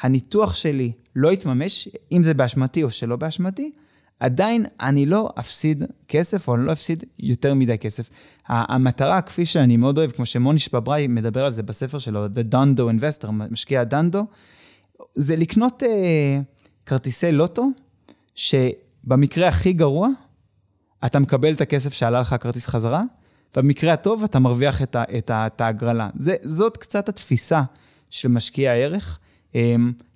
הניתוח 0.00 0.54
שלי 0.54 0.92
לא 1.16 1.32
יתממש, 1.32 1.88
אם 2.12 2.22
זה 2.22 2.34
באשמתי 2.34 2.82
או 2.82 2.90
שלא 2.90 3.16
באשמתי, 3.16 3.72
עדיין 4.20 4.66
אני 4.80 5.06
לא 5.06 5.30
אפסיד 5.38 5.84
כסף, 6.08 6.48
או 6.48 6.54
אני 6.54 6.66
לא 6.66 6.72
אפסיד 6.72 7.04
יותר 7.18 7.54
מדי 7.54 7.78
כסף. 7.78 8.10
המטרה, 8.48 9.22
כפי 9.22 9.44
שאני 9.44 9.76
מאוד 9.76 9.98
אוהב, 9.98 10.10
כמו 10.10 10.26
שמוני 10.26 10.58
שבבראי 10.58 11.06
מדבר 11.06 11.44
על 11.44 11.50
זה 11.50 11.62
בספר 11.62 11.98
שלו, 11.98 12.26
The 12.26 12.54
Dando 12.54 12.80
Investor, 12.80 13.30
משקיע 13.30 13.84
דנדו, 13.84 14.26
זה 15.12 15.36
לקנות 15.36 15.82
אה, 15.82 16.40
כרטיסי 16.86 17.32
לוטו, 17.32 17.68
שבמקרה 18.34 19.48
הכי 19.48 19.72
גרוע, 19.72 20.08
אתה 21.06 21.18
מקבל 21.18 21.52
את 21.52 21.60
הכסף 21.60 21.92
שעלה 21.92 22.20
לך 22.20 22.36
כרטיס 22.40 22.66
חזרה, 22.66 23.02
ובמקרה 23.56 23.92
הטוב 23.92 24.24
אתה 24.24 24.38
מרוויח 24.38 24.82
את, 24.82 25.60
ההגרלה. 25.60 26.08
זאת 26.42 26.76
קצת 26.76 27.08
התפיסה 27.08 27.62
של 28.10 28.28
משקיע 28.28 28.70
הערך. 28.70 29.18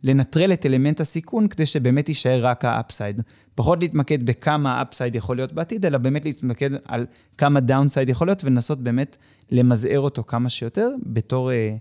לנטרל 0.02 0.52
את 0.52 0.66
אלמנט 0.66 1.00
הסיכון 1.00 1.48
כדי 1.48 1.66
שבאמת 1.66 2.08
יישאר 2.08 2.46
רק 2.46 2.64
ה 2.64 2.71
upside. 2.71 3.22
פחות 3.54 3.80
להתמקד 3.80 4.26
בכמה 4.26 4.78
ה 4.78 4.83
upside 4.83 5.14
יכול 5.14 5.36
להיות 5.36 5.52
בעתיד, 5.52 5.86
אלא 5.86 5.98
באמת 5.98 6.24
להתמקד 6.24 6.70
על 6.84 7.06
כמה 7.38 7.60
downside 7.60 8.08
יכול 8.08 8.26
להיות 8.26 8.44
ולנסות 8.44 8.82
באמת 8.82 9.16
למזער 9.50 10.00
אותו 10.00 10.24
כמה 10.24 10.48
שיותר 10.48 10.88
בתור 11.06 11.52
אה, 11.52 11.76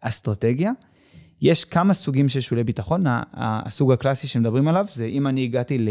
אסטרטגיה. 0.00 0.72
יש 1.42 1.64
כמה 1.64 1.94
סוגים 1.94 2.28
של 2.28 2.40
שולי 2.40 2.64
ביטחון, 2.64 3.04
הסוג 3.34 3.92
הקלאסי 3.92 4.28
שמדברים 4.28 4.68
עליו 4.68 4.86
זה 4.92 5.04
אם 5.04 5.26
אני 5.26 5.44
הגעתי 5.44 5.86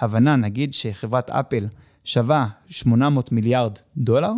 להבנה, 0.00 0.36
נגיד 0.36 0.74
שחברת 0.74 1.30
אפל 1.30 1.66
שווה 2.04 2.46
800 2.66 3.32
מיליארד 3.32 3.72
דולר, 3.96 4.32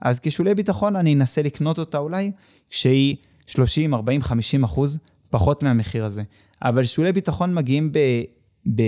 אז 0.00 0.20
כשולי 0.22 0.54
ביטחון 0.54 0.96
אני 0.96 1.14
אנסה 1.14 1.42
לקנות 1.42 1.78
אותה 1.78 1.98
אולי 1.98 2.32
כשהיא 2.70 3.16
30, 3.46 3.94
40, 3.94 4.22
50 4.22 4.64
אחוז 4.64 4.98
פחות 5.32 5.62
מהמחיר 5.62 6.04
הזה. 6.04 6.22
אבל 6.62 6.84
שולי 6.84 7.12
ביטחון 7.12 7.54
מגיעים 7.54 7.92
ב, 7.92 7.98
ב, 8.74 8.82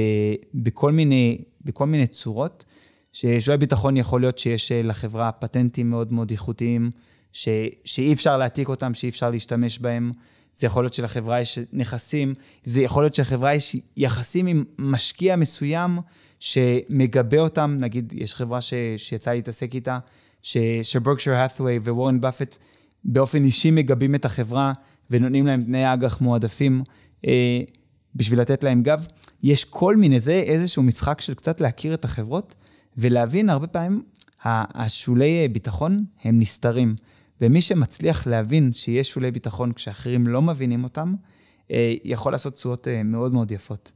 בכל, 0.55 0.93
מיני, 0.93 1.39
בכל 1.65 1.87
מיני 1.87 2.07
צורות. 2.07 2.65
ששולי 3.13 3.59
ביטחון 3.59 3.97
יכול 3.97 4.21
להיות 4.21 4.39
שיש 4.39 4.73
אה, 4.73 4.83
לחברה 4.83 5.33
פטנטים 5.33 5.91
מאוד 5.91 6.13
מאוד 6.13 6.31
איכותיים, 6.31 6.91
ש, 7.33 7.49
שאי 7.85 8.13
אפשר 8.13 8.39
להעתיק 8.39 8.69
אותם, 8.69 8.95
שאי 8.95 9.09
אפשר 9.09 9.31
להשתמש 9.31 9.79
בהם. 9.79 10.13
זה 10.57 10.67
יכול 10.67 10.85
להיות 10.85 10.95
שלחברה 10.95 11.41
יש 11.41 11.59
נכסים, 11.73 12.35
זה 12.65 12.83
יכול 12.83 13.03
להיות 13.03 13.15
שלחברה 13.15 13.55
יש 13.55 13.77
יחסים 13.97 14.47
עם 14.47 14.65
משקיע 14.79 15.37
מסוים 15.37 15.99
שמגבה 16.41 17.39
אותם, 17.39 17.77
נגיד, 17.81 18.13
יש 18.17 18.35
חברה 18.35 18.61
ש, 18.61 18.75
שיצא 18.97 19.33
להתעסק 19.33 19.75
איתה, 19.75 19.99
שברקשר 20.83 21.33
האת'ווי 21.33 21.79
ווורן 21.79 22.21
באפט 22.21 22.57
באופן 23.05 23.45
אישי 23.45 23.71
מגבים 23.71 24.15
את 24.15 24.25
החברה 24.25 24.73
ונותנים 25.11 25.47
להם 25.47 25.65
תנאי 25.65 25.93
אג"ח 25.95 26.21
מועדפים 26.21 26.83
אה, 27.27 27.61
בשביל 28.15 28.41
לתת 28.41 28.65
להם 28.65 28.83
גב. 28.83 29.07
יש 29.43 29.65
כל 29.65 29.97
מיני, 29.97 30.21
זה 30.21 30.33
איזשהו 30.33 30.83
משחק 30.83 31.21
של 31.21 31.35
קצת 31.35 31.61
להכיר 31.61 31.95
את 31.95 32.05
החברות 32.05 32.55
ולהבין 32.97 33.51
הרבה 33.51 33.67
פעמים, 33.67 34.03
השולי 34.45 35.49
ביטחון 35.49 36.05
הם 36.25 36.39
נסתרים. 36.39 36.95
ומי 37.41 37.61
שמצליח 37.61 38.27
להבין 38.27 38.73
שיש 38.73 39.11
שולי 39.11 39.31
ביטחון 39.31 39.73
כשאחרים 39.73 40.27
לא 40.27 40.43
מבינים 40.43 40.85
אותם, 40.85 41.15
אה, 41.71 41.95
יכול 42.05 42.33
לעשות 42.33 42.55
תשואות 42.55 42.89
אה, 42.89 43.03
מאוד 43.03 43.33
מאוד 43.33 43.53
יפות. 43.53 43.93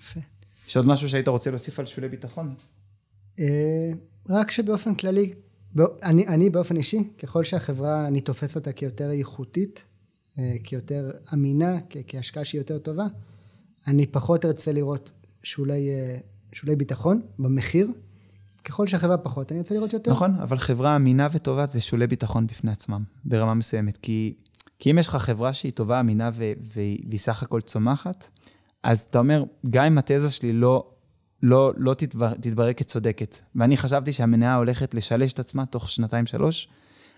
יפה. 0.00 0.20
יש 0.68 0.76
עוד 0.76 0.86
משהו 0.86 1.08
שהיית 1.08 1.28
רוצה 1.28 1.50
להוסיף 1.50 1.78
על 1.78 1.86
שולי 1.86 2.08
ביטחון? 2.08 2.54
אה, 3.38 3.90
רק 4.28 4.50
שבאופן 4.50 4.94
כללי, 4.94 5.32
אני, 6.02 6.26
אני 6.26 6.50
באופן 6.50 6.76
אישי, 6.76 7.10
ככל 7.18 7.44
שהחברה, 7.44 8.06
אני 8.06 8.20
תופס 8.20 8.56
אותה 8.56 8.72
כיותר 8.72 9.10
איכותית, 9.10 9.84
כיותר 10.64 11.10
אמינה, 11.34 11.78
כהשקעה 12.08 12.44
שהיא 12.44 12.60
יותר 12.60 12.78
טובה, 12.78 13.06
אני 13.86 14.06
פחות 14.06 14.44
ארצה 14.44 14.72
לראות 14.72 15.10
שולי, 15.42 15.88
שולי 16.52 16.76
ביטחון 16.76 17.20
במחיר, 17.38 17.88
ככל 18.64 18.86
שהחברה 18.86 19.18
פחות, 19.18 19.52
אני 19.52 19.60
רוצה 19.60 19.74
לראות 19.74 19.92
יותר. 19.92 20.10
נכון, 20.10 20.34
אבל 20.34 20.58
חברה 20.58 20.96
אמינה 20.96 21.28
וטובה 21.32 21.66
זה 21.66 21.80
שולי 21.80 22.06
ביטחון 22.06 22.46
בפני 22.46 22.70
עצמם, 22.70 23.04
ברמה 23.24 23.54
מסוימת. 23.54 23.96
כי, 23.96 24.34
כי 24.78 24.90
אם 24.90 24.98
יש 24.98 25.08
לך 25.08 25.16
חברה 25.16 25.52
שהיא 25.52 25.72
טובה, 25.72 26.00
אמינה 26.00 26.30
ו- 26.32 26.52
והיא 26.62 27.18
סך 27.18 27.42
הכל 27.42 27.60
צומחת, 27.60 28.30
אז 28.82 29.00
אתה 29.10 29.18
אומר, 29.18 29.44
גם 29.70 29.84
אם 29.84 29.98
התזה 29.98 30.30
שלי 30.30 30.52
לא, 30.52 30.90
לא, 31.42 31.72
לא 31.76 31.94
תתבר, 31.94 32.34
תתברר 32.34 32.72
כצודקת, 32.72 33.38
ואני 33.54 33.76
חשבתי 33.76 34.12
שהמניה 34.12 34.56
הולכת 34.56 34.94
לשלש 34.94 35.32
את 35.32 35.38
עצמה 35.38 35.66
תוך 35.66 35.88
שנתיים-שלוש, 35.88 36.68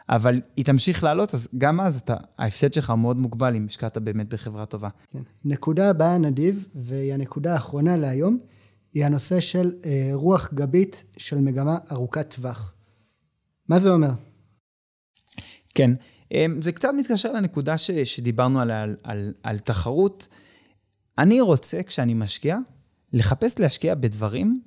אבל 0.09 0.41
היא 0.57 0.65
תמשיך 0.65 1.05
לעלות, 1.05 1.35
אז 1.35 1.49
גם 1.59 1.81
אז 1.81 1.97
אתה, 1.97 2.17
ההפסד 2.39 2.73
שלך 2.73 2.91
מאוד 2.91 3.17
מוגבל 3.17 3.57
אם 3.57 3.67
השקעת 3.69 3.99
באמת 3.99 4.29
בחברה 4.29 4.67
טובה. 4.67 4.89
כן. 5.11 5.23
נקודה 5.45 5.91
הבאה, 5.91 6.19
נדיב, 6.19 6.69
והיא 6.75 7.15
הנקודה 7.15 7.53
האחרונה 7.53 7.97
להיום. 7.97 8.39
היא 8.93 9.05
הנושא 9.05 9.41
של 9.41 9.73
אה, 9.85 10.11
רוח 10.13 10.55
גבית 10.55 11.05
של 11.17 11.39
מגמה 11.39 11.79
ארוכת 11.93 12.35
טווח. 12.35 12.75
מה 13.69 13.79
זה 13.79 13.91
אומר? 13.91 14.11
כן, 15.75 15.91
אה, 16.33 16.47
זה 16.61 16.73
קצת 16.73 16.89
מתקשר 16.97 17.33
לנקודה 17.33 17.79
ש, 17.79 17.91
שדיברנו 17.91 18.61
על, 18.61 18.71
על, 18.71 18.97
על, 19.03 19.35
על 19.43 19.59
תחרות. 19.59 20.29
אני 21.19 21.41
רוצה, 21.41 21.83
כשאני 21.83 22.15
משקיע, 22.15 22.59
לחפש 23.13 23.59
להשקיע 23.59 23.95
בדברים 23.95 24.61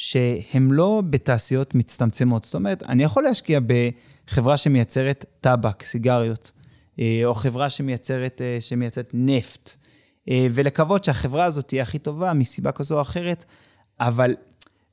שהם 0.00 0.72
לא 0.72 1.02
בתעשיות 1.10 1.74
מצטמצמות. 1.74 2.44
זאת 2.44 2.54
אומרת, 2.54 2.82
אני 2.82 3.02
יכול 3.02 3.22
להשקיע 3.22 3.60
בחברה 3.60 4.56
שמייצרת 4.56 5.24
טבק, 5.40 5.82
סיגריות, 5.82 6.52
אה, 7.00 7.20
או 7.24 7.34
חברה 7.34 7.70
שמייצרת, 7.70 8.40
שמייצרת 8.60 9.10
נפט, 9.14 9.76
ולקוות 10.30 11.04
שהחברה 11.04 11.44
הזאת 11.44 11.68
תהיה 11.68 11.82
הכי 11.82 11.98
טובה 11.98 12.32
מסיבה 12.32 12.72
כזו 12.72 12.96
או 12.96 13.02
אחרת, 13.02 13.44
אבל 14.00 14.34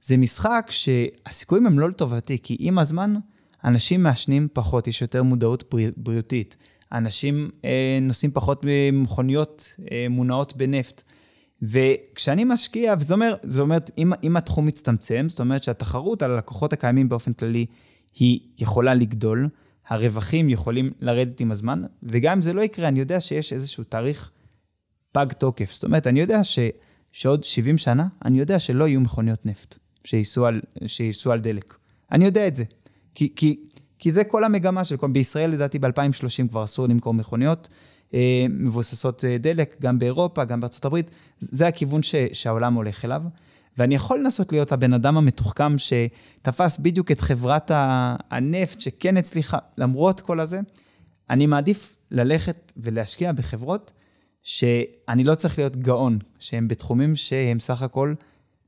זה 0.01 0.17
משחק 0.17 0.67
שהסיכויים 0.69 1.67
הם 1.67 1.79
לא 1.79 1.89
לטובתי, 1.89 2.37
כי 2.43 2.57
עם 2.59 2.79
הזמן 2.79 3.15
אנשים 3.63 4.03
מעשנים 4.03 4.47
פחות, 4.53 4.87
יש 4.87 5.01
יותר 5.01 5.23
מודעות 5.23 5.73
בריאותית. 5.97 6.57
אנשים 6.91 7.49
אה, 7.65 7.99
נוסעים 8.01 8.31
פחות 8.31 8.65
במכוניות 8.65 9.75
אה, 9.91 10.05
מונעות 10.09 10.57
בנפט. 10.57 11.03
וכשאני 11.61 12.43
משקיע, 12.43 12.95
וזה 12.99 13.13
אומר, 13.13 13.35
זאת 13.43 13.59
אומרת, 13.59 13.91
אם, 13.97 14.13
אם 14.23 14.37
התחום 14.37 14.65
מצטמצם, 14.65 15.25
זאת 15.29 15.39
אומרת 15.39 15.63
שהתחרות 15.63 16.21
על 16.21 16.31
הלקוחות 16.31 16.73
הקיימים 16.73 17.09
באופן 17.09 17.33
כללי, 17.33 17.65
היא 18.19 18.39
יכולה 18.57 18.93
לגדול, 18.93 19.49
הרווחים 19.87 20.49
יכולים 20.49 20.91
לרדת 20.99 21.39
עם 21.39 21.51
הזמן, 21.51 21.83
וגם 22.03 22.31
אם 22.31 22.41
זה 22.41 22.53
לא 22.53 22.61
יקרה, 22.61 22.87
אני 22.87 22.99
יודע 22.99 23.21
שיש 23.21 23.53
איזשהו 23.53 23.83
תאריך 23.83 24.31
פג 25.11 25.33
תוקף. 25.37 25.71
זאת 25.73 25.83
אומרת, 25.83 26.07
אני 26.07 26.19
יודע 26.19 26.43
ש... 26.43 26.59
שעוד 27.11 27.43
70 27.43 27.77
שנה, 27.77 28.07
אני 28.25 28.39
יודע 28.39 28.59
שלא 28.59 28.87
יהיו 28.87 29.01
מכוניות 29.01 29.45
נפט 29.45 29.77
שייסעו 30.03 30.45
על, 30.45 30.61
על 31.31 31.39
דלק. 31.39 31.77
אני 32.11 32.25
יודע 32.25 32.47
את 32.47 32.55
זה. 32.55 32.63
כי, 33.15 33.33
כי, 33.35 33.59
כי 33.99 34.11
זה 34.11 34.23
כל 34.23 34.43
המגמה 34.43 34.83
של 34.83 34.97
כל... 34.97 35.07
בישראל, 35.07 35.49
לדעתי, 35.49 35.79
ב-2030 35.79 36.47
כבר 36.49 36.63
אסור 36.63 36.87
למכור 36.87 37.13
מכוניות 37.13 37.69
מבוססות 38.49 39.25
אה, 39.25 39.37
דלק, 39.37 39.75
גם 39.81 39.99
באירופה, 39.99 40.45
גם 40.45 40.59
בארצות 40.59 40.85
הברית. 40.85 41.11
זה 41.39 41.67
הכיוון 41.67 42.03
ש, 42.03 42.15
שהעולם 42.33 42.73
הולך 42.73 43.05
אליו. 43.05 43.21
ואני 43.77 43.95
יכול 43.95 44.19
לנסות 44.19 44.51
להיות 44.51 44.71
הבן 44.71 44.93
אדם 44.93 45.17
המתוחכם 45.17 45.75
שתפס 45.77 46.77
בדיוק 46.77 47.11
את 47.11 47.21
חברת 47.21 47.71
הנפט 48.31 48.81
שכן 48.81 49.17
הצליחה, 49.17 49.57
למרות 49.77 50.21
כל 50.21 50.39
הזה, 50.39 50.59
אני 51.29 51.45
מעדיף 51.45 51.95
ללכת 52.11 52.73
ולהשקיע 52.77 53.31
בחברות 53.31 53.91
שאני 54.43 55.23
לא 55.23 55.35
צריך 55.35 55.59
להיות 55.59 55.77
גאון, 55.77 56.19
שהם 56.39 56.67
בתחומים 56.67 57.15
שהם 57.15 57.59
סך 57.59 57.81
הכל 57.81 58.13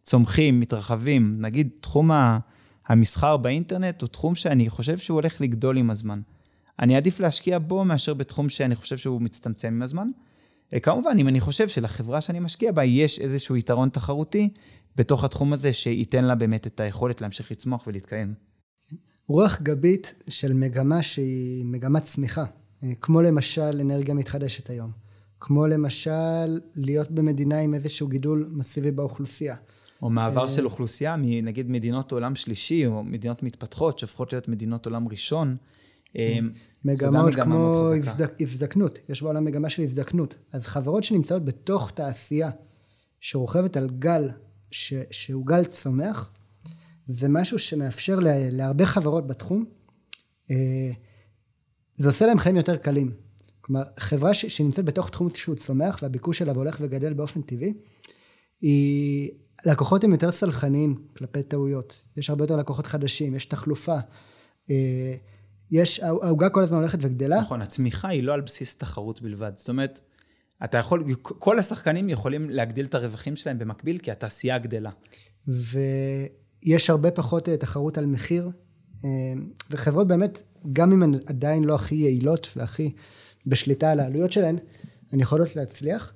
צומחים, 0.04 0.60
מתרחבים. 0.60 1.38
נגיד, 1.40 1.70
תחום 1.80 2.12
המסחר 2.88 3.38
באינטרנט 3.38 4.02
הוא 4.02 4.08
תחום 4.08 4.36
שאני 4.36 4.70
חושב 4.70 4.98
שהוא 4.98 5.16
הולך 5.16 5.42
לגדול 5.42 5.78
עם 5.78 5.90
הזמן. 5.90 6.22
אני 6.80 6.96
אעדיף 6.96 7.20
להשקיע 7.20 7.60
בו 7.60 7.86
מאשר 7.86 8.14
בתחום 8.14 8.50
שאני 8.50 8.76
חושב 8.76 8.98
שהוא 8.98 9.22
מצטמצם 9.22 9.68
עם 9.68 9.82
הזמן. 9.82 10.08
אה, 10.74 10.80
כמובן, 10.80 11.16
אם 11.20 11.28
אני 11.28 11.40
חושב 11.40 11.68
שלחברה 11.68 12.22
שאני 12.22 12.40
משקיע 12.40 12.72
בה 12.72 12.84
יש 12.84 13.20
איזשהו 13.20 13.56
יתרון 13.56 13.90
תחרותי 13.90 14.50
בתוך 14.96 15.24
התחום 15.24 15.54
הזה, 15.54 15.74
שייתן 15.74 16.26
לה 16.26 16.36
באמת 16.36 16.68
את 16.68 16.80
היכולת 16.80 17.22
להמשיך 17.22 17.52
לצמוח 17.52 17.88
ולהתקיים. 17.88 18.34
רוח 19.28 19.62
גבית 19.62 20.24
של 20.28 20.54
מגמה 20.54 21.04
שהיא 21.04 21.66
מגמת 21.66 22.02
צמיחה, 22.02 22.46
אה, 22.84 22.92
כמו 23.02 23.22
למשל 23.22 23.80
אנרגיה 23.82 24.14
מתחדשת 24.14 24.70
היום. 24.70 24.92
כמו 25.40 25.68
למשל 25.68 26.60
להיות 26.76 27.12
במדינה 27.12 27.60
עם 27.60 27.74
איזשהו 27.74 28.08
גידול 28.08 28.50
מסיבי 28.52 28.92
באוכלוסייה. 28.92 29.56
או 30.02 30.10
מעבר 30.10 30.48
של 30.48 30.66
אוכלוסייה 30.66 31.16
מנגיד 31.18 31.70
מדינות 31.70 32.12
עולם 32.12 32.36
שלישי, 32.36 32.86
או 32.86 33.04
מדינות 33.04 33.44
מתפתחות, 33.44 34.00
שהופכות 34.00 34.34
להיות 34.34 34.48
מדינות 34.48 34.86
עולם 34.86 35.08
ראשון. 35.08 35.58
כן. 36.14 36.20
אה, 36.20 36.40
מגמות 36.86 37.36
כמו 37.36 37.92
הזדקנות, 38.40 39.00
יש 39.10 39.24
בעולם 39.24 39.46
מגמה 39.46 39.70
של 39.70 39.82
הזדקנות. 39.82 40.38
אז 40.54 40.68
חברות 40.68 41.04
שנמצאות 41.04 41.46
בתוך 41.46 41.92
תעשייה 41.92 42.50
שרוכבת 43.20 43.78
על 43.78 43.90
גל 44.00 44.30
ש, 44.72 44.94
שהוא 45.12 45.46
גל 45.46 45.66
צומח, 45.66 46.32
זה 47.08 47.30
משהו 47.30 47.60
שמאפשר 47.60 48.20
לה, 48.20 48.50
להרבה 48.50 48.86
חברות 48.86 49.28
בתחום, 49.28 49.66
אה, 50.52 50.92
זה 51.98 52.08
עושה 52.08 52.26
להם 52.26 52.40
חיים 52.40 52.56
יותר 52.56 52.78
קלים. 52.78 53.12
כלומר, 53.62 53.84
חברה 54.00 54.34
ש, 54.34 54.46
שנמצאת 54.46 54.86
בתוך 54.86 55.10
תחום 55.10 55.30
שהוא 55.30 55.56
צומח 55.56 56.00
והביקוש 56.02 56.38
שלה 56.38 56.52
הולך 56.56 56.78
וגדל 56.82 57.14
באופן 57.14 57.42
טבעי, 57.42 57.74
היא, 58.62 59.32
לקוחות 59.66 60.04
הם 60.04 60.12
יותר 60.12 60.32
סלחניים 60.32 60.96
כלפי 61.18 61.44
טעויות. 61.44 62.06
יש 62.18 62.30
הרבה 62.30 62.44
יותר 62.44 62.56
לקוחות 62.56 62.86
חדשים, 62.86 63.36
יש 63.36 63.46
תחלופה. 63.46 63.98
יש, 65.72 66.00
העוגה 66.00 66.50
כל 66.50 66.62
הזמן 66.62 66.78
הולכת 66.78 67.00
וגדלה. 67.02 67.42
נכון, 67.42 67.62
הצמיחה 67.62 68.08
היא 68.08 68.24
לא 68.24 68.34
על 68.34 68.42
בסיס 68.42 68.76
תחרות 68.76 69.22
בלבד. 69.22 69.52
זאת 69.56 69.70
אומרת, 69.70 70.00
אתה 70.64 70.78
יכול, 70.78 71.04
כל 71.22 71.60
השחקנים 71.60 72.10
יכולים 72.10 72.50
להגדיל 72.50 72.86
את 72.86 72.96
הרווחים 72.96 73.36
שלהם 73.36 73.60
במקביל, 73.60 73.98
כי 73.98 74.12
התעשייה 74.12 74.58
גדלה. 74.58 74.92
ויש 75.48 76.90
הרבה 76.90 77.12
פחות 77.12 77.50
אה, 77.50 77.58
תחרות 77.58 77.98
על 77.98 78.06
מחיר, 78.06 78.52
אה, 79.06 79.10
וחברות 79.72 80.08
באמת, 80.08 80.42
גם 80.74 80.92
אם 80.92 81.04
הן 81.04 81.14
עדיין 81.26 81.64
לא 81.64 81.76
הכי 81.76 81.96
יעילות 81.96 82.48
והכי 82.56 82.94
בשליטה 83.46 83.92
על 83.92 84.00
העלויות 84.00 84.32
שלהן, 84.32 84.58
הן 85.12 85.20
יכולות 85.20 85.56
להצליח. 85.56 86.14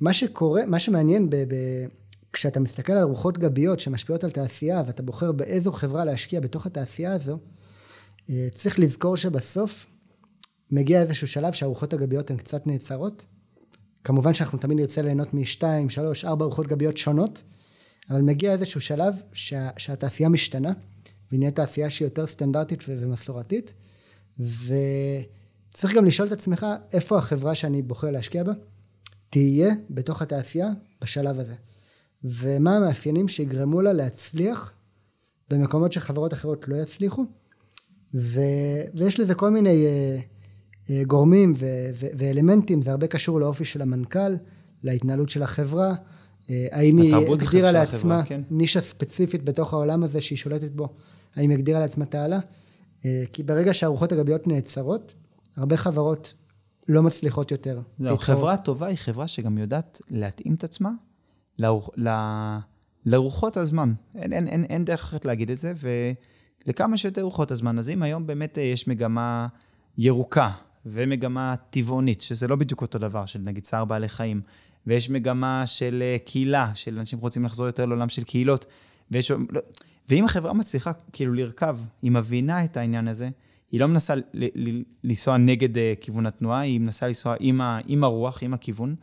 מה 0.00 0.12
שקורה, 0.12 0.66
מה 0.66 0.78
שמעניין 0.78 1.30
ב, 1.30 1.36
ב, 1.36 1.54
כשאתה 2.32 2.60
מסתכל 2.60 2.92
על 2.92 3.04
רוחות 3.04 3.38
גביות 3.38 3.80
שמשפיעות 3.80 4.24
על 4.24 4.30
תעשייה 4.30 4.82
ואתה 4.86 5.02
בוחר 5.02 5.32
באיזו 5.32 5.72
חברה 5.72 6.04
להשקיע 6.04 6.40
בתוך 6.40 6.66
התעשייה 6.66 7.12
הזו, 7.12 7.38
צריך 8.54 8.78
לזכור 8.78 9.16
שבסוף 9.16 9.86
מגיע 10.70 11.00
איזשהו 11.00 11.26
שלב 11.26 11.52
שהרוחות 11.52 11.92
הגביות 11.92 12.30
הן 12.30 12.36
קצת 12.36 12.66
נעצרות. 12.66 13.26
כמובן 14.04 14.34
שאנחנו 14.34 14.58
תמיד 14.58 14.78
נרצה 14.78 15.02
ליהנות 15.02 15.34
משתיים, 15.34 15.90
שלוש, 15.90 16.24
ארבע 16.24 16.44
רוחות 16.44 16.66
גביות 16.66 16.96
שונות, 16.96 17.42
אבל 18.10 18.22
מגיע 18.22 18.52
איזשהו 18.52 18.80
שלב 18.80 19.14
שה, 19.32 19.70
שהתעשייה 19.78 20.28
משתנה, 20.28 20.72
והיא 21.30 21.38
נהיית 21.38 21.56
תעשייה 21.56 21.90
שהיא 21.90 22.06
יותר 22.06 22.26
סטנדרטית 22.26 22.84
ומסורתית, 22.88 23.72
וצריך 24.38 25.94
גם 25.94 26.04
לשאול 26.04 26.28
את 26.28 26.32
עצמך 26.32 26.66
איפה 26.92 27.18
החברה 27.18 27.54
שאני 27.54 27.82
בוחר 27.82 28.10
להשקיע 28.10 28.44
בה 28.44 28.52
תהיה 29.30 29.74
בתוך 29.90 30.22
התעשייה 30.22 30.68
בשלב 31.02 31.38
הזה. 31.38 31.54
ומה 32.24 32.76
המאפיינים 32.76 33.28
שיגרמו 33.28 33.80
לה 33.80 33.92
להצליח 33.92 34.72
במקומות 35.50 35.92
שחברות 35.92 36.32
אחרות 36.32 36.68
לא 36.68 36.76
יצליחו. 36.76 37.24
ו... 38.14 38.40
ויש 38.94 39.20
לזה 39.20 39.34
כל 39.34 39.50
מיני 39.50 39.86
uh, 39.86 40.86
uh, 40.86 40.90
גורמים 41.06 41.52
ו... 41.56 41.66
ו... 41.94 42.06
ואלמנטים, 42.18 42.82
זה 42.82 42.90
הרבה 42.90 43.06
קשור 43.06 43.40
לאופי 43.40 43.64
של 43.64 43.82
המנכ"ל, 43.82 44.32
להתנהלות 44.82 45.28
של 45.28 45.42
החברה, 45.42 45.92
uh, 45.92 46.50
האם 46.70 46.98
היא 46.98 47.14
הגדירה 47.14 47.72
לעצמה 47.72 48.18
החברה, 48.18 48.24
כן. 48.24 48.40
נישה 48.50 48.80
ספציפית 48.80 49.44
בתוך 49.44 49.72
העולם 49.72 50.02
הזה 50.02 50.20
שהיא 50.20 50.38
שולטת 50.38 50.70
בו, 50.70 50.88
האם 51.36 51.50
היא 51.50 51.58
הגדירה 51.58 51.80
לעצמה 51.80 52.04
תעלה, 52.04 52.38
uh, 52.38 53.02
כי 53.32 53.42
ברגע 53.42 53.74
שהרוחות 53.74 54.12
הגביות 54.12 54.46
נעצרות, 54.46 55.14
הרבה 55.56 55.76
חברות 55.76 56.34
לא 56.88 57.02
מצליחות 57.02 57.50
יותר. 57.50 57.80
לא, 57.98 58.16
חברה 58.16 58.56
טובה 58.56 58.86
היא 58.86 58.96
חברה 58.96 59.26
שגם 59.28 59.58
יודעת 59.58 60.00
להתאים 60.10 60.54
את 60.54 60.64
עצמה 60.64 60.90
לרוח, 61.58 61.90
ל, 61.96 62.08
לרוחות 63.06 63.56
הזמן. 63.56 63.92
אין, 64.14 64.32
אין, 64.32 64.48
אין, 64.48 64.64
אין 64.64 64.84
דרך 64.84 65.00
אחרת 65.00 65.24
להגיד 65.24 65.50
את 65.50 65.58
זה, 65.58 65.72
ולכמה 66.66 66.96
שיותר 66.96 67.22
רוחות 67.22 67.50
הזמן. 67.50 67.78
אז 67.78 67.90
אם 67.90 68.02
היום 68.02 68.26
באמת 68.26 68.58
אה, 68.58 68.62
יש 68.62 68.88
מגמה 68.88 69.46
ירוקה 69.98 70.50
ומגמה 70.86 71.54
טבעונית, 71.70 72.20
שזה 72.20 72.48
לא 72.48 72.56
בדיוק 72.56 72.80
אותו 72.80 72.98
דבר, 72.98 73.26
של 73.26 73.38
נגיד 73.38 73.62
צער 73.62 73.84
בעלי 73.84 74.08
חיים, 74.08 74.40
ויש 74.86 75.10
מגמה 75.10 75.66
של 75.66 76.02
אה, 76.02 76.16
קהילה, 76.24 76.70
של 76.74 76.98
אנשים 76.98 77.18
רוצים 77.18 77.44
לחזור 77.44 77.66
יותר 77.66 77.84
לעולם 77.84 78.08
של 78.08 78.24
קהילות, 78.24 78.66
ויש... 79.10 79.30
לא, 79.30 79.60
ואם 80.08 80.24
החברה 80.24 80.52
מצליחה 80.52 80.92
כאילו 81.12 81.34
לרכב, 81.34 81.78
היא 82.02 82.10
מבינה 82.10 82.64
את 82.64 82.76
העניין 82.76 83.08
הזה, 83.08 83.28
היא 83.72 83.80
לא 83.80 83.86
מנסה 83.86 84.14
לנסוע 85.04 85.36
נגד 85.36 85.78
אה, 85.78 85.92
כיוון 86.00 86.26
התנועה, 86.26 86.60
היא 86.60 86.80
מנסה 86.80 87.06
לנסוע 87.06 87.34
עם, 87.40 87.60
ה, 87.60 87.80
עם 87.86 88.04
הרוח, 88.04 88.42
עם 88.42 88.54
הכיוון, 88.54 88.94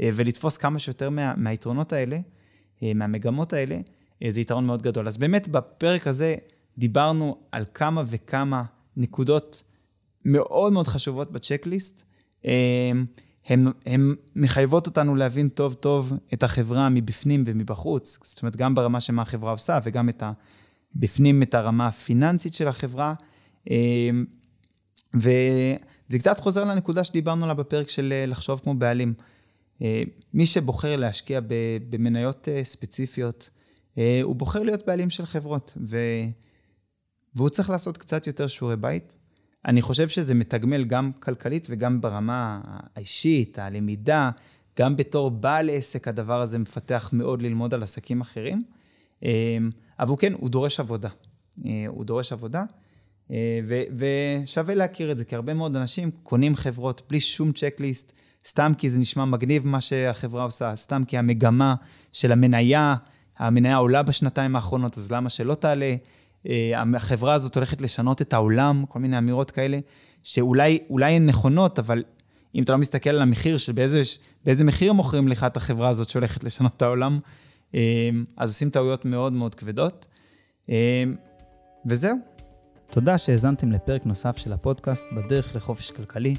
אה, 0.00 0.10
ולתפוס 0.14 0.56
כמה 0.56 0.78
שיותר 0.78 1.10
מה, 1.10 1.34
מהיתרונות 1.36 1.92
האלה, 1.92 2.18
אה, 2.82 2.94
מהמגמות 2.94 3.52
האלה, 3.52 3.78
זה 4.28 4.40
יתרון 4.40 4.66
מאוד 4.66 4.82
גדול. 4.82 5.08
אז 5.08 5.16
באמת 5.16 5.48
בפרק 5.48 6.06
הזה 6.06 6.36
דיברנו 6.78 7.36
על 7.52 7.64
כמה 7.74 8.02
וכמה 8.06 8.62
נקודות 8.96 9.62
מאוד 10.24 10.72
מאוד 10.72 10.86
חשובות 10.86 11.32
בצ'קליסט. 11.32 12.02
הן 13.86 14.14
מחייבות 14.36 14.86
אותנו 14.86 15.14
להבין 15.16 15.48
טוב 15.48 15.74
טוב 15.74 16.12
את 16.34 16.42
החברה 16.42 16.88
מבפנים 16.88 17.42
ומבחוץ, 17.46 18.18
זאת 18.22 18.42
אומרת, 18.42 18.56
גם 18.56 18.74
ברמה 18.74 19.00
של 19.00 19.12
מה 19.12 19.22
החברה 19.22 19.50
עושה 19.50 19.78
וגם 19.84 20.08
את 20.08 20.22
ה... 20.22 20.32
בפנים 20.94 21.42
את 21.42 21.54
הרמה 21.54 21.86
הפיננסית 21.86 22.54
של 22.54 22.68
החברה. 22.68 23.14
אמ, 23.70 24.24
וזה 25.14 26.18
קצת 26.18 26.40
חוזר 26.40 26.64
לנקודה 26.64 27.04
שדיברנו 27.04 27.42
עליה 27.42 27.54
בפרק 27.54 27.88
של 27.88 28.12
אה, 28.12 28.26
לחשוב 28.26 28.60
כמו 28.60 28.74
בעלים. 28.74 29.14
אה, 29.82 30.02
מי 30.34 30.46
שבוחר 30.46 30.96
להשקיע 30.96 31.40
במניות 31.90 32.48
אה, 32.48 32.64
ספציפיות, 32.64 33.50
הוא 34.22 34.36
בוחר 34.36 34.62
להיות 34.62 34.86
בעלים 34.86 35.10
של 35.10 35.26
חברות. 35.26 35.76
והוא 37.34 37.48
צריך 37.48 37.70
לעשות 37.70 37.96
קצת 37.98 38.26
יותר 38.26 38.46
שיעורי 38.46 38.76
בית. 38.76 39.18
אני 39.66 39.82
חושב 39.82 40.08
שזה 40.08 40.34
מתגמל 40.34 40.84
גם 40.84 41.12
כלכלית 41.12 41.66
וגם 41.70 42.00
ברמה 42.00 42.60
האישית, 42.96 43.58
הלמידה, 43.58 44.30
גם 44.78 44.96
בתור 44.96 45.30
בעל 45.30 45.70
עסק 45.70 46.08
הדבר 46.08 46.40
הזה 46.40 46.58
מפתח 46.58 47.10
מאוד 47.12 47.42
ללמוד 47.42 47.74
על 47.74 47.82
עסקים 47.82 48.20
אחרים. 48.20 48.62
אבל 49.22 50.08
הוא 50.08 50.18
כן, 50.18 50.32
הוא 50.32 50.50
דורש 50.50 50.80
עבודה. 50.80 51.08
הוא 51.88 52.04
דורש 52.04 52.32
עבודה. 52.32 52.64
אה, 53.30 53.60
ו- 53.64 53.82
ושווה 54.44 54.74
להכיר 54.74 55.12
את 55.12 55.18
זה, 55.18 55.24
כי 55.24 55.34
הרבה 55.34 55.54
מאוד 55.54 55.76
אנשים 55.76 56.10
קונים 56.22 56.56
חברות 56.56 57.02
בלי 57.08 57.20
שום 57.20 57.52
צ'קליסט, 57.52 58.12
סתם 58.46 58.72
כי 58.78 58.90
זה 58.90 58.98
נשמע 58.98 59.24
מגניב 59.24 59.66
מה 59.66 59.80
שהחברה 59.80 60.44
עושה, 60.44 60.76
סתם 60.76 61.02
כי 61.04 61.18
המגמה 61.18 61.74
של 62.12 62.32
המניה, 62.32 62.94
המניה 63.38 63.76
עולה 63.76 64.02
בשנתיים 64.02 64.56
האחרונות, 64.56 64.98
אז 64.98 65.12
למה 65.12 65.28
שלא 65.28 65.54
תעלה? 65.54 65.94
אה, 66.48 66.82
החברה 66.96 67.34
הזאת 67.34 67.54
הולכת 67.54 67.80
לשנות 67.80 68.22
את 68.22 68.32
העולם, 68.32 68.84
כל 68.88 68.98
מיני 68.98 69.18
אמירות 69.18 69.50
כאלה, 69.50 69.78
שאולי 70.22 70.78
הן 71.00 71.26
נכונות, 71.26 71.78
אבל 71.78 72.02
אם 72.54 72.62
אתה 72.62 72.72
לא 72.72 72.78
מסתכל 72.78 73.10
על 73.10 73.22
המחיר 73.22 73.56
של 73.56 73.72
באיזה, 73.72 74.02
באיזה 74.44 74.64
מחיר 74.64 74.92
מוכרים 74.92 75.28
לך 75.28 75.44
את 75.44 75.56
החברה 75.56 75.88
הזאת 75.88 76.08
שהולכת 76.08 76.44
לשנות 76.44 76.72
את 76.76 76.82
העולם, 76.82 77.18
אה, 77.74 77.80
אז 78.36 78.50
עושים 78.50 78.70
טעויות 78.70 79.04
מאוד 79.04 79.32
מאוד 79.32 79.54
כבדות. 79.54 80.06
וזהו, 81.86 82.16
תודה 82.90 83.18
שהאזנתם 83.18 83.72
לפרק 83.72 84.06
נוסף 84.06 84.36
של 84.36 84.52
הפודקאסט 84.52 85.04
בדרך 85.16 85.56
לחופש 85.56 85.90
כלכלי. 85.90 86.34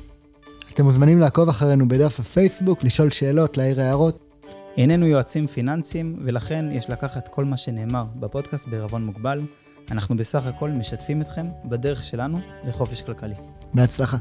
אתם 0.73 0.83
מוזמנים 0.83 1.19
לעקוב 1.19 1.49
אחרינו 1.49 1.87
בדף 1.87 2.19
הפייסבוק, 2.19 2.83
לשאול 2.83 3.09
שאלות, 3.09 3.57
להעיר 3.57 3.81
הערות. 3.81 4.33
איננו 4.77 5.05
יועצים 5.05 5.47
פיננסיים, 5.47 6.15
ולכן 6.25 6.65
יש 6.71 6.89
לקחת 6.89 7.27
כל 7.27 7.45
מה 7.45 7.57
שנאמר 7.57 8.05
בפודקאסט 8.15 8.67
בערבון 8.67 9.05
מוגבל. 9.05 9.39
אנחנו 9.91 10.15
בסך 10.17 10.45
הכל 10.45 10.69
משתפים 10.69 11.21
אתכם 11.21 11.45
בדרך 11.65 12.03
שלנו 12.03 12.39
לחופש 12.67 13.01
כלכלי. 13.01 13.35
בהצלחה. 13.73 14.17